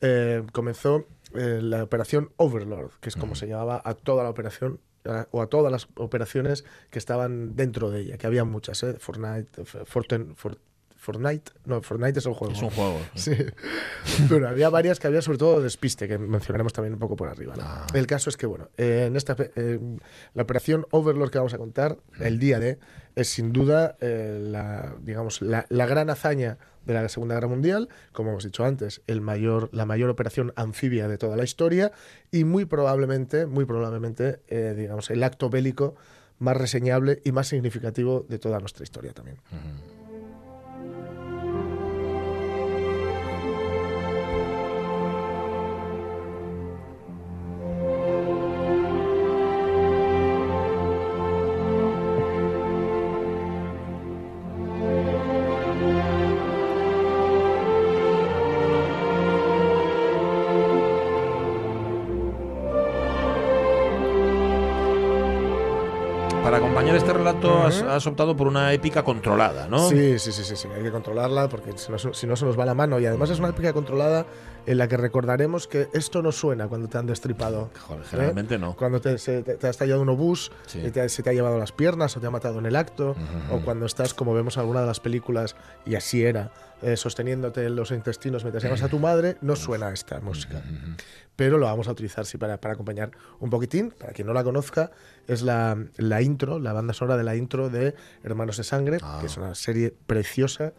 eh, 0.00 0.42
comenzó 0.52 1.06
eh, 1.34 1.58
la 1.62 1.82
operación 1.82 2.30
Overlord, 2.36 2.90
que 3.00 3.08
es 3.08 3.16
como 3.16 3.34
se 3.34 3.46
llamaba 3.48 3.82
a 3.84 3.94
toda 3.94 4.22
la 4.22 4.30
operación 4.30 4.80
a- 5.04 5.26
o 5.32 5.42
a 5.42 5.48
todas 5.48 5.72
las 5.72 5.88
operaciones 5.96 6.64
que 6.90 6.98
estaban 7.00 7.56
dentro 7.56 7.90
de 7.90 8.00
ella, 8.02 8.18
que 8.18 8.26
había 8.28 8.44
muchas, 8.44 8.82
¿eh? 8.84 8.94
Fortnite, 9.00 9.64
Forten- 9.64 10.34
For- 10.36 10.58
Fortnite, 11.02 11.50
no, 11.64 11.82
Fortnite 11.82 12.20
es 12.20 12.26
el 12.26 12.34
juego. 12.34 12.54
Es 12.54 12.62
un 12.62 12.70
juego. 12.70 13.00
Sí. 13.16 13.32
Pero 14.28 14.48
había 14.48 14.70
varias 14.70 15.00
que 15.00 15.08
había 15.08 15.20
sobre 15.20 15.36
todo 15.38 15.60
despiste, 15.60 16.06
que 16.06 16.16
mencionaremos 16.16 16.72
también 16.72 16.94
un 16.94 17.00
poco 17.00 17.16
por 17.16 17.28
arriba. 17.28 17.56
¿no? 17.56 17.62
Ah. 17.64 17.86
El 17.92 18.06
caso 18.06 18.30
es 18.30 18.36
que, 18.36 18.46
bueno, 18.46 18.68
eh, 18.76 19.06
en 19.08 19.16
esta, 19.16 19.36
eh, 19.56 19.80
la 20.34 20.42
operación 20.44 20.86
Overlord 20.92 21.30
que 21.30 21.38
vamos 21.38 21.54
a 21.54 21.58
contar, 21.58 21.98
el 22.20 22.38
día 22.38 22.60
de, 22.60 22.78
es 23.16 23.28
sin 23.28 23.52
duda 23.52 23.96
eh, 24.00 24.38
la, 24.40 24.94
digamos, 25.00 25.42
la, 25.42 25.66
la 25.70 25.86
gran 25.86 26.08
hazaña 26.08 26.58
de 26.86 26.94
la 26.94 27.08
Segunda 27.08 27.34
Guerra 27.34 27.48
Mundial, 27.48 27.88
como 28.12 28.30
hemos 28.30 28.44
dicho 28.44 28.64
antes, 28.64 29.02
el 29.08 29.20
mayor, 29.20 29.70
la 29.72 29.86
mayor 29.86 30.08
operación 30.08 30.52
anfibia 30.54 31.08
de 31.08 31.18
toda 31.18 31.36
la 31.36 31.42
historia 31.44 31.90
y 32.30 32.44
muy 32.44 32.64
probablemente, 32.64 33.46
muy 33.46 33.64
probablemente, 33.64 34.40
eh, 34.48 34.74
digamos, 34.76 35.10
el 35.10 35.22
acto 35.22 35.50
bélico 35.50 35.96
más 36.38 36.56
reseñable 36.56 37.20
y 37.24 37.32
más 37.32 37.48
significativo 37.48 38.24
de 38.28 38.38
toda 38.38 38.58
nuestra 38.58 38.82
historia 38.84 39.12
también. 39.12 39.38
para 39.50 40.01
acompañar 66.72 66.96
este 66.96 67.12
relato 67.12 67.64
has, 67.64 67.82
has 67.82 68.06
optado 68.06 68.34
por 68.34 68.46
una 68.46 68.72
épica 68.72 69.04
controlada, 69.04 69.68
¿no? 69.68 69.90
Sí, 69.90 70.18
sí, 70.18 70.32
sí, 70.32 70.42
sí, 70.42 70.56
sí, 70.56 70.68
hay 70.74 70.82
que 70.82 70.90
controlarla 70.90 71.46
porque 71.50 71.76
si 71.76 71.92
no, 71.92 71.98
si 71.98 72.26
no 72.26 72.34
se 72.34 72.46
nos 72.46 72.58
va 72.58 72.64
la 72.64 72.72
mano. 72.72 72.98
Y 72.98 73.04
además 73.04 73.28
es 73.28 73.38
una 73.38 73.50
épica 73.50 73.74
controlada 73.74 74.24
en 74.66 74.78
la 74.78 74.88
que 74.88 74.96
recordaremos 74.96 75.66
que 75.68 75.88
esto 75.92 76.22
no 76.22 76.32
suena 76.32 76.68
cuando 76.68 76.88
te 76.88 76.98
han 76.98 77.06
destripado. 77.06 77.70
Joder, 77.80 78.02
¿eh? 78.02 78.06
generalmente 78.08 78.58
no. 78.58 78.76
Cuando 78.76 79.00
te, 79.00 79.18
se- 79.18 79.42
te- 79.42 79.54
te 79.56 79.66
ha 79.66 79.70
estallado 79.70 80.00
un 80.02 80.08
obús, 80.08 80.52
Sí. 80.66 80.80
y 80.86 80.90
te- 80.90 81.08
se 81.08 81.22
te 81.22 81.30
ha 81.30 81.32
llevado 81.32 81.58
las 81.58 81.72
piernas 81.72 82.16
o 82.16 82.20
te 82.20 82.26
ha 82.26 82.30
matado 82.30 82.58
en 82.58 82.66
el 82.66 82.76
acto, 82.76 83.14
o 83.50 83.60
cuando 83.60 83.86
estás, 83.86 84.14
como 84.14 84.34
vemos 84.34 84.56
en 84.56 84.60
alguna 84.60 84.80
de 84.80 84.86
las 84.86 85.00
películas, 85.00 85.56
y 85.84 85.94
así 85.94 86.22
era, 86.24 86.52
eh, 86.82 86.96
sosteniéndote 86.96 87.64
en 87.64 87.76
los 87.76 87.90
intestinos 87.92 88.42
mientras 88.44 88.62
llamas 88.64 88.82
a 88.82 88.88
tu 88.88 88.98
madre, 88.98 89.36
no 89.40 89.54
suena 89.56 89.90
esta 89.92 90.20
música. 90.20 90.62
Pero 91.36 91.56
lo 91.58 91.66
vamos 91.66 91.88
a 91.88 91.92
utilizar 91.92 92.26
sí 92.26 92.36
para, 92.38 92.60
para 92.60 92.74
acompañar 92.74 93.10
un 93.40 93.48
poquitín. 93.50 93.90
Para 93.98 94.12
quien 94.12 94.26
no 94.26 94.34
la 94.34 94.44
conozca, 94.44 94.90
es 95.26 95.42
la, 95.42 95.76
la 95.96 96.20
intro, 96.22 96.58
la 96.58 96.72
banda 96.72 96.92
sonora 96.92 97.16
de 97.16 97.24
la 97.24 97.36
intro 97.36 97.70
de 97.70 97.94
Hermanos 98.22 98.58
de 98.58 98.64
Sangre, 98.64 98.98
Ah. 99.02 99.18
que 99.20 99.26
es 99.26 99.36
una 99.38 99.54
serie 99.54 99.94
preciosa, 100.06 100.72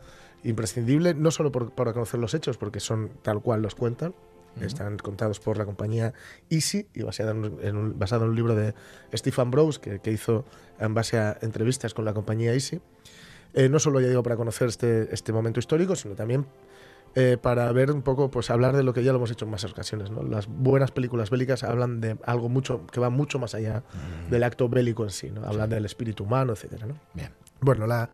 imprescindible, 0.43 1.13
no 1.13 1.31
solo 1.31 1.51
por, 1.51 1.71
para 1.71 1.93
conocer 1.93 2.19
los 2.19 2.33
hechos, 2.33 2.57
porque 2.57 2.79
son 2.79 3.11
tal 3.21 3.41
cual 3.41 3.61
los 3.61 3.75
cuentan, 3.75 4.13
están 4.61 4.97
contados 4.97 5.39
por 5.39 5.57
la 5.57 5.65
compañía 5.65 6.13
Easy 6.51 6.87
y 6.93 7.01
basado 7.01 7.31
en, 7.31 7.37
un- 7.37 7.59
en 7.63 7.75
un, 7.75 7.97
basado 7.97 8.25
en 8.25 8.29
un 8.31 8.35
libro 8.35 8.53
de 8.53 8.75
Stephen 9.15 9.49
Brose 9.49 9.79
que, 9.81 9.99
que 9.99 10.11
hizo 10.11 10.45
en 10.79 10.93
base 10.93 11.17
a 11.17 11.37
entrevistas 11.41 11.95
con 11.95 12.05
la 12.05 12.13
compañía 12.13 12.53
Easy. 12.53 12.79
Eh, 13.55 13.67
no 13.69 13.79
solo, 13.79 13.99
ya 13.99 14.07
digo, 14.09 14.21
para 14.21 14.35
conocer 14.37 14.67
este, 14.67 15.11
este 15.13 15.33
momento 15.33 15.59
histórico, 15.59 15.95
sino 15.95 16.13
también 16.13 16.45
eh, 17.15 17.37
para 17.41 17.71
ver 17.71 17.91
un 17.91 18.03
poco, 18.03 18.29
pues 18.29 18.51
hablar 18.51 18.75
de 18.75 18.83
lo 18.83 18.93
que 18.93 19.03
ya 19.03 19.11
lo 19.11 19.17
hemos 19.17 19.31
hecho 19.31 19.45
en 19.45 19.51
más 19.51 19.63
ocasiones. 19.63 20.11
¿no? 20.11 20.21
Las 20.21 20.45
buenas 20.47 20.91
películas 20.91 21.31
bélicas 21.31 21.63
hablan 21.63 21.99
de 21.99 22.17
algo 22.23 22.47
mucho 22.47 22.85
que 22.87 22.99
va 22.99 23.09
mucho 23.09 23.39
más 23.39 23.55
allá 23.55 23.83
del 24.29 24.43
acto 24.43 24.69
bélico 24.69 25.03
en 25.03 25.09
sí, 25.09 25.31
¿no? 25.31 25.43
hablan 25.45 25.69
del 25.71 25.85
espíritu 25.85 26.25
humano, 26.25 26.53
etcétera, 26.53 26.85
¿no? 26.85 26.95
Bien. 27.15 27.31
Bueno, 27.59 27.87
la, 27.87 28.11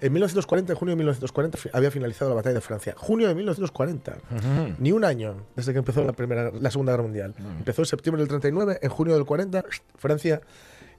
en 0.00 0.12
1940, 0.12 0.72
en 0.72 0.78
junio 0.78 0.92
de 0.92 0.96
1940, 0.96 1.58
fi- 1.58 1.70
había 1.72 1.90
finalizado 1.90 2.30
la 2.30 2.36
batalla 2.36 2.54
de 2.54 2.60
Francia. 2.60 2.94
Junio 2.96 3.28
de 3.28 3.34
1940. 3.34 4.12
Ujú. 4.30 4.74
Ni 4.78 4.92
un 4.92 5.04
año 5.04 5.44
desde 5.56 5.72
que 5.72 5.78
empezó 5.78 6.04
la, 6.04 6.12
primera, 6.12 6.50
la 6.52 6.70
Segunda 6.70 6.92
Guerra 6.92 7.02
Mundial. 7.02 7.34
Empezó 7.58 7.82
en 7.82 7.86
septiembre 7.86 8.20
del 8.22 8.28
39, 8.28 8.78
en 8.82 8.90
junio 8.90 9.14
del 9.14 9.24
40, 9.24 9.64
Francia, 9.96 10.40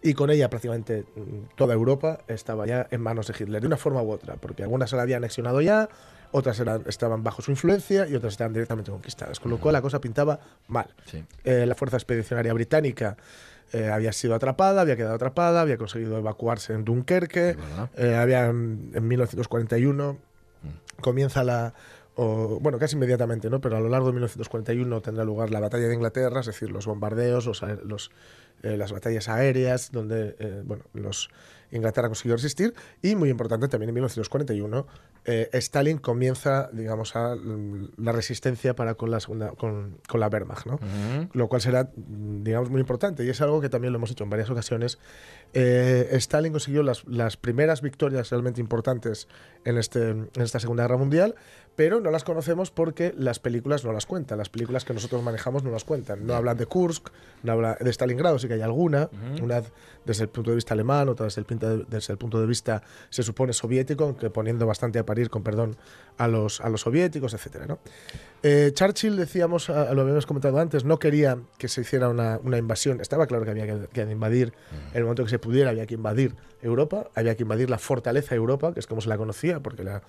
y 0.01 0.13
con 0.13 0.29
ella 0.29 0.49
prácticamente 0.49 1.05
mm, 1.15 1.55
toda 1.55 1.73
Europa 1.73 2.19
estaba 2.27 2.65
ya 2.65 2.87
en 2.91 3.01
manos 3.01 3.27
de 3.27 3.33
Hitler, 3.37 3.61
de 3.61 3.67
una 3.67 3.77
forma 3.77 4.01
u 4.01 4.11
otra, 4.11 4.35
porque 4.35 4.63
algunas 4.63 4.89
se 4.89 4.95
la 4.95 5.03
habían 5.03 5.17
anexionado 5.17 5.61
ya, 5.61 5.89
otras 6.31 6.59
eran, 6.59 6.83
estaban 6.87 7.23
bajo 7.23 7.41
su 7.41 7.51
influencia 7.51 8.07
y 8.07 8.15
otras 8.15 8.33
estaban 8.33 8.53
directamente 8.53 8.91
conquistadas, 8.91 9.39
con 9.39 9.51
lo 9.51 9.59
cual 9.59 9.73
la 9.73 9.81
cosa 9.81 9.99
pintaba 9.99 10.39
mal. 10.67 10.87
Sí. 11.05 11.23
Eh, 11.43 11.65
la 11.65 11.75
Fuerza 11.75 11.97
Expedicionaria 11.97 12.53
Británica 12.53 13.17
eh, 13.73 13.89
había 13.89 14.13
sido 14.13 14.35
atrapada, 14.35 14.81
había 14.81 14.95
quedado 14.95 15.15
atrapada, 15.15 15.61
había 15.61 15.77
conseguido 15.77 16.17
evacuarse 16.17 16.73
en 16.73 16.85
Dunkerque, 16.85 17.57
eh, 17.97 18.15
había, 18.15 18.45
en 18.45 18.91
en 18.93 19.07
1941 19.07 20.17
comienza 21.01 21.43
la 21.43 21.73
o, 22.21 22.59
bueno, 22.59 22.77
casi 22.79 22.97
inmediatamente, 22.97 23.49
¿no? 23.49 23.61
Pero 23.61 23.77
a 23.77 23.79
lo 23.79 23.87
largo 23.87 24.07
de 24.07 24.11
1941 24.11 24.99
tendrá 24.99 25.23
lugar 25.23 25.51
la 25.51 25.61
batalla 25.61 25.87
de 25.87 25.93
Inglaterra, 25.93 26.41
es 26.41 26.47
decir, 26.47 26.69
los 26.69 26.85
bombardeos, 26.85 27.45
los, 27.85 28.11
eh, 28.63 28.77
las 28.77 28.91
batallas 28.91 29.29
aéreas, 29.29 29.91
donde 29.91 30.35
eh, 30.39 30.61
bueno, 30.65 30.83
los, 30.93 31.29
Inglaterra 31.71 32.07
consiguió 32.07 32.35
resistir. 32.35 32.73
Y 33.01 33.15
muy 33.15 33.29
importante 33.29 33.67
también 33.67 33.89
en 33.89 33.95
1941, 33.95 34.87
eh, 35.25 35.49
Stalin 35.53 35.97
comienza, 35.97 36.69
digamos, 36.73 37.15
a, 37.15 37.35
mm, 37.35 37.91
la 37.97 38.11
resistencia 38.11 38.75
para 38.75 38.95
con 38.95 39.11
la 39.11 39.19
segunda, 39.19 39.51
con, 39.51 39.97
con 40.07 40.19
la 40.19 40.27
Wehrmacht, 40.27 40.65
¿no? 40.65 40.79
Lo 41.33 41.47
cual 41.47 41.61
será, 41.61 41.91
mm, 41.95 42.43
digamos, 42.43 42.69
muy 42.69 42.81
importante. 42.81 43.23
Y 43.23 43.29
es 43.29 43.41
algo 43.41 43.61
que 43.61 43.69
también 43.69 43.93
lo 43.93 43.97
hemos 43.97 44.11
hecho 44.11 44.23
en 44.23 44.29
varias 44.29 44.49
ocasiones. 44.49 44.97
Eh, 45.53 46.09
Stalin 46.13 46.51
consiguió 46.51 46.83
las, 46.83 47.05
las 47.05 47.37
primeras 47.37 47.81
victorias 47.81 48.29
realmente 48.29 48.61
importantes 48.61 49.27
en, 49.65 49.77
este, 49.77 50.09
en 50.09 50.29
esta 50.35 50.59
Segunda 50.59 50.83
Guerra 50.83 50.97
Mundial, 50.97 51.35
pero 51.79 52.01
no 52.01 52.11
las 52.11 52.25
conocemos 52.25 52.71
porque 52.71 53.13
las 53.17 53.39
películas 53.39 53.85
no 53.85 53.93
las 53.93 54.05
cuentan. 54.05 54.37
Las 54.37 54.49
películas 54.49 54.83
que 54.83 54.93
nosotros 54.93 55.23
manejamos 55.23 55.63
no 55.63 55.71
las 55.71 55.85
cuentan. 55.85 56.27
No 56.27 56.33
hablan 56.33 56.57
de 56.57 56.65
Kursk, 56.65 57.07
no 57.43 57.53
habla 57.53 57.77
de 57.79 57.89
Stalingrado, 57.89 58.37
sí 58.37 58.48
que 58.49 58.55
hay 58.55 58.61
alguna, 58.61 59.09
una 59.41 59.61
desde 60.05 60.23
el 60.23 60.29
punto 60.29 60.49
de 60.51 60.55
vista 60.55 60.73
alemán, 60.73 61.07
otra 61.07 61.25
desde 61.27 61.39
el, 61.39 61.45
punto 61.45 61.69
de- 61.77 61.85
desde 61.87 62.11
el 62.11 62.17
punto 62.17 62.41
de 62.41 62.47
vista, 62.47 62.81
se 63.09 63.23
supone, 63.23 63.53
soviético, 63.53 64.03
aunque 64.03 64.29
poniendo 64.29 64.65
bastante 64.65 64.99
a 64.99 65.05
parir, 65.05 65.29
con 65.29 65.43
perdón, 65.43 65.77
a 66.17 66.27
los, 66.27 66.59
a 66.61 66.67
los 66.69 66.81
soviéticos, 66.81 67.33
etcétera, 67.33 67.65
¿no? 67.67 67.79
Eh, 68.43 68.71
Churchill, 68.73 69.15
decíamos, 69.15 69.69
a- 69.69 69.93
lo 69.93 70.01
habíamos 70.01 70.25
comentado 70.25 70.59
antes, 70.59 70.83
no 70.83 70.97
quería 70.99 71.37
que 71.57 71.67
se 71.67 71.81
hiciera 71.81 72.09
una, 72.09 72.39
una 72.43 72.57
invasión. 72.57 72.99
Estaba 73.01 73.27
claro 73.27 73.43
que 73.45 73.51
había 73.51 73.65
que, 73.67 73.87
que 73.87 74.01
invadir, 74.11 74.53
en 74.91 74.97
el 74.97 75.03
momento 75.03 75.23
que 75.23 75.29
se 75.29 75.39
pudiera, 75.39 75.69
había 75.69 75.85
que 75.85 75.93
invadir 75.95 76.35
Europa, 76.61 77.09
había 77.15 77.35
que 77.35 77.43
invadir 77.43 77.69
la 77.69 77.77
fortaleza 77.77 78.35
Europa, 78.35 78.73
que 78.73 78.79
es 78.79 78.87
como 78.87 79.01
se 79.01 79.09
la 79.09 79.17
conocía, 79.17 79.59
porque 79.61 79.83
la, 79.83 80.01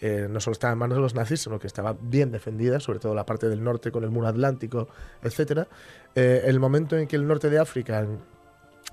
eh, 0.00 0.26
no 0.30 0.40
solo 0.40 0.52
estaba 0.52 0.72
en 0.72 0.78
manos 0.78 0.96
de 0.96 1.02
los 1.02 1.14
nazis, 1.14 1.40
sino 1.40 1.58
que 1.58 1.66
estaba 1.66 1.96
bien 2.00 2.30
defendida, 2.30 2.80
sobre 2.80 2.98
todo 2.98 3.14
la 3.14 3.26
parte 3.26 3.48
del 3.48 3.62
norte 3.62 3.90
con 3.90 4.04
el 4.04 4.10
muro 4.10 4.28
atlántico, 4.28 4.88
etcétera. 5.22 5.68
Eh, 6.14 6.42
el 6.46 6.60
momento 6.60 6.96
en 6.96 7.06
que 7.06 7.16
el 7.16 7.26
norte 7.26 7.50
de 7.50 7.58
África, 7.58 8.06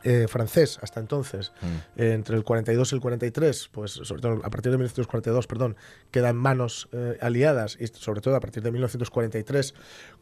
eh, 0.06 0.28
francés 0.28 0.78
hasta 0.84 1.00
entonces, 1.00 1.52
eh, 1.98 2.14
entre 2.14 2.38
el 2.38 2.44
42 2.44 2.92
y 2.92 2.96
el 2.96 3.02
43, 3.02 3.70
pues 3.72 3.92
sobre 3.92 4.22
todo 4.22 4.34
a 4.44 4.50
partir 4.52 4.72
de 4.72 4.78
1942, 4.78 5.48
perdón, 5.48 5.76
queda 6.12 6.30
en 6.30 6.36
manos 6.36 6.88
eh, 6.92 7.18
aliadas 7.22 7.76
y 7.80 7.88
sobre 7.88 8.22
todo 8.22 8.36
a 8.36 8.40
partir 8.40 8.62
de 8.62 8.72
1943, 8.72 9.74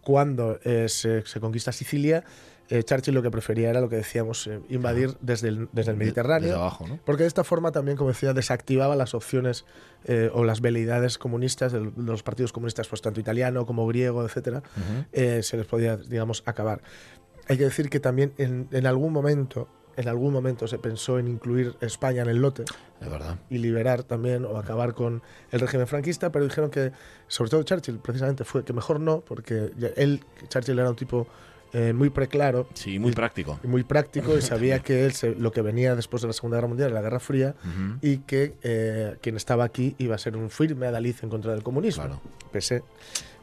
cuando 0.01 0.57
eh, 0.63 0.87
se, 0.87 1.25
se 1.25 1.39
conquista 1.41 1.73
Sicilia, 1.73 2.23
eh, 2.69 2.83
Churchill 2.83 3.13
lo 3.13 3.21
que 3.21 3.29
prefería 3.29 3.69
era 3.69 3.81
lo 3.81 3.89
que 3.89 3.97
decíamos, 3.97 4.47
eh, 4.47 4.59
invadir 4.69 5.15
desde 5.21 5.49
el, 5.49 5.69
desde 5.73 5.91
el 5.91 5.97
Mediterráneo. 5.97 6.47
desde 6.49 6.59
abajo, 6.59 6.87
¿no? 6.87 6.99
Porque 7.05 7.23
de 7.23 7.27
esta 7.27 7.43
forma 7.43 7.71
también, 7.71 7.97
como 7.97 8.09
decía, 8.09 8.33
desactivaba 8.33 8.95
las 8.95 9.13
opciones 9.13 9.65
eh, 10.05 10.29
o 10.33 10.43
las 10.43 10.61
veleidades 10.61 11.17
comunistas 11.17 11.71
de 11.73 11.91
los 11.97 12.23
partidos 12.23 12.53
comunistas, 12.53 12.87
pues 12.87 13.01
tanto 13.01 13.19
italiano 13.19 13.65
como 13.65 13.85
griego, 13.87 14.25
eh, 15.11 15.43
se 15.43 15.57
les 15.57 15.65
podía, 15.65 15.97
digamos, 15.97 16.43
acabar. 16.45 16.81
Hay 17.47 17.57
que 17.57 17.65
decir 17.65 17.89
que 17.89 17.99
también 17.99 18.33
en, 18.37 18.67
en 18.71 18.87
algún 18.87 19.11
momento, 19.11 19.67
en 19.97 20.07
algún 20.07 20.31
momento 20.33 20.67
se 20.67 20.79
pensó 20.79 21.19
en 21.19 21.27
incluir 21.27 21.75
España 21.81 22.21
en 22.21 22.29
el 22.29 22.37
lote 22.37 22.63
Es 23.01 23.09
verdad. 23.09 23.37
y 23.49 23.57
liberar 23.57 24.03
también 24.03 24.45
o 24.45 24.57
acabar 24.57 24.93
con 24.93 25.21
el 25.51 25.59
régimen 25.59 25.85
franquista, 25.87 26.31
pero 26.31 26.45
dijeron 26.45 26.69
que, 26.69 26.93
sobre 27.27 27.51
todo 27.51 27.63
Churchill, 27.63 27.99
precisamente 27.99 28.45
fue 28.45 28.63
que 28.63 28.71
mejor 28.73 28.99
no, 29.01 29.19
porque 29.21 29.71
él, 29.97 30.21
Churchill 30.47 30.79
era 30.79 30.89
un 30.89 30.95
tipo 30.95 31.27
eh, 31.73 31.91
muy 31.93 32.09
preclaro 32.09 32.67
Sí, 32.75 32.99
muy 32.99 33.11
práctico. 33.13 33.59
y 33.63 33.67
muy 33.67 33.83
práctico 33.83 34.37
y 34.37 34.41
sabía 34.41 34.79
que 34.79 35.05
él 35.05 35.13
se- 35.13 35.35
lo 35.35 35.51
que 35.51 35.61
venía 35.61 35.95
después 35.95 36.21
de 36.21 36.27
la 36.27 36.33
Segunda 36.33 36.57
Guerra 36.57 36.67
Mundial, 36.67 36.93
la 36.93 37.01
Guerra 37.01 37.19
Fría, 37.19 37.55
y 38.01 38.19
que 38.19 38.53
eh, 38.63 39.17
quien 39.21 39.35
estaba 39.37 39.63
aquí 39.63 39.95
iba 39.97 40.15
a 40.15 40.17
ser 40.17 40.37
un 40.37 40.49
firme 40.49 40.87
adalid 40.87 41.15
en 41.23 41.29
contra 41.29 41.51
del 41.53 41.63
comunismo. 41.63 42.03
Claro. 42.03 42.21
Pese, 42.51 42.77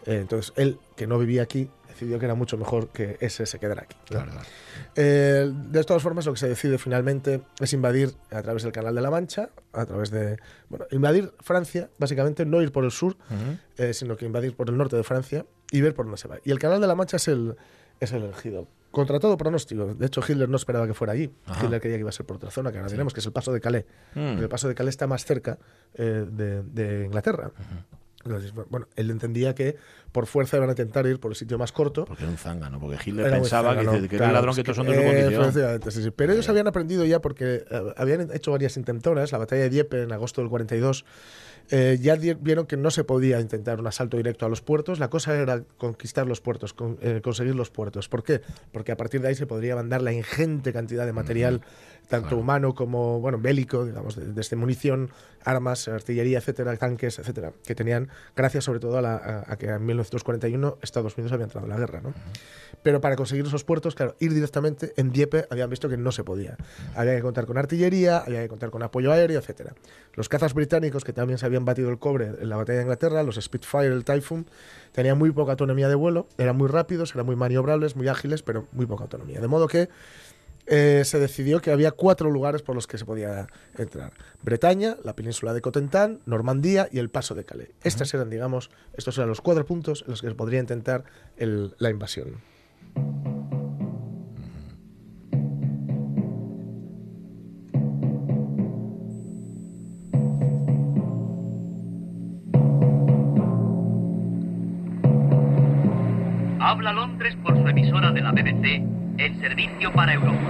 eh, 0.07 0.19
entonces 0.21 0.53
él, 0.57 0.79
que 0.97 1.07
no 1.07 1.19
vivía 1.19 1.43
aquí, 1.43 1.69
decidió 1.89 2.19
que 2.19 2.25
era 2.25 2.35
mucho 2.35 2.57
mejor 2.57 2.89
que 2.89 3.19
ese 3.21 3.45
se 3.47 3.59
quedara 3.59 3.83
aquí. 3.83 3.97
¿no? 4.11 4.17
Claro, 4.17 4.31
claro. 4.33 4.47
Eh, 4.97 5.51
de 5.53 5.85
todas 5.85 6.03
formas, 6.03 6.25
lo 6.25 6.33
que 6.33 6.39
se 6.39 6.49
decide 6.49 6.79
finalmente 6.79 7.43
es 7.61 7.73
invadir 7.73 8.15
a 8.31 8.41
través 8.43 8.63
del 8.63 8.73
Canal 8.73 8.95
de 8.95 9.01
la 9.03 9.11
Mancha, 9.11 9.51
a 9.73 9.85
través 9.87 10.11
de. 10.11 10.39
Bueno, 10.69 10.87
invadir 10.93 11.33
Francia, 11.41 11.91
básicamente, 11.99 12.45
no 12.47 12.63
ir 12.63 12.73
por 12.73 12.85
el 12.85 12.91
sur, 12.91 13.17
eh, 13.77 13.93
sino 13.93 14.17
que 14.17 14.25
invadir 14.25 14.55
por 14.55 14.69
el 14.71 14.77
norte 14.79 14.97
de 14.97 15.03
Francia 15.05 15.45
y 15.71 15.81
ver 15.83 15.95
por 15.95 16.07
dónde 16.07 16.19
se 16.19 16.29
va. 16.29 16.39
Y 16.45 16.51
el 16.51 16.59
Canal 16.59 16.81
de 16.81 16.87
la 16.87 16.95
Mancha 16.95 17.17
es 17.19 17.29
el, 17.29 17.57
es 18.01 18.13
el 18.13 18.25
elegido. 18.25 18.67
Contra 18.91 19.21
todo 19.21 19.37
pronóstico. 19.37 19.95
De 19.95 20.07
hecho, 20.07 20.21
Hitler 20.27 20.49
no 20.49 20.57
esperaba 20.57 20.87
que 20.87 20.95
fuera 20.95 21.13
allí. 21.13 21.31
Hitler 21.63 21.81
creía 21.81 21.97
que 21.97 22.01
iba 22.01 22.09
a 22.09 22.13
ser 22.13 22.27
por 22.27 22.37
otra 22.37 22.51
zona, 22.51 22.73
que 22.73 22.79
ahora 22.79 22.91
diremos 22.91 23.15
que 23.15 23.21
es 23.21 23.27
el 23.27 23.33
paso 23.33 23.53
de 23.53 23.61
Calais. 23.61 23.85
Mm. 24.15 24.39
El 24.39 24.49
paso 24.49 24.67
de 24.67 24.75
Calais 24.75 24.95
está 24.95 25.07
más 25.07 25.25
cerca 25.25 25.59
eh, 25.95 26.27
de, 26.29 26.63
de 26.63 27.05
Inglaterra. 27.05 27.53
Entonces, 28.25 28.53
bueno, 28.53 28.87
él 28.97 29.11
entendía 29.11 29.55
que 29.55 29.77
por 30.13 30.27
fuerza 30.27 30.59
iban 30.59 30.69
a 30.69 30.73
intentar 30.73 31.07
ir 31.07 31.21
por 31.21 31.31
el 31.31 31.37
sitio 31.37 31.57
más 31.57 31.73
corto. 31.73 32.05
Porque 32.05 32.25
era 32.25 32.33
un 32.33 32.37
zángano, 32.37 32.79
porque 32.79 32.99
Hitler 33.03 33.27
Era 33.29 33.37
pensaba 33.37 33.71
que, 33.71 33.85
zángano, 33.85 34.09
que 34.09 34.17
era 34.17 34.27
claro, 34.27 34.27
el 34.27 34.35
ladrón 34.35 34.57
que 34.57 34.65
todos 34.65 34.77
son 34.77 34.87
de 34.87 35.77
eh, 35.77 35.91
sí, 35.91 36.03
sí. 36.03 36.11
Pero 36.11 36.33
ellos 36.35 36.49
habían 36.49 36.67
aprendido 36.67 37.05
ya 37.07 37.21
porque 37.21 37.65
eh, 37.71 37.95
habían 37.97 38.29
hecho 38.35 38.51
varias 38.51 38.77
intentonas. 38.77 39.33
La 39.33 39.39
batalla 39.39 39.63
de 39.63 39.71
Dieppe 39.71 40.03
en 40.03 40.13
agosto 40.13 40.43
del 40.43 40.51
42 40.51 41.07
eh, 41.71 41.99
ya 42.01 42.17
vieron 42.17 42.67
que 42.67 42.77
no 42.77 42.91
se 42.91 43.05
podía 43.05 43.41
intentar 43.41 43.79
un 43.81 43.87
asalto 43.87 44.17
directo 44.17 44.47
a 44.47 44.49
los 44.49 44.61
puertos. 44.63 44.99
La 44.99 45.09
cosa 45.11 45.35
era 45.37 45.63
conquistar 45.79 46.27
los 46.27 46.41
puertos, 46.41 46.73
con- 46.73 46.99
eh, 47.03 47.21
conseguir 47.23 47.55
los 47.55 47.71
puertos. 47.71 48.09
¿Por 48.09 48.23
qué? 48.23 48.41
Porque 48.73 48.93
a 48.93 48.97
partir 48.97 49.21
de 49.21 49.29
ahí 49.29 49.35
se 49.35 49.47
podría 49.47 49.77
mandar 49.77 50.03
la 50.03 50.13
ingente 50.13 50.73
cantidad 50.73 51.07
de 51.07 51.13
material, 51.13 51.61
tanto 52.11 52.37
humano 52.37 52.75
como 52.75 53.21
bueno 53.21 53.39
bélico, 53.39 53.87
digamos, 53.87 54.17
de- 54.17 54.33
desde 54.33 54.57
munición, 54.57 55.11
armas, 55.45 55.89
artillería, 55.89 56.39
etcétera, 56.39 56.77
tanques, 56.77 57.19
etcétera, 57.19 57.53
que 57.65 57.75
tenían, 57.75 58.09
gracias 58.37 58.65
sobre 58.65 58.81
todo 58.81 58.99
a, 58.99 59.03
la- 59.03 59.17
a- 59.17 59.45
a 59.53 59.57
que 59.57 59.67
en 59.67 59.87
1941 59.87 60.77
Estados 60.83 61.17
Unidos 61.17 61.33
había 61.33 61.45
entrado 61.45 61.67
en 61.67 61.71
la 61.73 61.79
guerra, 61.79 62.01
¿no? 62.03 62.13
Pero 62.83 63.01
para 63.01 63.15
conseguir 63.17 63.47
esos 63.47 63.63
puertos, 63.65 63.95
claro, 63.95 64.17
ir 64.21 64.33
directamente 64.35 64.93
en 64.97 65.11
Dieppe 65.13 65.47
habían 65.51 65.69
visto 65.71 65.89
que 65.89 65.97
no 65.97 66.13
se 66.13 66.25
podía. 66.25 66.57
Había 66.97 67.15
que 67.17 67.23
contar 67.23 67.47
con 67.47 67.59
artillería, 67.59 68.19
había 68.19 68.41
que 68.43 68.49
contar 68.49 68.71
con 68.71 68.83
apoyo 68.83 69.13
aéreo, 69.13 69.39
etcétera. 69.39 69.75
Los 70.15 70.29
cazas 70.29 70.55
británicos, 70.55 71.05
que 71.05 71.13
también 71.13 71.39
se 71.39 71.47
habían 71.47 71.65
batido 71.65 71.91
el 71.91 71.99
cobre 71.99 72.33
en 72.41 72.49
la 72.49 72.57
batalla 72.57 72.79
de 72.79 72.85
Inglaterra, 72.85 73.23
los 73.23 73.37
Spitfire, 73.37 73.87
el 73.89 74.05
Typhoon, 74.05 74.47
tenían 74.93 75.19
muy 75.19 75.31
poca 75.31 75.53
autonomía 75.53 75.89
de 75.89 75.95
vuelo, 75.95 76.27
eran 76.39 76.57
muy 76.57 76.69
rápidos, 76.69 77.15
eran 77.15 77.27
muy 77.27 77.37
maniobrables, 77.37 77.97
muy 77.97 78.09
ágiles, 78.09 78.43
pero 78.43 78.67
muy 78.73 78.87
poca 78.87 79.05
autonomía. 79.05 79.41
De 79.41 79.49
modo 79.49 79.69
que 79.69 79.89
eh, 80.67 81.03
se 81.05 81.19
decidió 81.19 81.61
que 81.61 81.71
había 81.73 81.91
cuatro 81.93 82.31
lugares 82.31 82.63
por 82.63 82.75
los 82.75 82.87
que 82.87 82.99
se 82.99 83.05
podía 83.05 83.47
entrar. 83.77 84.13
Bretaña, 84.43 84.97
la 85.05 85.15
península 85.17 85.53
de 85.55 85.61
Cotentin, 85.61 86.21
Normandía 86.27 86.89
y 86.91 86.99
el 86.99 87.11
Paso 87.11 87.35
de 87.35 87.45
Calais. 87.45 87.71
Estos 87.83 88.13
eran, 88.15 88.31
digamos, 88.31 88.71
estos 88.95 89.17
eran 89.19 89.29
los 89.29 89.41
cuatro 89.41 89.65
puntos 89.67 90.03
en 90.07 90.11
los 90.13 90.21
que 90.23 90.29
se 90.29 90.35
podría 90.35 90.61
intentar 90.61 91.05
el- 91.37 91.75
la 91.79 91.91
invasión. 91.91 92.41
Habla 106.61 106.93
Londres 106.93 107.37
por 107.43 107.57
su 107.57 107.67
emisora 107.67 108.13
de 108.13 108.21
la 108.21 108.33
BBC 108.33 108.83
en 109.21 109.39
servicio 109.39 109.93
para 109.93 110.15
Europa. 110.15 110.49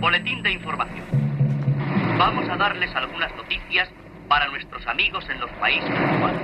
Boletín 0.00 0.42
de 0.42 0.50
información. 0.50 1.04
Vamos 2.18 2.48
a 2.48 2.56
darles 2.56 2.92
algunas 2.96 3.32
noticias 3.36 3.88
para 4.28 4.48
nuestros 4.48 4.84
amigos 4.88 5.24
en 5.30 5.38
los 5.38 5.50
países 5.52 5.88
actuales. 5.88 6.40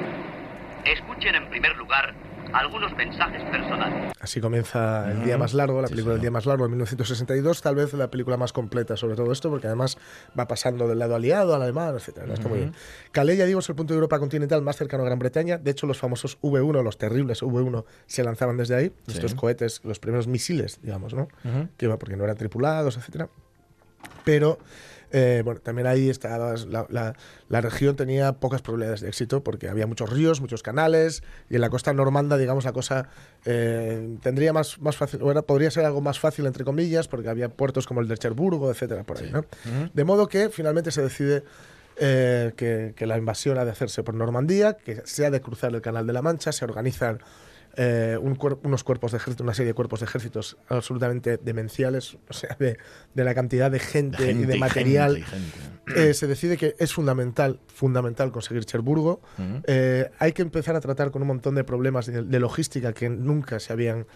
Escuchen 0.84 1.34
en 1.34 1.49
primer 1.49 1.76
lugar 1.76 2.14
algunos 2.53 2.94
mensajes 2.96 3.42
personales. 3.50 4.12
Así 4.20 4.40
comienza 4.40 5.11
El 5.11 5.24
Día 5.24 5.38
Más 5.38 5.55
Largo, 5.55 5.80
la 5.82 5.88
película 5.88 6.14
del 6.14 6.20
Día 6.20 6.30
Más 6.30 6.46
Largo 6.46 6.64
de 6.64 6.70
1962, 6.70 7.62
tal 7.62 7.74
vez 7.74 7.92
la 7.94 8.11
película 8.11 8.36
más 8.36 8.53
completa 8.53 8.96
sobre 8.96 9.16
todo 9.16 9.32
esto, 9.32 9.50
porque 9.50 9.66
además 9.66 9.98
va 10.38 10.46
pasando 10.46 10.86
del 10.86 10.98
lado 10.98 11.14
aliado 11.14 11.55
al 11.55 11.62
alemán, 11.62 11.96
etc. 11.96 12.18
Está 12.32 12.48
muy 12.48 12.59
bien. 12.59 12.74
Calais, 13.11 13.38
ya 13.38 13.46
digo, 13.46 13.61
es 13.61 13.68
el 13.68 13.74
punto 13.74 13.94
de 13.94 13.96
Europa 13.96 14.18
continental 14.18 14.62
más 14.62 14.76
cercano 14.76 15.03
a 15.03 15.07
Gran 15.07 15.18
Bretaña. 15.18 15.59
De 15.59 15.70
hecho, 15.70 15.86
los 15.86 15.98
famosos 15.98 16.40
V1, 16.40 16.82
los 16.82 16.98
terribles 16.98 17.42
V1, 17.42 17.84
se 18.07 18.22
lanzaban 18.22 18.57
desde 18.57 18.74
ahí. 18.74 18.92
Sí. 19.07 19.14
Estos 19.14 19.34
cohetes, 19.34 19.80
los 19.84 19.98
primeros 19.98 20.26
misiles, 20.26 20.80
digamos, 20.82 21.14
¿no? 21.14 21.22
Ujú. 21.44 21.68
Que 21.76 21.86
iba 21.86 21.98
porque 21.98 22.16
no 22.16 22.24
eran 22.24 22.36
tripulados, 22.36 22.96
etcétera. 22.96 23.28
Pero, 24.24 24.59
eh, 25.12 25.42
bueno, 25.44 25.60
también 25.60 25.86
ahí 25.86 26.08
estaba 26.10 26.54
la, 26.68 26.86
la- 26.88 27.14
la 27.48 27.60
región 27.60 27.94
tenía 27.96 28.32
pocas 28.32 28.62
probabilidades 28.62 29.02
de 29.02 29.08
éxito 29.08 29.44
porque 29.44 29.68
había 29.68 29.86
muchos 29.86 30.08
ríos, 30.10 30.40
muchos 30.40 30.62
canales 30.62 31.22
y 31.50 31.54
en 31.56 31.60
la 31.60 31.68
costa 31.70 31.92
normanda, 31.92 32.38
digamos, 32.38 32.64
la 32.64 32.72
cosa 32.72 33.08
eh, 33.44 34.16
tendría 34.22 34.52
más, 34.52 34.80
más 34.80 34.96
fácil, 34.96 35.20
o 35.22 35.30
era, 35.30 35.42
podría 35.42 35.70
ser 35.70 35.84
algo 35.84 36.00
más 36.00 36.18
fácil, 36.18 36.46
entre 36.46 36.64
comillas, 36.64 37.08
porque 37.08 37.28
había 37.28 37.48
puertos 37.50 37.86
como 37.86 38.00
el 38.00 38.08
de 38.08 38.16
Cherburgo, 38.16 38.70
etcétera, 38.70 39.04
por 39.04 39.18
ahí, 39.18 39.30
¿no? 39.30 39.44
De 39.92 40.04
modo 40.04 40.28
que 40.28 40.48
finalmente 40.48 40.90
se 40.90 41.02
decide 41.02 41.44
eh, 41.98 42.52
que, 42.56 42.94
que 42.96 43.06
la 43.06 43.18
invasión 43.18 43.58
ha 43.58 43.64
de 43.66 43.70
hacerse 43.70 44.02
por 44.02 44.14
Normandía, 44.14 44.78
que 44.78 45.02
se 45.04 45.26
ha 45.26 45.30
de 45.30 45.40
cruzar 45.42 45.74
el 45.74 45.82
Canal 45.82 46.06
de 46.06 46.12
la 46.14 46.22
Mancha, 46.22 46.52
se 46.52 46.64
organizan 46.64 47.18
eh, 47.76 48.18
un 48.20 48.36
cuer- 48.36 48.58
unos 48.62 48.84
cuerpos 48.84 49.12
de 49.12 49.18
ejército, 49.18 49.42
una 49.44 49.54
serie 49.54 49.68
de 49.68 49.74
cuerpos 49.74 50.00
de 50.00 50.06
ejércitos 50.06 50.56
absolutamente 50.68 51.38
demenciales, 51.38 52.16
o 52.28 52.32
sea, 52.32 52.56
de, 52.58 52.76
de 53.14 53.24
la 53.24 53.34
cantidad 53.34 53.70
de 53.70 53.78
gente, 53.78 54.18
gente 54.18 54.42
y 54.42 54.46
de 54.46 54.56
y 54.56 54.60
material. 54.60 55.16
gente 55.24 55.28
y 55.46 55.50
gente. 55.94 56.10
Eh, 56.10 56.14
se 56.14 56.26
decide 56.26 56.56
que 56.56 56.74
es 56.78 56.92
fundamental, 56.92 57.58
fundamental 57.66 58.30
conseguir 58.30 58.64
Cherburgo. 58.64 59.20
Eh, 59.66 60.10
hay 60.18 60.32
que 60.32 60.42
empezar 60.42 60.76
a 60.76 60.80
tratar 60.80 61.10
con 61.10 61.22
un 61.22 61.28
montón 61.28 61.54
de 61.54 61.64
problemas 61.64 62.06
de, 62.06 62.22
de 62.22 62.40
logística 62.40 62.92
que 62.92 63.08
nunca 63.08 63.58
se 63.58 63.72
habían 63.72 64.06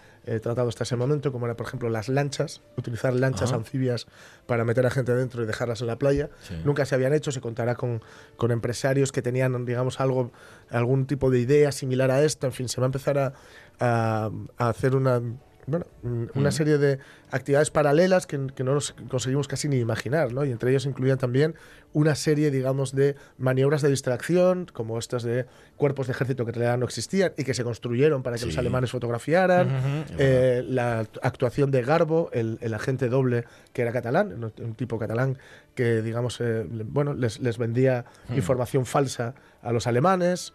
tratado 0.41 0.67
hasta 0.69 0.83
ese 0.83 0.95
momento, 0.95 1.31
como 1.31 1.45
era, 1.45 1.55
por 1.55 1.65
ejemplo, 1.67 1.89
las 1.89 2.09
lanchas, 2.09 2.61
utilizar 2.77 3.13
lanchas 3.13 3.49
Ajá. 3.49 3.57
anfibias 3.57 4.07
para 4.45 4.63
meter 4.65 4.85
a 4.85 4.89
gente 4.89 5.13
dentro 5.15 5.41
y 5.43 5.45
dejarlas 5.45 5.81
en 5.81 5.87
la 5.87 5.97
playa. 5.97 6.29
Sí. 6.41 6.55
Nunca 6.65 6.85
se 6.85 6.95
habían 6.95 7.13
hecho, 7.13 7.31
se 7.31 7.41
contará 7.41 7.75
con, 7.75 8.01
con 8.35 8.51
empresarios 8.51 9.11
que 9.11 9.21
tenían, 9.21 9.65
digamos, 9.65 9.99
algo, 9.99 10.31
algún 10.69 11.05
tipo 11.07 11.31
de 11.31 11.39
idea 11.39 11.71
similar 11.71 12.11
a 12.11 12.23
esta. 12.23 12.47
En 12.47 12.53
fin, 12.53 12.69
se 12.69 12.79
va 12.81 12.85
a 12.85 12.89
empezar 12.89 13.17
a, 13.17 13.33
a- 13.79 14.29
a 14.57 14.69
hacer 14.69 14.95
una, 14.95 15.21
bueno, 15.67 15.85
mm, 16.01 16.25
una 16.35 16.51
serie 16.51 16.77
de 16.77 16.97
actividades 17.29 17.71
paralelas 17.71 18.25
que, 18.25 18.47
que 18.55 18.63
no 18.63 18.73
nos 18.73 18.93
conseguimos 19.09 19.47
casi 19.49 19.67
ni 19.67 19.77
imaginar, 19.77 20.31
¿no? 20.33 20.45
Y 20.45 20.51
entre 20.51 20.69
ellos 20.71 20.85
incluían 20.85 21.17
también 21.17 21.55
una 21.91 22.15
serie, 22.15 22.51
digamos, 22.51 22.95
de 22.95 23.15
maniobras 23.37 23.81
de 23.81 23.89
distracción, 23.89 24.67
como 24.71 24.97
estas 24.97 25.23
de 25.23 25.45
cuerpos 25.75 26.07
de 26.07 26.13
ejército 26.13 26.45
que 26.45 26.51
en 26.51 26.55
realidad 26.55 26.77
no 26.77 26.85
existían 26.85 27.33
y 27.37 27.43
que 27.43 27.53
se 27.53 27.63
construyeron 27.65 28.23
para 28.23 28.37
que 28.37 28.45
los 28.45 28.57
alemanes 28.57 28.91
fotografiaran, 28.91 30.05
eh, 30.17 30.63
la 30.67 31.01
act- 31.03 31.19
actuación 31.21 31.69
de 31.69 31.81
Garbo, 31.83 32.29
el, 32.31 32.57
el 32.61 32.73
agente 32.73 33.09
doble 33.09 33.43
que 33.73 33.81
era 33.81 33.91
catalán, 33.91 34.41
un, 34.61 34.73
tipo 34.75 34.97
catalán 34.97 35.37
que, 35.75 36.01
digamos, 36.01 36.39
eh, 36.39 36.65
bueno, 36.69 37.13
les, 37.13 37.39
les 37.41 37.57
vendía 37.57 38.05
información 38.33 38.85
falsa 38.85 39.35
a 39.61 39.71
los 39.73 39.85
alemanes, 39.85 40.53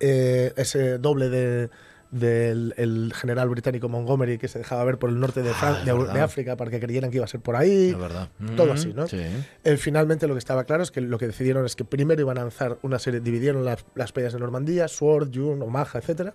eh, 0.00 0.52
ese 0.56 0.98
doble 0.98 1.30
de 1.30 1.70
del 2.18 2.74
el 2.76 3.12
general 3.14 3.48
británico 3.48 3.88
Montgomery 3.88 4.38
que 4.38 4.48
se 4.48 4.58
dejaba 4.58 4.84
ver 4.84 4.98
por 4.98 5.10
el 5.10 5.20
norte 5.20 5.42
de, 5.42 5.50
Fran- 5.52 5.78
Ah, 5.80 5.84
de, 5.84 6.12
de 6.12 6.20
África 6.20 6.56
para 6.56 6.70
que 6.70 6.80
creyeran 6.80 7.10
que 7.10 7.16
iba 7.16 7.24
a 7.24 7.28
ser 7.28 7.40
por 7.40 7.56
ahí. 7.56 7.90
Es 7.90 7.98
verdad. 7.98 8.28
Todo 8.56 8.68
Mm, 8.68 8.76
así, 8.76 8.92
¿no? 8.94 9.06
sí. 9.06 9.20
Eh, 9.64 9.76
finalmente 9.76 10.26
lo 10.26 10.34
que 10.34 10.38
estaba 10.38 10.64
claro 10.64 10.82
es 10.82 10.90
que 10.90 11.00
lo 11.00 11.18
que 11.18 11.26
decidieron 11.26 11.64
es 11.66 11.76
que 11.76 11.84
primero 11.84 12.20
iban 12.20 12.38
a 12.38 12.42
lanzar 12.42 12.78
una 12.82 12.98
serie, 12.98 13.20
dividieron 13.20 13.64
las, 13.64 13.84
las 13.94 14.12
playas 14.12 14.32
de 14.32 14.38
Normandía, 14.40 14.88
Sword, 14.88 15.30
June, 15.34 15.62
Omaha, 15.64 15.98
etcétera. 15.98 16.34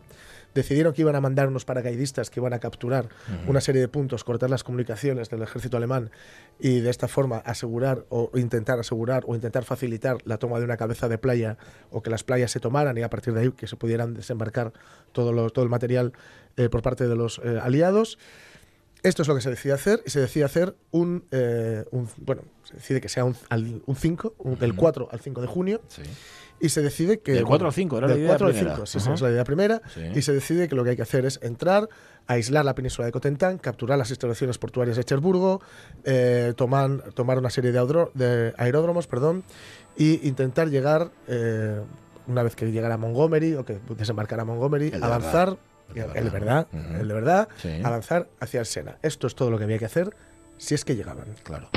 Decidieron 0.54 0.94
que 0.94 1.02
iban 1.02 1.16
a 1.16 1.22
mandar 1.22 1.48
unos 1.48 1.64
paracaidistas 1.66 2.30
que 2.30 2.40
iban 2.40 2.54
a 2.54 2.60
capturar 2.60 3.08
una 3.48 3.62
serie 3.62 3.80
de 3.82 3.88
puntos, 3.88 4.24
cortar 4.24 4.50
las 4.50 4.64
comunicaciones 4.64 5.30
del 5.30 5.42
ejército 5.44 5.78
alemán 5.78 6.12
y 6.60 6.82
de 6.82 6.90
esta 6.90 7.08
forma 7.08 7.38
asegurar 7.38 8.06
o 8.10 8.30
intentar 8.36 8.80
asegurar 8.80 9.24
o 9.28 9.36
intentar 9.36 9.64
facilitar 9.64 10.18
la 10.26 10.38
toma 10.38 10.60
de 10.60 10.66
una 10.66 10.78
cabeza 10.78 11.08
de 11.08 11.18
playa 11.18 11.58
o 11.90 12.02
que 12.02 12.10
las 12.10 12.24
playas 12.24 12.52
se 12.52 12.60
tomaran 12.60 12.98
y 12.98 13.02
a 13.02 13.10
partir 13.10 13.34
de 13.34 13.42
ahí 13.42 13.52
que 13.52 13.68
se 13.68 13.76
pudieran 13.78 14.14
desembarcar 14.14 14.74
todo, 15.14 15.32
lo- 15.32 15.50
todo 15.50 15.64
el 15.64 15.70
material 15.72 16.12
eh, 16.58 16.68
por 16.70 16.82
parte 16.82 17.08
de 17.08 17.16
los 17.16 17.40
eh, 17.44 17.60
aliados. 17.62 18.18
Esto 19.04 19.24
es 19.24 19.28
lo 19.28 19.34
que 19.36 19.42
se 19.42 19.50
decide 19.50 19.74
hacer 19.74 20.04
y 20.06 20.10
se 20.12 20.20
decide 20.20 20.44
hacer 20.44 20.76
un, 20.92 21.26
eh, 21.32 21.86
un- 21.92 22.08
bueno, 22.18 22.44
se 22.64 22.76
decide 22.76 23.02
que 23.02 23.10
sea 23.10 23.26
un, 23.26 23.36
al- 23.50 23.82
un 23.86 23.96
5, 23.96 24.36
un- 24.38 24.60
del 24.60 24.76
4 24.76 25.10
al 25.12 25.20
5 25.20 25.42
de 25.42 25.48
junio. 25.48 25.82
Sí. 25.88 26.04
Y 26.60 26.70
se 26.70 26.84
decide 26.84 27.20
que... 27.22 27.32
Del 27.34 27.46
4 27.46 27.66
al 27.68 27.74
5, 27.74 27.98
era 27.98 28.08
la 28.08 28.16
idea 28.16 28.28
4 28.28 28.46
al 28.48 28.54
primera. 28.54 28.76
5, 28.76 28.86
sí, 28.86 29.00
sí, 29.00 29.06
Ajá. 29.06 29.16
es 29.16 29.22
la 29.22 29.32
idea 29.32 29.44
primera. 29.44 29.82
Sí. 29.92 30.02
Y 30.14 30.22
se 30.22 30.32
decide 30.34 30.68
que 30.70 30.76
lo 30.76 30.84
que 30.84 30.92
hay 30.92 30.96
que 30.96 31.02
hacer 31.02 31.26
es 31.26 31.40
entrar, 31.42 31.90
aislar 32.28 32.64
la 32.64 32.76
península 32.76 33.08
de 33.08 33.12
Cotentin, 33.12 33.58
capturar 33.58 33.98
las 33.98 34.12
instalaciones 34.12 34.60
portuarias 34.60 34.96
de 34.96 35.04
Cherburgo, 35.04 35.62
eh, 36.04 36.54
tomar, 36.56 37.12
tomar 37.16 37.40
una 37.40 37.50
serie 37.50 37.72
de, 37.72 37.80
audro- 37.80 38.12
de 38.14 38.54
aeródromos, 38.58 39.08
perdón, 39.08 39.44
y 39.98 40.28
intentar 40.28 40.70
llegar, 40.70 41.10
eh, 41.28 41.82
una 42.28 42.44
vez 42.44 42.56
que 42.56 42.72
llegara 42.72 42.94
a 42.94 42.98
Montgomery 42.98 43.56
o 43.56 43.66
que 43.66 43.80
desembarcara 43.98 44.44
a 44.44 44.46
Montgomery, 44.46 44.90
El 44.94 45.04
avanzar, 45.04 45.58
el 45.96 46.24
de 46.26 46.30
verdad, 46.30 46.68
el 47.00 47.08
de 47.08 47.14
verdad, 47.14 47.48
Sí. 47.58 47.82
avanzar 47.84 48.28
hacia 48.40 48.60
el 48.62 48.66
Sena. 48.66 48.98
Esto 49.02 49.28
es 49.28 49.36
todo 49.36 49.50
lo 49.52 49.58
que 49.58 49.64
había 49.66 49.78
que 49.80 49.86
hacer 49.86 50.16
si 50.58 50.76
es 50.76 50.86
que 50.86 50.96
llegaban. 50.96 51.36
Claro. 51.44 51.70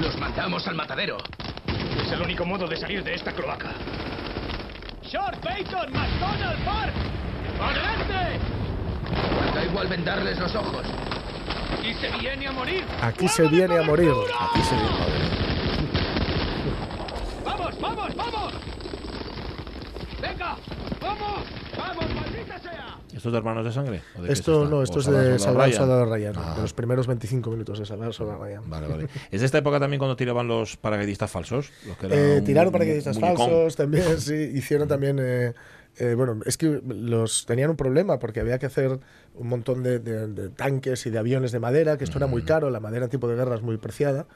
Los 0.00 0.16
mandamos 0.18 0.66
al 0.66 0.74
matadero. 0.74 1.16
Es 2.04 2.12
el 2.12 2.20
único 2.22 2.44
modo 2.44 2.66
de 2.68 2.76
salir 2.76 3.02
de 3.02 3.14
esta 3.14 3.32
cloaca. 3.32 3.72
Short 5.02 5.42
Bacon, 5.42 5.92
McDonald 5.92 6.64
Park. 6.64 6.92
¡Adelante! 7.60 8.40
Da 9.54 9.64
igual 9.64 9.88
vendarles 9.88 10.38
los 10.38 10.54
ojos. 10.54 10.86
Y 11.82 11.94
se 11.94 12.10
viene 12.18 12.46
a 12.48 12.52
morir. 12.52 12.84
Aquí 13.00 13.28
se 13.28 13.48
viene 13.48 13.78
a 13.78 13.82
morir. 13.82 14.12
Aquí 14.38 14.62
se 14.62 14.74
viene, 14.74 14.90
¡Vamos, 17.44 17.80
vamos, 17.80 18.16
vamos! 18.16 18.52
¡Venga! 20.20 20.56
¡Vamos! 21.00 21.44
¡Vamos, 21.76 22.14
maldita 22.14 22.58
sea! 22.58 22.98
¿Esto 23.14 23.28
es 23.28 23.32
de 23.32 23.38
Hermanos 23.38 23.64
de 23.64 23.72
Sangre? 23.72 24.02
¿O 24.18 24.22
de 24.22 24.32
Esto 24.32 24.64
no, 24.66 24.78
¿O 24.78 24.82
esto 24.82 24.98
es 24.98 25.04
Salvar 25.06 25.24
de 25.24 25.38
Salvar 25.38 25.66
Ryan? 25.68 25.78
Soldado 25.78 26.04
Ryan, 26.06 26.34
Ah. 26.36 26.54
de 26.56 26.62
los 26.62 26.72
primeros 26.72 27.06
25 27.06 27.50
minutos 27.50 27.78
de 27.78 27.86
Salvar 27.86 28.12
Soldado 28.12 28.42
Ryan. 28.44 28.68
Vale, 28.68 28.88
vale. 28.88 29.08
¿Es 29.30 29.40
de 29.40 29.46
esta 29.46 29.58
época 29.58 29.78
también 29.80 29.98
cuando 29.98 30.16
tiraban 30.16 30.46
los 30.48 30.76
paracaidistas 30.76 31.30
falsos? 31.30 31.70
Los 31.86 31.96
que 31.96 32.06
eran 32.06 32.18
Eh, 32.18 32.42
tiraron 32.42 32.72
paracaidistas 32.72 33.18
falsos 33.18 33.76
también, 33.76 34.04
sí. 34.20 34.34
Hicieron 34.54 34.88
también. 34.88 35.18
eh, 35.20 35.54
eh, 35.98 36.12
bueno, 36.14 36.40
es 36.44 36.58
que 36.58 36.82
los 36.86 37.46
tenían 37.46 37.70
un 37.70 37.76
problema 37.76 38.18
porque 38.18 38.40
había 38.40 38.58
que 38.58 38.66
hacer 38.66 38.98
un 39.34 39.48
montón 39.48 39.82
de, 39.82 39.98
de- 39.98 40.26
de 40.26 40.48
tanques 40.50 41.06
y 41.06 41.10
de 41.10 41.18
aviones 41.18 41.52
de 41.52 41.58
madera, 41.58 41.96
que 41.96 42.04
esto 42.04 42.18
era 42.18 42.26
muy 42.26 42.42
caro, 42.42 42.68
la 42.68 42.80
madera 42.80 43.06
en 43.06 43.10
tipo 43.10 43.26
de 43.28 43.34
guerra 43.34 43.54
es 43.54 43.62
muy 43.62 43.78
preciada. 43.78 44.26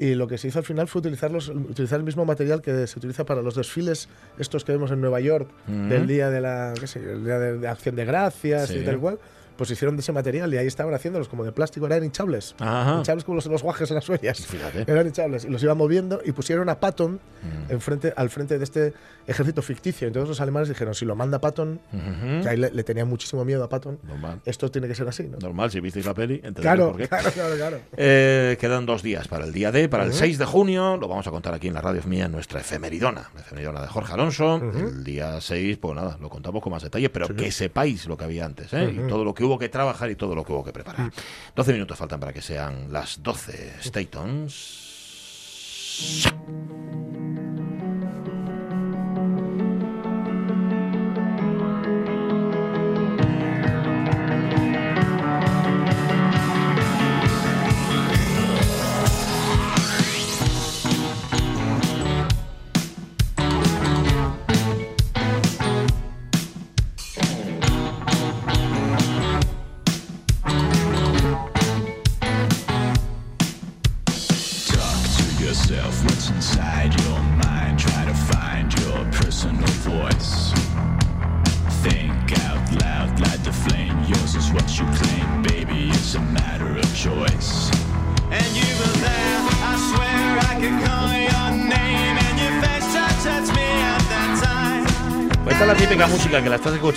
Y 0.00 0.14
lo 0.14 0.28
que 0.28 0.38
se 0.38 0.46
hizo 0.48 0.60
al 0.60 0.64
final 0.64 0.86
fue 0.86 1.00
utilizar, 1.00 1.30
los, 1.32 1.48
utilizar 1.48 1.98
el 1.98 2.04
mismo 2.04 2.24
material 2.24 2.62
que 2.62 2.86
se 2.86 2.98
utiliza 2.98 3.24
para 3.26 3.42
los 3.42 3.56
desfiles, 3.56 4.08
estos 4.38 4.64
que 4.64 4.70
vemos 4.72 4.92
en 4.92 5.00
Nueva 5.00 5.20
York, 5.20 5.48
Mm. 5.66 5.88
del 5.88 6.06
día 6.06 6.30
de 6.30 6.40
la 6.40 6.72
qué 6.78 6.86
sé, 6.86 7.02
yo, 7.02 7.10
el 7.10 7.24
día 7.24 7.38
de, 7.40 7.58
de 7.58 7.66
acción 7.68 7.96
de 7.96 8.04
gracias 8.04 8.68
Sí. 8.68 8.78
y 8.78 8.84
tal 8.84 8.98
cual. 9.00 9.18
Pues 9.58 9.70
hicieron 9.70 9.94
de 9.96 10.00
ese 10.00 10.12
material 10.12 10.54
y 10.54 10.56
ahí 10.56 10.66
estaban 10.66 10.94
haciéndolos 10.94 11.28
como 11.28 11.44
de 11.44 11.52
plástico, 11.52 11.84
eran 11.84 12.02
hinchables. 12.04 12.54
Ajá. 12.60 12.96
Hinchables 12.98 13.24
como 13.24 13.34
los, 13.36 13.44
los 13.46 13.62
guajes 13.62 13.90
en 13.90 13.96
las 13.96 14.08
huellas. 14.08 14.46
Fíjate. 14.46 14.90
Eran 14.90 15.06
hinchables. 15.06 15.44
Y 15.44 15.48
los 15.48 15.62
iban 15.62 15.76
moviendo 15.76 16.22
y 16.24 16.32
pusieron 16.32 16.68
a 16.70 16.80
Patton 16.80 17.20
Mm. 17.38 17.70
enfrente, 17.72 18.12
al 18.16 18.30
frente 18.30 18.58
de 18.58 18.64
este 18.64 18.92
ejército 19.28 19.62
ficticio. 19.62 20.08
Entonces 20.08 20.28
los 20.28 20.40
alemanes 20.40 20.68
dijeron, 20.68 20.92
si 20.94 21.04
lo 21.04 21.14
manda 21.14 21.40
Patton, 21.40 21.78
Ujú. 21.92 22.42
que 22.42 22.48
ahí 22.48 22.56
le, 22.56 22.70
le 22.72 22.82
tenían 22.82 23.08
muchísimo 23.08 23.44
miedo 23.44 23.62
a 23.62 23.68
Patton, 23.68 23.98
Normal. 24.02 24.40
esto 24.44 24.68
tiene 24.72 24.88
que 24.88 24.94
ser 24.96 25.06
así, 25.06 25.22
¿no? 25.24 25.38
Normal, 25.38 25.70
si 25.70 25.78
visteis 25.78 26.04
la 26.06 26.14
peli, 26.14 26.40
Claro, 26.40 26.88
por 26.88 26.96
qué. 26.96 27.06
claro, 27.08 27.30
claro, 27.30 27.54
claro. 27.56 27.80
Eh, 27.96 28.56
quedan 28.60 28.86
dos 28.86 29.02
días 29.04 29.28
para 29.28 29.44
el 29.44 29.52
día 29.52 29.70
D, 29.70 29.88
para 29.88 30.02
el 30.04 30.10
Ujú. 30.10 30.18
6 30.18 30.38
de 30.38 30.44
junio. 30.46 30.96
Lo 30.96 31.06
vamos 31.08 31.26
a 31.28 31.30
contar 31.30 31.54
aquí 31.54 31.68
en 31.68 31.74
la 31.74 31.80
radio 31.80 32.02
mía, 32.06 32.26
nuestra 32.28 32.60
efemeridona. 32.60 33.30
La 33.34 33.40
efemeridona 33.42 33.82
de 33.82 33.86
Jorge 33.88 34.12
Alonso. 34.14 34.56
El 34.56 35.04
día 35.04 35.40
6, 35.40 35.78
pues 35.78 35.94
nada, 35.94 36.16
lo 36.20 36.28
contamos 36.28 36.60
con 36.62 36.72
más 36.72 36.82
detalle, 36.82 37.08
pero 37.10 37.28
que 37.36 37.52
sepáis 37.52 38.06
lo 38.06 38.16
que 38.16 38.24
había 38.24 38.44
antes 38.44 38.72
¿eh? 38.72 38.92
y 38.96 39.08
todo 39.08 39.24
lo 39.24 39.32
que 39.34 39.44
hubo 39.48 39.58
que 39.58 39.68
trabajar 39.68 40.10
y 40.10 40.16
todo 40.16 40.34
lo 40.34 40.44
que 40.44 40.52
hubo 40.52 40.64
que 40.64 40.72
preparar. 40.72 41.10
12 41.56 41.72
minutos 41.72 41.98
faltan 41.98 42.20
para 42.20 42.32
que 42.32 42.42
sean 42.42 42.92
las 42.92 43.22
12 43.22 43.82
Statons. 43.82 44.88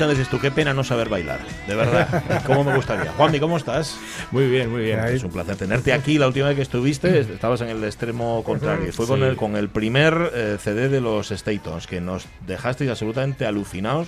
Escuchando 0.02 0.18
dices 0.20 0.30
tú, 0.32 0.40
qué 0.40 0.50
pena 0.52 0.74
no 0.74 0.84
saber 0.84 1.10
bailar. 1.10 1.40
De 1.68 1.76
verdad, 1.76 2.24
cómo 2.46 2.64
me 2.64 2.76
gustaría. 2.76 3.12
Juanmi, 3.12 3.40
¿cómo 3.40 3.58
estás? 3.58 3.98
Muy 4.32 4.48
bien, 4.48 4.72
muy 4.72 4.82
bien. 4.82 5.00
Es 5.06 5.24
un 5.24 5.32
placer 5.32 5.56
tenerte 5.58 5.94
aquí. 5.94 6.18
La 6.18 6.28
última 6.28 6.48
vez 6.48 6.56
que 6.56 6.62
estuviste 6.64 7.20
estabas 7.20 7.62
en 7.62 7.70
el 7.70 7.84
extremo 7.84 8.44
contrario. 8.44 8.92
Fue 8.94 9.06
con, 9.06 9.20
Sí. 9.20 9.26
el, 9.26 9.36
con 9.36 9.56
el 9.56 9.70
primer 9.70 10.32
eh, 10.34 10.58
CD 10.60 10.90
de 10.90 11.02
los 11.02 11.30
Statons, 11.30 11.86
que 11.86 12.02
nos 12.02 12.26
dejasteis 12.48 12.90
absolutamente 12.90 13.46
alucinados 13.46 14.08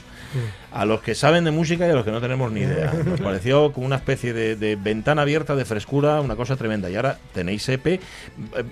a 0.71 0.85
los 0.85 1.01
que 1.01 1.13
saben 1.13 1.43
de 1.43 1.51
música 1.51 1.85
y 1.85 1.91
a 1.91 1.93
los 1.93 2.03
que 2.05 2.11
no 2.11 2.19
tenemos 2.21 2.51
ni 2.51 2.61
idea. 2.61 2.91
Nos 3.05 3.21
pareció 3.21 3.71
como 3.73 3.85
una 3.85 3.97
especie 3.97 4.33
de, 4.33 4.55
de 4.55 4.75
ventana 4.75 5.21
abierta 5.21 5.55
de 5.55 5.65
frescura, 5.65 6.19
una 6.21 6.35
cosa 6.35 6.55
tremenda. 6.55 6.89
Y 6.89 6.95
ahora 6.95 7.19
tenéis 7.33 7.69
EP. 7.69 8.01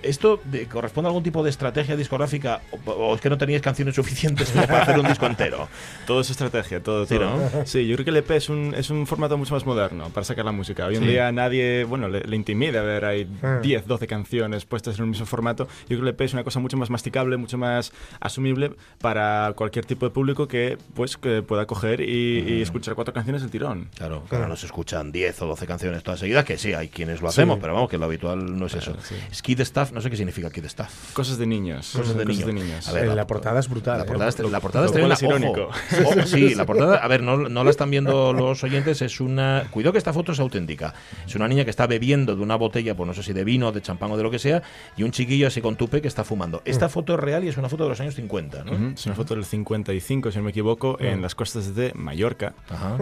¿Esto 0.02 0.40
de- 0.44 0.66
corresponde 0.66 1.06
a 1.06 1.10
algún 1.10 1.22
tipo 1.22 1.44
de 1.44 1.50
estrategia 1.50 1.94
discográfica 1.94 2.60
o, 2.86 2.90
o 2.90 3.14
es 3.14 3.20
que 3.20 3.30
no 3.30 3.38
teníais 3.38 3.62
canciones 3.62 3.94
suficientes 3.94 4.50
para 4.50 4.82
hacer 4.82 4.98
un 4.98 5.06
disco 5.06 5.26
entero? 5.26 5.68
Todo 6.06 6.20
es 6.22 6.30
estrategia, 6.30 6.82
todo, 6.82 7.06
Sí. 7.12 7.18
¿no? 7.18 7.66
Sí, 7.66 7.86
yo 7.86 7.96
creo 7.96 8.04
que 8.04 8.10
el 8.10 8.16
EP 8.18 8.30
es 8.32 8.48
un, 8.48 8.74
es 8.76 8.90
un 8.90 9.06
formato 9.06 9.36
mucho 9.38 9.54
más 9.54 9.64
moderno 9.66 10.08
para 10.10 10.24
sacar 10.24 10.44
la 10.44 10.52
música. 10.52 10.86
Hoy 10.86 10.96
en 10.96 11.02
Sí. 11.02 11.08
día 11.08 11.30
nadie, 11.32 11.84
bueno, 11.84 12.08
le, 12.08 12.20
le 12.20 12.36
intimida 12.36 12.82
ver 12.82 13.04
hay 13.04 13.28
Ah. 13.42 13.58
10, 13.62 13.86
12 13.86 14.06
canciones 14.06 14.64
puestas 14.64 14.96
en 14.98 15.04
un 15.04 15.10
mismo 15.10 15.26
formato. 15.26 15.66
Yo 15.82 15.96
creo 15.96 15.98
que 16.00 16.04
el 16.04 16.08
EP 16.08 16.20
es 16.24 16.32
una 16.32 16.44
cosa 16.44 16.60
mucho 16.60 16.76
más 16.76 16.90
masticable, 16.90 17.36
mucho 17.36 17.58
más 17.58 17.92
asumible 18.20 18.72
para 19.00 19.52
cualquier 19.56 19.84
tipo 19.84 20.06
de 20.06 20.10
público 20.12 20.46
que 20.48 20.78
pues 20.94 21.16
que 21.16 21.42
pueda 21.42 21.66
coger 21.66 22.00
y, 22.00 22.38
y 22.46 22.62
escuchar 22.62 22.94
cuatro 22.94 23.12
canciones 23.14 23.42
del 23.42 23.50
tirón. 23.50 23.88
Claro, 23.96 24.22
claro, 24.28 24.48
no 24.48 24.56
se 24.56 24.66
escuchan 24.66 25.12
10 25.12 25.42
o 25.42 25.46
12 25.46 25.66
canciones 25.66 26.02
todas 26.02 26.20
seguidas, 26.20 26.44
que 26.44 26.58
sí, 26.58 26.72
hay 26.72 26.88
quienes 26.88 27.20
lo 27.20 27.28
hacemos, 27.28 27.56
Sí. 27.56 27.60
pero 27.62 27.74
vamos, 27.74 27.90
que 27.90 27.98
lo 27.98 28.04
habitual 28.06 28.58
no 28.58 28.66
es 28.66 28.74
eso. 28.74 28.96
Skid 29.34 29.60
Staff, 29.60 29.92
no 29.92 30.00
sé 30.00 30.10
qué 30.10 30.16
significa 30.16 30.50
Kid 30.50 30.64
Staff. 30.66 31.12
Cosas 31.12 31.38
de 31.38 31.46
niños. 31.46 31.92
Cosas 31.96 32.16
de 32.16 32.24
niños. 32.24 32.88
A 32.88 32.92
ver, 32.92 33.04
Eh, 33.06 33.14
la 33.14 33.26
portada 33.26 33.60
es 33.60 33.68
brutal. 33.68 33.98
La 33.98 34.04
¿eh? 34.04 34.06
portada, 34.06 34.28
es, 34.30 34.38
la 34.38 34.60
portada 34.60 34.86
es 34.86 34.92
Lo 34.92 35.00
cual 35.00 35.14
tremenda. 35.14 35.14
es 35.14 35.22
Ojo. 35.22 36.02
irónico. 36.02 36.10
Ojo, 36.20 36.26
sí, 36.26 36.54
la 36.54 36.64
portada, 36.66 37.01
a 37.02 37.08
ver, 37.08 37.22
no, 37.22 37.36
no 37.36 37.64
la 37.64 37.70
están 37.70 37.90
viendo 37.90 38.32
los 38.32 38.62
oyentes, 38.62 39.02
es 39.02 39.20
una... 39.20 39.64
Cuidado 39.70 39.92
que 39.92 39.98
esta 39.98 40.12
foto 40.12 40.32
es 40.32 40.40
auténtica. 40.40 40.94
Es 41.26 41.34
una 41.34 41.48
niña 41.48 41.64
que 41.64 41.70
está 41.70 41.86
bebiendo 41.86 42.36
de 42.36 42.42
una 42.42 42.54
botella, 42.54 42.94
pues 42.94 43.06
no 43.08 43.12
sé 43.12 43.24
si 43.24 43.32
de 43.32 43.42
vino, 43.42 43.72
de 43.72 43.82
champán 43.82 44.12
o 44.12 44.16
de 44.16 44.22
lo 44.22 44.30
que 44.30 44.38
sea, 44.38 44.62
y 44.96 45.02
un 45.02 45.10
chiquillo 45.10 45.48
así 45.48 45.60
con 45.60 45.74
tupe 45.76 46.00
que 46.00 46.08
está 46.08 46.22
fumando. 46.22 46.62
Esta 46.64 46.88
foto 46.88 47.14
es 47.14 47.20
real 47.20 47.42
y 47.42 47.48
es 47.48 47.56
una 47.56 47.68
foto 47.68 47.82
de 47.84 47.90
los 47.90 48.00
años 48.00 48.14
50, 48.14 48.64
¿no? 48.64 48.92
Es 48.94 49.04
una 49.06 49.14
foto 49.16 49.34
del 49.34 49.44
55, 49.44 50.30
si 50.30 50.38
no 50.38 50.44
me 50.44 50.50
equivoco, 50.50 50.96
en 51.00 51.22
las 51.22 51.34
costas 51.34 51.74
de 51.74 51.92
Mallorca. 51.94 52.54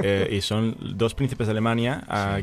Eh, 0.02 0.30
y 0.32 0.40
son 0.40 0.76
dos 0.80 1.14
príncipes 1.14 1.46
de 1.46 1.50
Alemania 1.50 2.02
a 2.08 2.38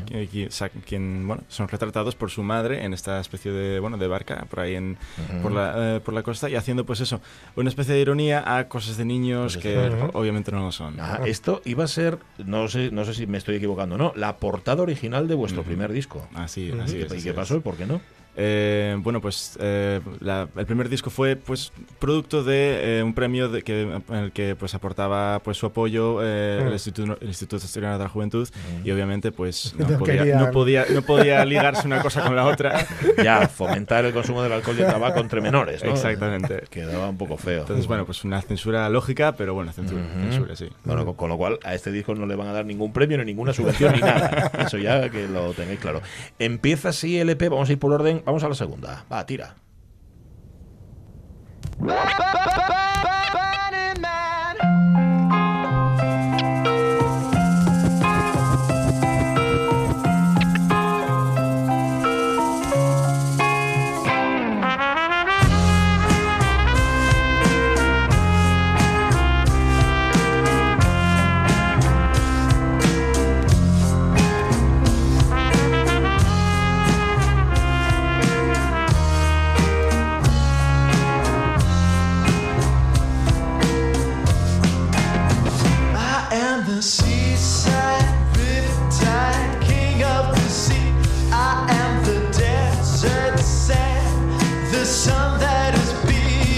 quien, 0.86 1.26
bueno, 1.26 1.42
son 1.48 1.66
retratados 1.66 2.14
por 2.14 2.30
su 2.30 2.42
madre 2.42 2.84
en 2.84 2.94
esta 2.94 3.20
especie 3.20 3.50
de, 3.50 3.80
bueno, 3.80 3.98
de 3.98 4.06
barca 4.06 4.46
por 4.48 4.60
ahí 4.60 4.76
en, 4.76 4.96
por, 5.42 5.50
la, 5.50 5.96
eh, 5.96 6.00
por 6.00 6.14
la 6.14 6.22
costa 6.22 6.48
y 6.48 6.54
haciendo 6.54 6.86
pues 6.86 7.00
eso, 7.00 7.20
una 7.56 7.68
especie 7.68 7.94
de 7.94 8.00
ironía 8.00 8.56
a 8.56 8.68
cosas 8.68 8.96
de 8.96 9.04
niños 9.04 9.56
Cosas 9.56 9.62
que 9.62 10.10
obviamente 10.12 10.52
no 10.52 10.60
lo 10.60 10.72
son. 10.72 10.96
Esto 11.38 11.62
iba 11.64 11.84
a 11.84 11.88
ser, 11.88 12.18
no 12.44 12.66
sé, 12.68 12.90
no 12.90 13.04
sé 13.04 13.14
si 13.14 13.26
me 13.26 13.38
estoy 13.38 13.56
equivocando, 13.56 13.96
¿no? 13.96 14.12
La 14.16 14.36
portada 14.38 14.82
original 14.82 15.28
de 15.28 15.34
vuestro 15.36 15.62
primer 15.62 15.92
disco. 15.92 16.26
Así, 16.34 16.72
así 16.72 16.96
¿Y 16.96 17.02
es, 17.02 17.12
qué- 17.12 17.18
¿Y 17.18 17.22
qué 17.22 17.28
es. 17.30 17.34
pasó 17.34 17.56
y 17.56 17.60
por 17.60 17.76
qué 17.76 17.86
no? 17.86 18.00
Eh, 18.40 18.96
bueno, 19.00 19.20
pues 19.20 19.58
eh, 19.60 20.00
la- 20.20 20.48
el 20.56 20.64
primer 20.64 20.88
disco 20.88 21.10
fue 21.10 21.34
pues 21.34 21.72
producto 21.98 22.44
de 22.44 22.98
eh, 23.00 23.02
un 23.02 23.12
premio 23.12 23.48
de 23.48 23.62
que, 23.62 23.82
en 23.82 24.14
el 24.14 24.30
que 24.30 24.54
pues 24.54 24.74
aportaba 24.76 25.40
pues 25.42 25.56
su 25.56 25.66
apoyo 25.66 26.20
eh, 26.22 26.58
el, 26.62 26.68
Mm. 26.70 26.72
Instituto, 26.72 27.18
el 27.20 27.26
Instituto 27.28 27.64
Asturiano 27.64 27.98
de 27.98 28.04
la 28.04 28.08
Juventud 28.08 28.48
y 28.84 28.90
obviamente 28.92 29.32
pues 29.32 29.74
no, 29.78 29.88
No 29.88 29.98
podía, 29.98 30.24
no, 30.38 30.50
podía, 30.52 30.84
no 30.88 31.02
podía 31.02 31.44
ligarse 31.44 31.86
una 31.86 32.00
cosa 32.00 32.22
con 32.22 32.36
la 32.36 32.46
otra. 32.46 32.86
Ya, 33.24 33.48
fomentar 33.48 34.04
el 34.04 34.12
consumo 34.12 34.42
del 34.44 34.52
alcohol 34.52 34.76
y 34.78 34.82
el 34.82 34.86
tabaco 34.86 35.18
entre 35.18 35.40
menores, 35.40 35.82
¿no? 35.82 35.90
Exactamente. 35.90 36.62
Quedaba 36.70 37.08
un 37.08 37.18
poco 37.18 37.36
feo. 37.36 37.62
Entonces, 37.62 37.88
bueno, 37.88 38.06
pues 38.06 38.22
una 38.22 38.40
censura 38.42 38.88
lógica, 38.88 39.32
pero 39.32 39.54
bueno, 39.54 39.72
censura, 39.72 40.02
censura 40.30 40.54
sí. 40.54 40.68
Bueno, 40.84 41.04
con, 41.04 41.14
con 41.14 41.28
lo 41.30 41.36
cual 41.36 41.58
a 41.64 41.74
este 41.74 41.90
disco 41.90 42.14
no 42.14 42.26
le 42.26 42.36
van 42.36 42.46
a 42.46 42.52
dar 42.52 42.64
ningún 42.64 42.92
premio, 42.92 43.18
ni 43.18 43.24
ninguna 43.24 43.52
subvención, 43.52 43.94
ni 43.94 44.00
nada. 44.00 44.52
Eso 44.66 44.78
ya 44.78 45.08
que 45.08 45.26
lo 45.26 45.52
tengáis 45.52 45.80
claro. 45.80 46.00
Empieza 46.38 46.90
así 46.90 47.18
el 47.18 47.30
EP, 47.30 47.42
vamos 47.48 47.68
a 47.68 47.72
ir 47.72 47.78
por 47.78 47.92
orden, 47.92 48.22
vamos 48.28 48.44
a 48.44 48.48
la 48.48 48.54
segunda. 48.54 49.04
Va, 49.10 49.24
tira. 49.24 49.54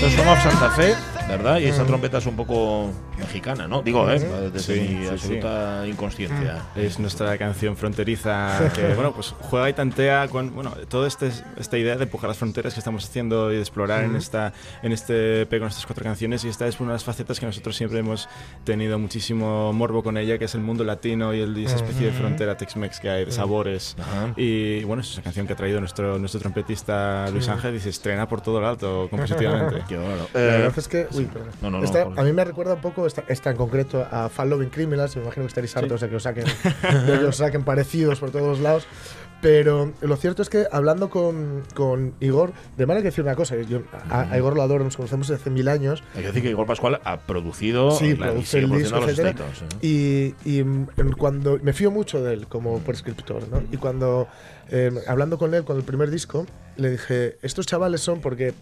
Esto 0.00 0.08
es 0.08 0.16
beating. 0.16 0.24
Song 0.24 0.28
of 0.28 0.42
Santa 0.42 0.70
Fe, 0.70 0.94
¿verdad? 1.28 1.58
Y 1.58 1.66
esa 1.66 1.84
trompeta 1.84 2.16
es 2.18 2.26
un 2.26 2.34
poco 2.34 2.90
mexicana, 3.20 3.68
¿no? 3.68 3.82
Digo, 3.82 4.10
¿eh? 4.10 4.18
Desde 4.52 4.58
Sí, 4.74 4.80
mi 4.80 5.02
sí, 5.04 5.08
absoluta 5.10 5.86
inconsciencia. 5.86 6.62
Es 6.74 6.98
nuestra 6.98 7.36
canción 7.38 7.76
fronteriza 7.76 8.70
que, 8.74 8.94
bueno, 8.94 9.12
pues 9.12 9.34
juega 9.40 9.68
y 9.68 9.72
tantea 9.72 10.28
con, 10.28 10.54
bueno, 10.54 10.72
toda 10.88 11.06
este, 11.06 11.30
esta 11.56 11.78
idea 11.78 11.96
de 11.96 12.04
empujar 12.04 12.28
las 12.28 12.38
fronteras 12.38 12.74
que 12.74 12.80
estamos 12.80 13.04
haciendo 13.04 13.52
y 13.52 13.56
de 13.56 13.60
explorar 13.60 14.02
en, 14.04 14.10
Ujú. 14.10 14.18
esta, 14.18 14.52
en 14.82 14.92
este 14.92 15.42
EP 15.42 15.58
con 15.58 15.68
estas 15.68 15.86
cuatro 15.86 16.04
canciones 16.04 16.44
y 16.44 16.48
esta 16.48 16.66
es 16.66 16.80
una 16.80 16.90
de 16.90 16.94
las 16.94 17.04
facetas 17.04 17.38
que 17.38 17.46
nosotros 17.46 17.76
siempre 17.76 17.98
hemos 18.00 18.28
tenido 18.64 18.98
muchísimo 18.98 19.72
morbo 19.72 20.02
con 20.02 20.16
ella, 20.16 20.38
que 20.38 20.46
es 20.46 20.54
el 20.54 20.60
mundo 20.62 20.84
latino 20.84 21.34
y, 21.34 21.40
el, 21.40 21.56
y 21.56 21.64
esa 21.66 21.76
especie 21.76 22.06
de 22.06 22.12
frontera 22.12 22.56
Tex-Mex 22.56 23.00
que 23.00 23.10
hay, 23.10 23.24
de 23.26 23.32
sabores. 23.32 23.96
Ajá. 24.00 24.32
Y 24.36 24.82
bueno, 24.84 25.02
es 25.02 25.14
una 25.14 25.22
canción 25.24 25.46
que 25.46 25.52
ha 25.52 25.56
traído 25.56 25.80
nuestro, 25.80 26.18
nuestro 26.18 26.40
trompetista 26.40 27.28
Luis 27.30 27.44
Sí. 27.44 27.50
Ángel 27.50 27.74
y 27.74 27.80
se 27.80 27.88
estrena 27.90 28.28
por 28.28 28.40
todo 28.40 28.58
el 28.58 28.64
alto 28.64 29.08
compositivamente. 29.10 29.82
Qué 29.88 29.96
bárbaro. 29.96 30.28
La 30.34 30.40
Eh, 30.40 30.46
verdad 30.46 30.72
es 30.76 30.88
que. 30.88 31.06
Uy, 31.12 31.28
no, 31.62 31.70
no, 31.70 31.78
no, 31.78 31.84
Esta, 31.84 32.02
a 32.02 32.22
mí 32.22 32.32
me 32.32 32.44
recuerda 32.44 32.74
un 32.74 32.80
poco, 32.80 33.06
esta, 33.10 33.24
esta 33.28 33.50
en 33.50 33.56
concreto, 33.56 34.06
a 34.10 34.28
Fan 34.28 34.50
Loving 34.50 34.70
Criminals. 34.70 35.16
Me 35.16 35.22
imagino 35.22 35.44
que 35.44 35.48
estaréis 35.48 35.76
hartos 35.76 36.00
de 36.00 36.08
que 36.08 36.16
os 36.16 36.22
saquen, 36.22 36.44
de 37.06 37.18
que 37.18 37.24
os 37.26 37.36
saquen 37.36 37.64
parecidos 37.64 38.18
por 38.18 38.30
todos 38.30 38.60
lados. 38.60 38.86
Pero 39.42 39.92
lo 40.02 40.16
cierto 40.16 40.42
es 40.42 40.50
que 40.50 40.66
hablando 40.70 41.08
con, 41.08 41.62
con 41.74 42.12
Igor, 42.20 42.52
de 42.76 42.84
manera 42.84 43.02
que 43.02 43.08
decir 43.08 43.24
una 43.24 43.34
cosa, 43.34 43.56
yo 43.56 43.82
a, 44.10 44.30
a 44.30 44.36
Igor 44.36 44.54
lo 44.54 44.62
adoro, 44.62 44.84
nos 44.84 44.96
conocemos 44.96 45.28
desde 45.28 45.40
hace 45.40 45.50
mil 45.50 45.68
años. 45.68 46.02
Hay 46.14 46.20
que 46.20 46.26
decir 46.26 46.42
que 46.42 46.50
Igor 46.50 46.66
Pascual 46.66 47.00
ha 47.04 47.20
producido 47.20 47.90
Sí, 47.90 48.08
y 48.10 48.14
produce 48.14 48.60
sigue 48.60 48.74
el 48.74 48.82
disco, 48.82 49.00
los 49.00 49.08
etcétera. 49.08 49.30
Statons, 49.32 49.62
¿eh? 49.62 50.34
Y, 50.44 50.58
y, 50.58 50.62
mm, 50.62 51.12
cuando 51.16 51.58
me 51.62 51.72
fío 51.72 51.90
mucho 51.90 52.22
de 52.22 52.34
él 52.34 52.46
como 52.48 52.80
prescriptor, 52.80 53.48
¿no? 53.48 53.62
Y 53.72 53.78
cuando 53.78 54.28
eh, 54.68 54.92
hablando 55.06 55.36
con 55.38 55.54
él 55.54 55.64
con 55.64 55.76
el 55.78 55.82
primer 55.84 56.10
disco, 56.10 56.46
le 56.76 56.90
dije, 56.90 57.38
estos 57.42 57.66
chavales 57.66 58.02
son 58.02 58.20
porque 58.20 58.52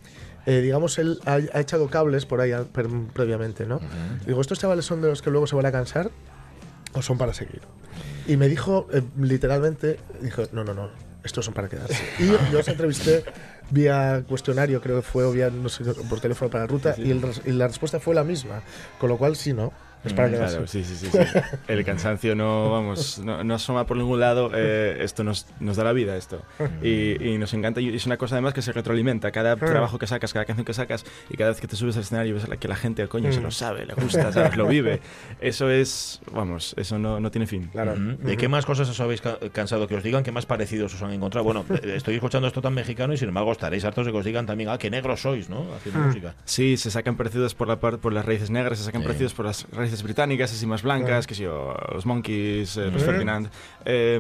eh, 0.49 0.61
digamos 0.63 0.99
él 0.99 1.19
ha, 1.27 1.35
ha 1.35 1.61
echado 1.61 1.89
cables 1.89 2.25
por 2.27 2.41
ahí 2.41 2.53
a- 2.53 2.65
per- 2.65 2.89
previamente, 3.13 3.67
¿no? 3.67 3.81
Digo, 4.27 4.41
estos 4.41 4.59
chavales 4.59 4.85
son 4.85 5.03
de 5.03 5.09
los 5.09 5.21
que 5.23 5.31
luego 5.31 5.47
se 5.47 5.55
van 5.57 5.67
a 5.67 5.73
cansar. 5.73 6.11
o 6.95 7.03
son 7.03 7.19
para 7.19 7.35
seguir. 7.35 7.61
Y 8.27 8.37
me 8.37 8.49
dijo, 8.49 8.89
eh, 8.93 9.03
literalmente, 9.21 9.99
dijo, 10.23 10.43
no, 10.53 10.65
no, 10.65 10.73
no, 10.75 10.89
estos 11.23 11.45
son 11.45 11.53
para 11.55 11.69
quedarse. 11.69 12.03
Y 12.19 12.27
yo, 12.53 12.59
os 12.61 12.69
entrevisté 12.69 13.25
vía 13.71 14.25
cuestionario, 14.27 14.81
creo 14.81 14.97
que 14.97 15.03
fue, 15.03 15.25
o 15.25 15.33
vía, 15.33 15.51
no 15.51 15.69
sé, 15.69 15.85
por 15.85 16.21
teléfono 16.21 16.51
para 16.51 16.67
ruta, 16.67 16.95
y, 16.99 17.11
el 17.11 17.21
y 17.45 17.53
la 17.53 17.69
respuesta 17.69 18.01
fue 18.01 18.15
la 18.15 18.25
misma. 18.25 18.63
Con 18.99 19.11
lo 19.11 19.19
cual, 19.19 19.37
sí, 19.37 19.53
¿no? 19.53 19.73
Es 20.05 20.13
para 20.13 20.29
Mm, 20.29 20.33
quedarse. 20.33 20.55
claro, 20.55 20.67
sí, 20.69 20.85
sí, 20.85 20.95
sí, 20.97 21.09
sí. 21.11 21.19
El 21.69 21.85
cansancio 21.85 22.35
no, 22.37 22.71
vamos, 22.71 23.19
no, 23.19 23.43
no 23.45 23.55
asoma 23.55 23.85
por 23.87 23.97
ningún 23.97 24.21
lado. 24.21 24.51
eh, 24.55 24.99
esto 25.01 25.25
nos, 25.25 25.47
nos 25.61 25.77
da 25.77 25.85
la 25.85 25.93
vida, 25.93 26.17
esto. 26.17 26.43
Y, 26.83 27.23
y 27.33 27.39
nos 27.39 27.53
encanta. 27.55 27.81
Y 27.81 27.95
es 27.95 28.07
una 28.07 28.17
cosa 28.17 28.37
además 28.37 28.55
que 28.55 28.63
se 28.63 28.73
retroalimenta. 28.73 29.31
Cada 29.33 29.57
trabajo 29.57 29.99
que 29.99 30.07
sacas, 30.07 30.33
cada 30.33 30.45
canción 30.45 30.65
que 30.65 30.73
sacas, 30.75 31.05
y 31.31 31.37
cada 31.37 31.51
vez 31.51 31.61
que 31.61 31.67
te 31.67 31.77
subes 31.77 31.97
al 31.97 32.03
escenario 32.03 32.35
ves 32.35 32.47
que 32.61 32.69
la 32.69 32.77
gente, 32.77 33.07
coño, 33.09 33.33
se 33.33 33.41
lo 33.41 33.51
sabe, 33.51 33.87
le 33.87 33.95
gusta, 33.95 34.33
¿sabes? 34.33 34.57
lo 34.57 34.67
vive. 34.67 35.01
Eso 35.41 35.71
es, 35.71 36.21
vamos, 36.33 36.75
eso 36.77 36.99
no, 36.99 37.21
no 37.21 37.31
tiene 37.31 37.47
fin. 37.47 37.71
Ujú. 37.75 38.27
¿De 38.27 38.37
qué 38.37 38.49
más 38.49 38.67
cosas 38.67 38.89
os 38.89 39.01
habéis 39.01 39.21
ca- 39.21 39.39
cansado 39.53 39.87
que 39.89 39.95
os 39.97 40.03
digan? 40.03 40.23
¿Qué 40.23 40.33
más 40.33 40.47
parecidos 40.47 40.95
os 40.95 41.03
han 41.03 41.13
encontrado? 41.13 41.45
Bueno, 41.45 41.65
eh, 41.83 41.95
estoy 41.97 42.15
escuchando 42.15 42.47
esto 42.49 42.61
tan 42.63 42.75
mexicano 42.75 43.13
y 43.13 43.17
sin 43.17 43.29
embargo 43.29 43.53
estaréis 43.53 43.85
hartos 43.85 44.07
de 44.07 44.13
que 44.13 44.19
os 44.19 44.25
digan 44.25 44.47
también, 44.47 44.69
ah, 44.71 44.79
qué 44.79 44.91
negros 44.91 45.23
sois, 45.23 45.49
¿no? 45.49 45.67
Haciendo 45.75 46.01
música. 46.01 46.35
Sí, 46.45 46.77
se 46.77 46.91
sacan 46.91 47.17
parecidos 47.17 47.55
por, 47.55 47.69
la 47.69 47.77
por 47.79 48.13
las 48.13 48.25
raíces 48.25 48.51
negras, 48.51 48.79
se 48.79 48.85
sacan 48.85 49.03
Sí. 49.03 49.07
parecidos 49.07 49.35
por 49.35 49.47
las 49.47 49.67
raíces 49.73 49.88
británicas, 50.03 50.53
así 50.53 50.67
más 50.67 50.83
blancas, 50.83 51.27
que 51.27 51.35
yo, 51.35 51.75
los 51.93 52.07
Monkeys, 52.07 52.77
eh, 52.77 52.91
los. 52.91 53.03
Ferdinand. 53.03 53.49
Eh, 53.85 54.19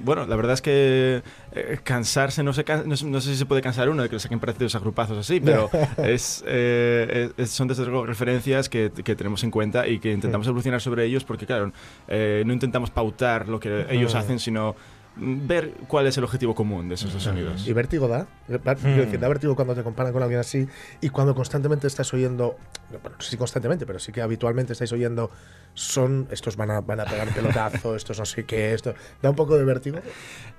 bueno, 0.00 0.26
la 0.26 0.36
verdad 0.36 0.54
es 0.54 0.62
que 0.62 1.22
eh, 1.52 1.78
cansarse, 1.82 2.42
no 2.42 2.52
sé, 2.52 2.64
can- 2.64 2.88
no, 2.88 2.96
sé- 2.96 3.06
no 3.06 3.20
sé 3.20 3.30
si 3.32 3.36
se 3.36 3.46
puede 3.46 3.60
cansar 3.62 3.88
uno 3.88 4.02
de 4.02 4.08
que 4.08 4.16
le 4.16 4.20
saquen 4.20 4.38
parecidos 4.40 4.74
a 4.74 4.78
grupazos 4.78 5.18
así, 5.18 5.40
pero 5.40 5.68
es, 5.98 6.44
eh, 6.46 7.30
es- 7.36 7.50
son 7.50 7.68
desde 7.68 7.84
luego 7.86 8.06
referencias 8.06 8.68
que, 8.68 8.90
que 9.04 9.16
tenemos 9.16 9.42
en 9.44 9.50
cuenta 9.50 9.86
y 9.88 9.98
que 9.98 10.12
intentamos 10.12 10.46
evolucionar 10.46 10.80
sobre 10.80 11.04
ellos 11.04 11.24
porque, 11.24 11.46
claro, 11.46 11.72
no 12.08 12.52
intentamos 12.52 12.90
pautar 12.90 13.48
lo 13.48 13.58
que 13.60 13.86
ellos 13.90 14.14
hacen, 14.14 14.38
sino 14.38 14.76
ver 15.20 15.72
cuál 15.86 16.06
es 16.06 16.16
el 16.18 16.24
objetivo 16.24 16.54
común 16.54 16.88
de 16.88 16.94
esos 16.94 17.12
dos 17.12 17.22
sonidos. 17.22 17.66
Y 17.68 17.72
vértigo 17.72 18.08
da. 18.08 18.26
Decir, 18.48 19.20
da 19.20 19.28
vértigo 19.28 19.54
cuando 19.54 19.74
te 19.74 19.82
comparan 19.82 20.12
con 20.12 20.22
alguien 20.22 20.40
así 20.40 20.66
y 21.00 21.10
cuando 21.10 21.34
constantemente 21.34 21.86
estás 21.86 22.12
oyendo, 22.14 22.56
bueno, 22.90 23.10
no 23.16 23.20
sé 23.22 23.30
si 23.30 23.36
constantemente, 23.36 23.86
pero 23.86 23.98
sí 23.98 24.10
que 24.12 24.22
habitualmente 24.22 24.72
estáis 24.72 24.92
oyendo, 24.92 25.30
son, 25.74 26.26
estos 26.30 26.56
van 26.56 26.70
a, 26.70 26.80
van 26.80 27.00
a 27.00 27.04
pegar 27.04 27.28
pelotazo, 27.34 27.94
estos 27.96 28.18
no 28.18 28.24
sé 28.24 28.44
qué, 28.44 28.74
esto. 28.74 28.94
Da 29.22 29.30
un 29.30 29.36
poco 29.36 29.56
de 29.56 29.64
vértigo. 29.64 29.98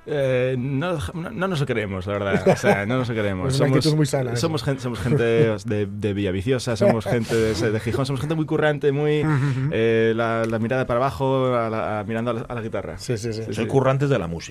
Eh, 0.08 0.56
no, 0.58 0.98
no, 1.14 1.30
no 1.30 1.48
nos 1.48 1.60
lo 1.60 1.66
creemos, 1.66 2.08
la 2.08 2.14
verdad. 2.14 2.48
O 2.48 2.56
sea, 2.56 2.86
no 2.86 2.98
nos 2.98 3.10
lo 3.10 3.14
creemos. 3.16 3.54
Es 3.54 3.60
una 3.60 3.70
actitud 3.70 3.96
muy 3.96 4.06
sana, 4.06 4.36
somos, 4.36 4.64
gente, 4.64 4.82
somos 4.82 5.00
gente 5.00 5.24
de, 5.24 5.86
de 5.86 6.14
Villaviciosa, 6.14 6.76
somos 6.76 7.06
gente 7.06 7.36
de, 7.36 7.72
de 7.72 7.80
Gijón, 7.80 8.06
somos 8.06 8.20
gente 8.20 8.36
muy 8.36 8.46
currante, 8.46 8.92
muy. 8.92 9.24
eh, 9.72 10.14
la, 10.16 10.46
la 10.46 10.60
mirada 10.60 10.86
para 10.88 11.00
abajo, 11.00 11.54
a 11.56 11.70
la- 11.70 12.00
a- 12.00 12.04
mirando 12.04 12.32
a 12.32 12.34
la, 12.34 12.42
a 12.42 12.56
la 12.56 12.62
guitarra. 12.62 12.98
Sí, 12.98 13.18
sí, 13.18 13.32
sí. 13.34 13.44
Soy 13.52 13.68
currantes 13.68 14.10
de 14.10 14.18
la 14.18 14.28
música. 14.28 14.51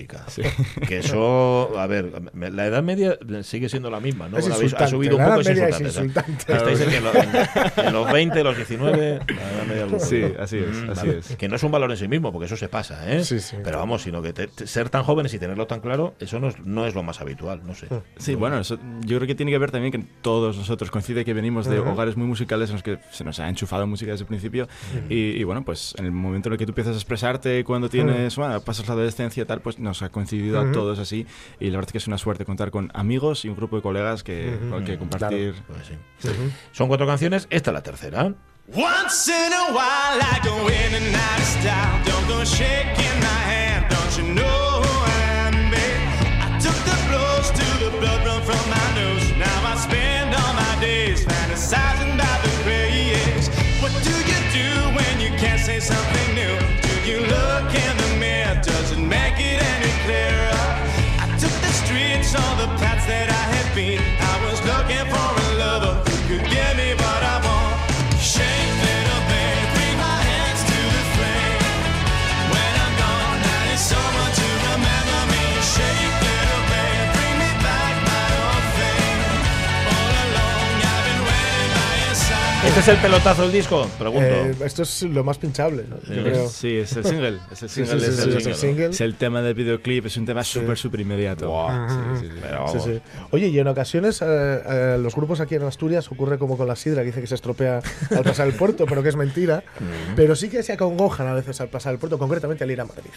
Que 0.87 0.99
eso, 0.99 1.77
a 1.77 1.87
ver, 1.87 2.11
la 2.33 2.65
edad 2.65 2.83
media 2.83 3.17
sigue 3.43 3.69
siendo 3.69 3.89
la 3.89 3.99
misma, 3.99 4.27
¿no? 4.29 4.37
Es 4.37 4.43
Bueno, 4.45 4.55
habéis- 4.57 4.73
ha 4.73 4.87
subido 4.87 5.17
un 5.17 5.23
poco, 5.25 5.39
es 5.41 5.81
insultante. 5.81 6.53
Estáis 6.53 6.81
en, 6.81 6.93
en 6.93 7.03
los, 7.03 7.15
en- 7.15 7.85
en 7.87 7.93
los 7.93 8.11
20, 8.11 8.43
los 8.43 8.55
19, 8.55 9.19
la 9.27 9.51
edad 9.51 9.65
media 9.67 9.85
un 9.85 9.99
Sí, 9.99 10.23
así 10.39 10.57
es, 10.57 10.67
Mm, 10.83 10.89
así 10.91 11.07
vale. 11.07 11.19
es. 11.19 11.35
Que 11.35 11.47
no 11.47 11.55
es 11.55 11.63
un 11.63 11.71
valor 11.71 11.91
en 11.91 11.97
sí 11.97 12.07
mismo, 12.07 12.31
porque 12.31 12.45
eso 12.45 12.57
se 12.57 12.67
pasa, 12.69 13.11
¿eh? 13.11 13.23
Pero 13.63 13.77
vamos, 13.79 14.01
sino 14.03 14.21
que 14.21 14.33
te- 14.33 14.47
te- 14.47 14.67
ser 14.67 14.89
tan 14.89 15.03
jóvenes 15.03 15.33
y 15.33 15.39
tenerlo 15.39 15.67
tan 15.67 15.79
claro, 15.81 16.15
eso 16.19 16.39
no 16.39 16.47
es, 16.49 16.59
no 16.59 16.85
es 16.87 16.95
lo 16.95 17.03
más 17.03 17.21
habitual, 17.21 17.61
no 17.65 17.75
sé. 17.75 17.87
Sí, 18.17 18.35
bueno, 18.35 18.59
eso- 18.59 18.77
yo 19.05 19.17
creo 19.17 19.27
que 19.27 19.35
tiene 19.35 19.51
que 19.51 19.57
ver 19.57 19.71
también 19.71 19.91
que 19.91 20.03
todos 20.21 20.57
nosotros 20.57 20.91
coincide 20.91 21.23
que 21.25 21.33
venimos 21.33 21.65
de 21.67 21.79
hogares 21.79 22.17
muy 22.17 22.27
musicales 22.27 22.69
en 22.69 22.75
los 22.75 22.83
que 22.83 22.99
se 23.11 23.23
nos 23.23 23.39
ha 23.39 23.49
enchufado 23.49 23.85
música 23.87 24.11
desde 24.11 24.23
el 24.23 24.27
principio 24.27 24.67
y, 25.09 25.15
y, 25.39 25.43
bueno, 25.43 25.63
pues 25.63 25.93
en 25.97 26.05
el 26.05 26.11
momento 26.11 26.49
en 26.49 26.53
el 26.53 26.59
que 26.59 26.65
tú 26.65 26.71
empiezas 26.71 26.93
a 26.93 26.97
expresarte 26.97 27.63
cuando 27.63 27.89
tienes, 27.89 28.35
bueno, 28.35 28.59
pasas 28.61 28.87
la 28.87 28.93
adolescencia 28.93 29.43
y 29.43 29.45
tal, 29.45 29.61
pues 29.61 29.79
nos 29.81 30.01
ha 30.01 30.09
coincidido 30.09 30.59
a 30.59 30.63
Ujú. 30.63 30.71
todos 30.71 30.99
así 30.99 31.25
y 31.59 31.65
la 31.65 31.77
verdad 31.77 31.89
es 31.89 31.91
que 31.91 31.97
es 31.97 32.07
una 32.07 32.17
suerte 32.17 32.45
contar 32.45 32.71
con 32.71 32.91
amigos 32.93 33.43
y 33.45 33.49
un 33.49 33.55
grupo 33.55 33.75
de 33.75 33.81
colegas 33.81 34.23
que, 34.23 34.57
Ujú. 34.61 34.69
con 34.69 34.85
que 34.85 34.97
compartir. 34.97 35.55
Pues 35.67 35.87
sí. 35.87 36.29
Son 36.71 36.87
cuatro 36.87 37.05
canciones, 37.07 37.47
esta 37.49 37.71
es 37.71 37.73
la 37.73 37.81
tercera. 37.83 38.33
Once 38.73 39.27
in 39.27 39.51
a 39.51 39.73
while, 39.73 40.21
I 40.21 40.39
go 40.45 40.55
in 40.69 40.95
and 40.95 41.15
out 41.15 41.39
of 41.39 41.45
style. 41.45 42.01
Don't 42.05 42.27
go 42.29 42.45
shaking 42.45 43.19
my 43.19 43.41
hand. 43.51 43.85
Don't 43.89 44.17
you 44.17 44.33
know 44.33 44.81
who 44.81 44.93
I 45.03 45.47
am, 45.47 45.71
babe? 45.71 46.07
I 46.39 46.59
took 46.59 46.77
the 46.85 46.95
blows 47.09 47.51
to 47.51 47.65
the 47.83 47.91
blood 47.99 48.25
run 48.25 48.41
from 48.43 48.63
my 48.69 48.87
nose. 48.95 49.27
Now 49.37 49.73
I 49.73 49.75
spend 49.75 50.33
all 50.35 50.53
my 50.53 50.79
days 50.79 51.25
fantasizing 51.25 52.13
about 52.15 52.43
the 52.43 52.51
craze. 52.63 53.49
What 53.81 53.91
do 54.05 54.13
you 54.13 54.39
do 54.53 54.69
when 54.95 55.19
you 55.19 55.31
can't 55.37 55.59
say 55.59 55.79
something 55.81 56.35
new? 56.35 56.55
Do 56.81 56.93
you 57.11 57.19
look 57.27 57.70
the 63.11 63.40
¿Este 82.71 82.79
es 82.79 82.87
el 82.87 82.97
pelotazo 83.01 83.41
del 83.41 83.51
disco? 83.51 83.85
Pregunto. 83.99 84.25
Eh, 84.25 84.55
esto 84.63 84.83
es 84.83 85.03
lo 85.03 85.25
más 85.25 85.37
pinchable, 85.37 85.83
¿no? 85.89 85.97
Yo 86.03 86.23
creo. 86.23 86.47
Sí, 86.47 86.77
es 86.77 86.95
el 86.95 87.03
single. 87.03 87.39
Es 87.51 87.63
el 87.63 87.69
single, 87.69 87.99
sí, 87.99 88.05
es, 88.05 88.15
sí, 88.15 88.21
el 88.21 88.31
sí, 88.31 88.37
es 88.37 88.45
el 88.45 88.55
single. 88.55 88.85
Es 88.85 89.01
el 89.01 89.15
tema 89.15 89.41
del 89.41 89.55
videoclip, 89.55 90.05
es 90.05 90.15
un 90.15 90.25
tema 90.25 90.41
súper, 90.45 90.77
súper 90.77 91.01
inmediato. 91.01 91.53
Sí, 92.71 92.79
sí. 92.79 93.01
Oye, 93.31 93.47
y 93.49 93.59
en 93.59 93.67
ocasiones 93.67 94.21
eh, 94.21 94.25
eh, 94.25 94.97
los 95.01 95.13
grupos 95.13 95.41
aquí 95.41 95.55
en 95.55 95.63
Asturias 95.63 96.09
ocurre 96.13 96.37
como 96.37 96.57
con 96.57 96.65
la 96.65 96.77
sidra, 96.77 97.01
que 97.01 97.07
dice 97.07 97.19
que 97.19 97.27
se 97.27 97.35
estropea 97.35 97.81
al 98.09 98.23
pasar 98.23 98.47
el 98.47 98.53
puerto, 98.53 98.85
pero 98.85 99.03
que 99.03 99.09
es 99.09 99.17
mentira. 99.17 99.65
Pero 100.15 100.37
sí 100.37 100.47
que 100.47 100.63
se 100.63 100.71
acongojan 100.71 101.27
a 101.27 101.33
veces 101.33 101.59
al 101.59 101.67
pasar 101.67 101.91
el 101.91 101.99
puerto, 101.99 102.17
concretamente 102.17 102.63
al 102.63 102.71
ir 102.71 102.79
a 102.79 102.85
Madrid. 102.85 103.11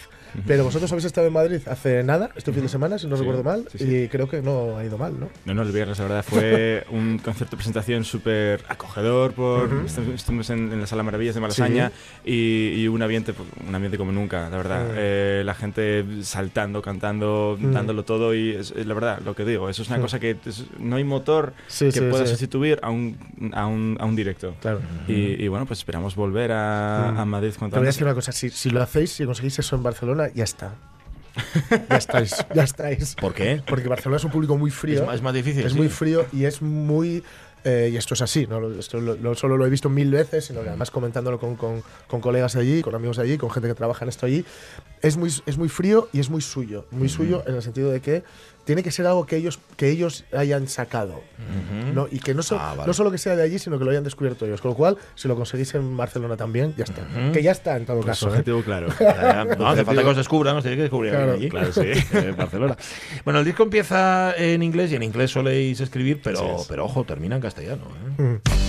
Pero 0.45 0.65
vosotros 0.65 0.91
habéis 0.91 1.05
estado 1.05 1.27
en 1.27 1.33
Madrid 1.33 1.61
hace 1.67 2.03
nada, 2.03 2.29
este 2.35 2.51
fin 2.51 2.63
de 2.63 2.69
semana, 2.69 2.99
si 2.99 3.07
no 3.07 3.15
recuerdo 3.15 3.41
mal, 3.41 3.65
y 3.79 4.09
creo 4.09 4.27
que 4.27 4.41
no 4.41 4.77
ha 4.77 4.83
ido 4.83 4.97
mal, 4.97 5.17
¿no? 5.17 5.29
No, 5.45 5.53
no, 5.53 5.61
el 5.61 5.71
viernes, 5.71 5.97
la 5.99 6.03
verdad, 6.03 6.25
fue 6.27 6.85
un 6.91 7.19
concierto 7.19 7.51
de 7.51 7.57
presentación 7.57 8.03
súper 8.03 8.61
acogedor. 8.67 9.33
Por, 9.45 9.73
Ujú. 9.73 9.85
estu- 9.87 10.13
Estuvimos 10.13 10.49
en, 10.49 10.71
en 10.73 10.81
la 10.81 10.87
Sala 10.87 11.03
Maravillas 11.03 11.35
de 11.35 11.41
Malasaña 11.41 11.91
y, 12.23 12.69
y 12.75 12.87
un, 12.87 13.01
ambiente, 13.01 13.33
pues, 13.33 13.47
un 13.67 13.73
ambiente 13.75 13.97
como 13.97 14.11
nunca, 14.11 14.49
la 14.49 14.57
verdad. 14.57 14.85
Mm. 14.89 14.93
Eh, 14.95 15.41
la 15.45 15.53
gente 15.53 16.05
saltando, 16.21 16.81
cantando, 16.81 17.57
Mm. 17.59 17.71
dándolo 17.73 18.03
todo 18.03 18.33
y 18.33 18.51
es, 18.51 18.71
es 18.71 18.85
la 18.85 18.93
verdad, 18.93 19.19
lo 19.23 19.35
que 19.35 19.45
digo, 19.45 19.69
eso 19.69 19.81
es 19.81 19.89
una 19.89 19.99
cosa 19.99 20.19
que 20.19 20.37
es- 20.45 20.65
no 20.79 20.95
hay 20.97 21.03
motor 21.03 21.53
Sí, 21.67 21.85
que 21.85 21.91
sí, 21.93 21.99
pueda 22.09 22.25
sí. 22.25 22.31
sustituir 22.31 22.79
a 22.81 22.89
un, 22.89 23.17
a 23.53 23.67
un, 23.67 23.97
a 23.99 24.05
un 24.05 24.15
directo. 24.15 24.55
Claro. 24.61 24.81
Y, 25.07 25.43
y 25.43 25.47
bueno, 25.47 25.65
pues 25.65 25.79
esperamos 25.79 26.15
volver 26.15 26.51
a, 26.51 27.09
a 27.21 27.25
Madrid 27.25 27.51
Te 27.51 27.57
cuanto 27.59 27.77
voy 27.77 27.85
a 27.85 27.87
decir 27.87 28.03
una 28.03 28.13
cosa, 28.15 28.31
si, 28.31 28.49
si 28.49 28.69
lo 28.69 28.81
hacéis, 28.81 29.11
si 29.11 29.25
conseguís 29.25 29.57
eso 29.59 29.75
en 29.75 29.83
Barcelona, 29.83 30.29
ya 30.33 30.43
está. 30.43 30.73
ya 31.89 31.97
estáis, 31.97 32.45
ya 32.53 32.63
estáis. 32.63 33.15
¿Por 33.15 33.33
qué? 33.33 33.61
Porque 33.65 33.89
Barcelona 33.89 34.17
es 34.17 34.23
un 34.23 34.31
público 34.31 34.57
muy 34.57 34.71
frío. 34.71 35.01
Es 35.01 35.05
más- 35.05 35.15
es 35.15 35.21
más 35.21 35.33
difícil, 35.33 35.65
Es 35.65 35.73
sí. 35.73 35.77
muy 35.77 35.89
frío 35.89 36.25
y 36.31 36.45
es 36.45 36.61
muy... 36.61 37.23
eh, 37.65 37.89
y 37.91 37.97
esto 37.97 38.13
es 38.13 38.21
así, 38.21 38.47
¿no? 38.47 38.69
Esto 38.79 39.01
lo- 39.01 39.35
solo 39.35 39.57
lo 39.57 39.65
he 39.65 39.69
visto 39.69 39.89
mil 39.89 40.11
veces, 40.11 40.45
sino 40.45 40.61
que 40.61 40.69
además 40.69 40.91
comentándolo 40.91 41.39
con, 41.39 41.55
con- 41.57 41.83
con 42.07 42.21
colegas 42.21 42.55
allí, 42.55 42.81
con 42.81 42.95
amigos 42.95 43.19
allí, 43.19 43.37
con 43.37 43.49
gente 43.51 43.67
que 43.67 43.75
trabaja 43.75 44.05
en 44.05 44.09
esto 44.09 44.25
allí, 44.25 44.45
es 45.01 45.17
muy, 45.17 45.29
es 45.45 45.57
muy 45.57 45.67
frío 45.67 46.07
y 46.13 46.19
es 46.19 46.29
muy 46.29 46.41
suyo. 46.41 46.85
Muy 46.91 47.09
suyo 47.09 47.43
en 47.47 47.55
el 47.55 47.61
sentido 47.61 47.91
de 47.91 47.99
que 48.01 48.23
tiene 48.65 48.83
que 48.83 48.91
ser 48.91 49.05
algo 49.07 49.25
que 49.25 49.37
ellos, 49.37 49.59
que 49.77 49.89
ellos 49.89 50.25
hayan 50.33 50.67
sacado. 50.67 51.21
¿no? 51.93 52.07
Y 52.11 52.19
que 52.19 52.33
no, 52.33 52.41
so- 52.43 52.57
Ah, 52.59 52.73
vale. 52.75 52.87
no 52.87 52.93
solo 52.93 53.11
que 53.11 53.17
sea 53.17 53.35
de 53.35 53.43
allí, 53.43 53.59
sino 53.59 53.77
que 53.79 53.85
lo 53.85 53.91
hayan 53.91 54.03
descubierto 54.03 54.45
ellos. 54.45 54.59
Con 54.61 54.71
lo 54.71 54.75
cual, 54.77 54.97
si 55.15 55.27
lo 55.27 55.35
conseguís 55.35 55.73
en 55.75 55.95
Barcelona 55.95 56.35
también, 56.35 56.73
ya 56.77 56.83
está. 56.83 57.07
Que 57.31 57.41
ya 57.43 57.51
está 57.51 57.77
en 57.77 57.85
todo 57.85 57.97
Pues 57.97 58.07
caso. 58.07 58.27
¿eh? 58.27 58.31
objetivo 58.31 58.61
claro. 58.63 58.87
Ya, 58.99 59.45
No 59.57 59.67
hace 59.67 59.85
falta 59.85 60.01
que 60.03 60.09
os 60.09 60.17
descubran, 60.17 60.57
os 60.57 60.63
tenéis 60.63 60.77
que 60.77 60.81
descubrir 60.83 61.11
Claro. 61.11 61.33
allí. 61.33 61.49
Claro, 61.49 61.71
sí. 61.71 61.91
En 62.11 62.35
Barcelona. 62.35 62.75
Bueno, 63.23 63.39
el 63.39 63.45
disco 63.45 63.63
empieza 63.63 64.33
en 64.35 64.61
inglés 64.63 64.91
y 64.91 64.95
en 64.95 65.03
inglés 65.03 65.31
soléis 65.31 65.79
escribir, 65.79 66.19
pero, 66.23 66.57
es. 66.57 66.65
pero 66.67 66.85
ojo, 66.85 67.03
termina 67.03 67.35
en 67.35 67.41
castellano. 67.41 67.83
¿eh? 68.19 68.39
Amanece, 68.43 68.64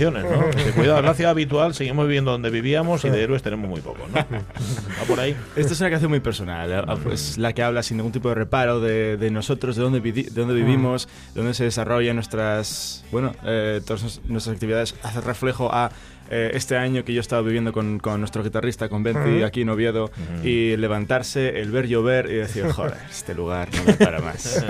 de 0.00 0.08
intenciones, 0.08 0.24
¿no? 0.24 0.64
Que 0.64 0.70
cuidado, 0.72 1.28
habitual, 1.28 1.74
seguimos 1.74 2.06
viviendo 2.06 2.30
donde 2.30 2.50
vivíamos 2.50 3.04
y 3.04 3.10
de 3.10 3.22
héroes 3.22 3.42
tenemos 3.42 3.68
muy 3.68 3.80
poco, 3.80 4.06
¿no? 4.08 4.14
Va 4.14 5.04
por 5.06 5.20
ahí. 5.20 5.36
Esta 5.56 5.72
es 5.72 5.80
una 5.80 5.90
canción 5.90 6.10
muy 6.10 6.20
personal, 6.20 6.70
eh, 6.72 7.12
es 7.12 7.38
la 7.38 7.52
que 7.52 7.62
habla 7.62 7.82
sin 7.82 7.98
ningún 7.98 8.12
tipo 8.12 8.28
de 8.28 8.34
reparo 8.34 8.80
de, 8.80 9.16
de 9.16 9.30
nosotros, 9.30 9.76
de 9.76 9.82
dónde, 9.82 10.00
de 10.00 10.30
dónde 10.30 10.54
vivimos, 10.54 11.08
de 11.34 11.40
dónde 11.40 11.54
se 11.54 11.64
desarrollan 11.64 12.16
nuestras, 12.16 13.04
bueno, 13.12 13.32
eh, 13.44 13.80
todas 13.86 14.20
nuestras 14.26 14.54
actividades. 14.54 14.94
Hace 15.02 15.20
reflejo 15.20 15.72
a 15.72 15.90
eh, 16.30 16.52
este 16.54 16.76
año 16.76 17.04
que 17.04 17.12
yo 17.12 17.20
estaba 17.20 17.42
viviendo 17.42 17.72
con, 17.72 17.98
con 17.98 18.20
nuestro 18.20 18.42
guitarrista, 18.44 18.88
con 18.88 19.02
Benzi, 19.02 19.42
aquí 19.42 19.62
en 19.62 19.70
Oviedo, 19.70 20.10
y 20.44 20.76
levantarse, 20.76 21.60
el 21.60 21.70
ver 21.70 21.88
llover 21.88 22.26
y 22.30 22.34
decir, 22.34 22.70
joder, 22.70 22.94
este 23.10 23.34
lugar 23.34 23.68
no 23.74 23.84
me 23.84 23.94
para 23.94 24.20
más. 24.20 24.64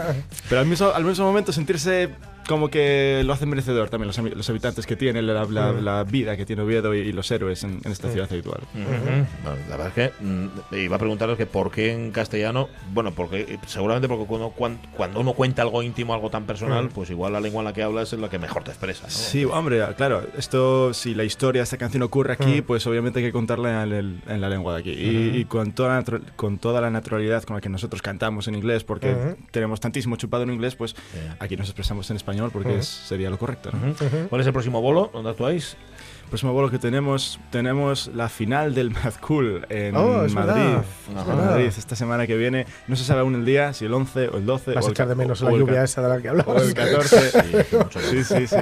Pero 0.48 0.60
al 0.60 0.66
mismo, 0.66 0.90
al 0.94 1.04
mismo 1.04 1.24
momento 1.24 1.52
sentirse 1.52 2.10
como 2.46 2.68
que 2.68 3.22
lo 3.24 3.32
hace 3.32 3.46
merecedor 3.46 3.90
también 3.90 4.06
los, 4.36 4.48
habitantes 4.50 4.86
que 4.86 4.96
tiene, 4.96 5.20
la, 5.22 5.44
la- 5.44 5.72
Mm. 5.72 5.84
la 5.84 6.04
vida 6.04 6.36
que 6.36 6.46
tiene 6.46 6.62
Oviedo 6.62 6.94
y, 6.94 6.98
y 6.98 7.12
los 7.12 7.30
héroes 7.30 7.64
en, 7.64 7.80
en 7.84 7.92
esta 7.92 8.08
ciudad 8.10 8.28
habitual. 8.30 8.60
Bueno, 8.74 9.58
la 9.68 9.76
verdad 9.76 9.86
es 9.88 9.92
que 10.12 10.24
mm, 10.24 10.46
iba 10.76 10.96
a 10.96 10.98
preguntaros 10.98 11.36
que 11.36 11.46
por 11.46 11.70
qué 11.70 11.92
en 11.92 12.10
castellano, 12.12 12.68
bueno, 12.92 13.12
porque 13.12 13.58
seguramente 13.66 14.08
porque 14.08 14.26
cuando, 14.26 14.50
cuan- 14.50 14.78
cuando 14.96 15.20
uno 15.20 15.32
cuenta 15.32 15.62
algo 15.62 15.82
íntimo, 15.82 16.14
algo 16.14 16.30
tan 16.30 16.44
personal, 16.44 16.84
Mm. 16.86 16.88
pues 16.90 17.10
igual 17.10 17.32
la 17.32 17.40
lengua 17.40 17.60
en 17.60 17.64
la 17.66 17.72
que 17.72 17.82
hablas 17.82 18.12
es 18.12 18.18
la 18.20 18.28
que 18.30 18.38
mejor 18.38 18.62
te 18.64 18.70
expresa. 18.70 19.04
¿no? 19.04 19.10
Sí, 19.10 19.44
hombre, 19.44 19.82
claro, 19.96 20.22
esto, 20.38 20.94
si 20.94 21.14
la 21.14 21.24
historia 21.24 21.60
de 21.60 21.64
esta 21.64 21.78
canción 21.78 22.02
ocurre 22.02 22.34
aquí, 22.34 22.60
Mm. 22.60 22.64
pues 22.64 22.86
obviamente 22.86 23.18
hay 23.18 23.24
que 23.26 23.32
contarla 23.32 23.82
en, 23.82 23.92
el- 23.92 24.20
en 24.28 24.40
la 24.40 24.48
lengua 24.48 24.74
de 24.74 24.80
aquí. 24.80 24.90
Y, 24.92 25.44
con, 25.46 25.72
toda 25.72 26.00
la, 26.00 26.20
con 26.36 26.58
toda 26.58 26.80
la 26.80 26.90
naturalidad 26.90 27.42
con 27.42 27.56
la 27.56 27.60
que 27.60 27.68
nosotros 27.68 28.02
cantamos 28.02 28.46
en 28.48 28.54
inglés, 28.54 28.84
porque 28.84 29.36
tenemos 29.50 29.80
tantísimo 29.80 30.16
chupado 30.16 30.42
en 30.44 30.50
inglés, 30.52 30.76
pues 30.76 30.94
aquí 31.40 31.56
nos 31.56 31.66
expresamos 31.68 32.08
en 32.10 32.16
español 32.16 32.35
porque 32.52 32.68
Ujú. 32.70 32.78
es- 32.78 32.86
sería 32.88 33.30
lo 33.30 33.38
correcto. 33.38 33.70
¿no? 33.72 33.90
Ujú. 33.92 34.28
¿Cuál 34.28 34.40
es 34.40 34.46
el 34.46 34.52
próximo 34.52 34.80
bolo? 34.80 35.10
¿Dónde 35.12 35.30
actuáis? 35.30 35.76
El 36.24 36.30
próximo 36.30 36.52
bolo 36.52 36.68
que 36.72 36.80
tenemos, 36.80 37.38
tenemos 37.52 38.10
la 38.12 38.28
final 38.28 38.74
del 38.74 38.90
Mad 38.90 39.14
Cool 39.20 39.64
en 39.68 39.94
Oh, 39.94 40.24
es 40.24 40.34
Madrid. 40.34 40.78
es. 41.08 41.24
Madrid, 41.24 41.66
esta 41.66 41.94
semana 41.94 42.26
que 42.26 42.36
viene. 42.36 42.66
No 42.88 42.96
se 42.96 43.04
sabe 43.04 43.20
aún 43.20 43.36
el 43.36 43.44
día, 43.44 43.72
si 43.72 43.84
el 43.84 43.94
11 43.94 44.28
o 44.30 44.38
el 44.38 44.44
12. 44.44 44.72
Vas 44.74 44.86
o 44.86 44.88
a 44.88 44.90
echar 44.90 45.06
de 45.06 45.14
menos 45.14 45.40
la 45.42 45.52
lluvia 45.52 45.84
esa 45.84 46.02
de 46.02 46.08
la 46.08 46.20
que 46.20 46.28
hablabas. 46.28 46.62
O 46.62 46.66
el 46.66 46.74
14. 46.74 47.30
Sí, 48.10 48.24
sí, 48.24 48.46
sí. 48.48 48.56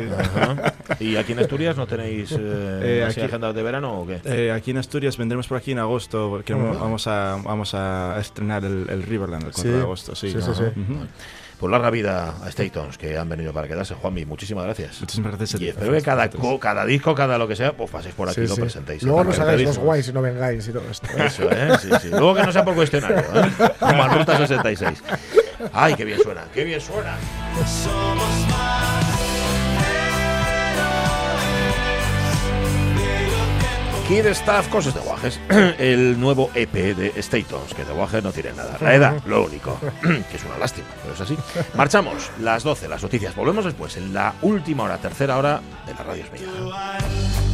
¿Y 1.00 1.16
aquí 1.16 1.32
en 1.32 1.38
Asturias 1.38 1.74
no 1.78 1.86
tenéis 1.86 2.32
eh, 2.32 2.36
Eh, 2.82 3.06
aquí- 3.08 3.22
agenda 3.22 3.50
de 3.54 3.62
verano 3.62 3.98
o 4.02 4.06
qué? 4.06 4.20
Eh, 4.26 4.52
aquí 4.52 4.72
en 4.72 4.76
Asturias 4.76 5.16
vendremos 5.16 5.48
por 5.48 5.56
aquí 5.56 5.72
en 5.72 5.78
agosto, 5.78 6.28
porque 6.28 6.52
Ujú. 6.54 6.78
vamos, 6.78 7.06
a, 7.06 7.38
vamos 7.42 7.72
a 7.74 8.18
estrenar 8.20 8.62
el, 8.66 8.86
el 8.90 9.02
Riverland 9.04 9.42
el 9.46 9.52
4 9.52 9.62
Sí. 9.62 9.68
de 9.70 9.80
agosto. 9.80 10.14
Sí, 10.14 10.30
Sí, 10.32 10.42
sí, 10.42 10.50
sí. 10.54 10.62
Ujú. 10.64 11.06
Pues 11.64 11.72
larga 11.72 11.88
vida 11.88 12.34
a 12.44 12.50
Statons, 12.50 12.98
que 12.98 13.16
han 13.16 13.26
venido 13.26 13.50
para 13.54 13.66
quedarse. 13.66 13.94
Juanmi, 13.94 14.26
muchísimas 14.26 14.64
gracias. 14.66 15.00
Muchísimas 15.00 15.30
gracias 15.32 15.54
a 15.54 15.58
ti. 15.58 15.64
Y 15.64 15.68
espero 15.68 15.92
que 15.92 16.02
cada, 16.02 16.28
co- 16.28 16.60
cada 16.60 16.84
disco, 16.84 17.14
cada 17.14 17.38
lo 17.38 17.48
que 17.48 17.56
sea, 17.56 17.72
pues 17.72 17.90
paséis 17.90 18.14
por 18.14 18.28
aquí 18.28 18.42
y 18.42 18.44
Sí, 18.44 18.48
lo 18.50 18.54
sí. 18.56 18.60
presentéis. 18.60 19.02
Luego 19.02 19.24
nos 19.24 19.38
hagáis 19.38 19.62
los 19.62 19.78
guays 19.78 20.06
y 20.08 20.12
no 20.12 20.20
vengáis 20.20 20.68
y 20.68 20.72
todo 20.72 20.82
esto. 20.90 21.06
Eso, 21.16 21.50
¿eh? 21.50 21.70
Sí, 21.80 21.88
sí. 22.02 22.08
Luego 22.10 22.34
que 22.34 22.42
no 22.42 22.52
sea 22.52 22.66
por 22.66 22.74
cuestionario, 22.74 23.16
¿eh? 23.16 23.50
Como 23.80 24.02
al 24.02 24.10
Ruta 24.18 24.36
66. 24.36 25.02
Ay, 25.72 25.94
qué 25.94 26.04
bien 26.04 26.18
suena, 26.22 26.42
qué 26.52 26.64
bien 26.64 26.82
suena. 26.82 27.16
Kid 34.08 34.26
Staff, 34.26 34.68
cosas 34.68 34.94
de 34.94 35.00
guajes. 35.00 35.40
El 35.78 36.20
nuevo 36.20 36.50
EP 36.54 36.72
de 36.72 37.22
Statons, 37.22 37.72
que 37.72 37.84
de 37.84 37.92
guajes 37.94 38.22
no 38.22 38.32
tiene 38.32 38.52
nada. 38.52 38.76
La 38.80 38.94
edad, 38.94 39.22
lo 39.24 39.46
único. 39.46 39.78
que 40.02 40.36
es 40.36 40.44
una 40.44 40.58
lástima, 40.58 40.88
pero 41.02 41.14
es 41.14 41.20
así. 41.22 41.36
Marchamos, 41.74 42.30
las 42.38 42.62
12, 42.62 42.86
las 42.88 43.02
noticias. 43.02 43.34
Volvemos 43.34 43.64
después, 43.64 43.96
en 43.96 44.12
la 44.12 44.34
última 44.42 44.84
hora, 44.84 44.98
tercera 44.98 45.38
hora 45.38 45.62
de 45.86 45.94
la 45.94 46.02
radio 46.02 46.24
es 46.24 46.32
mía. 46.32 47.53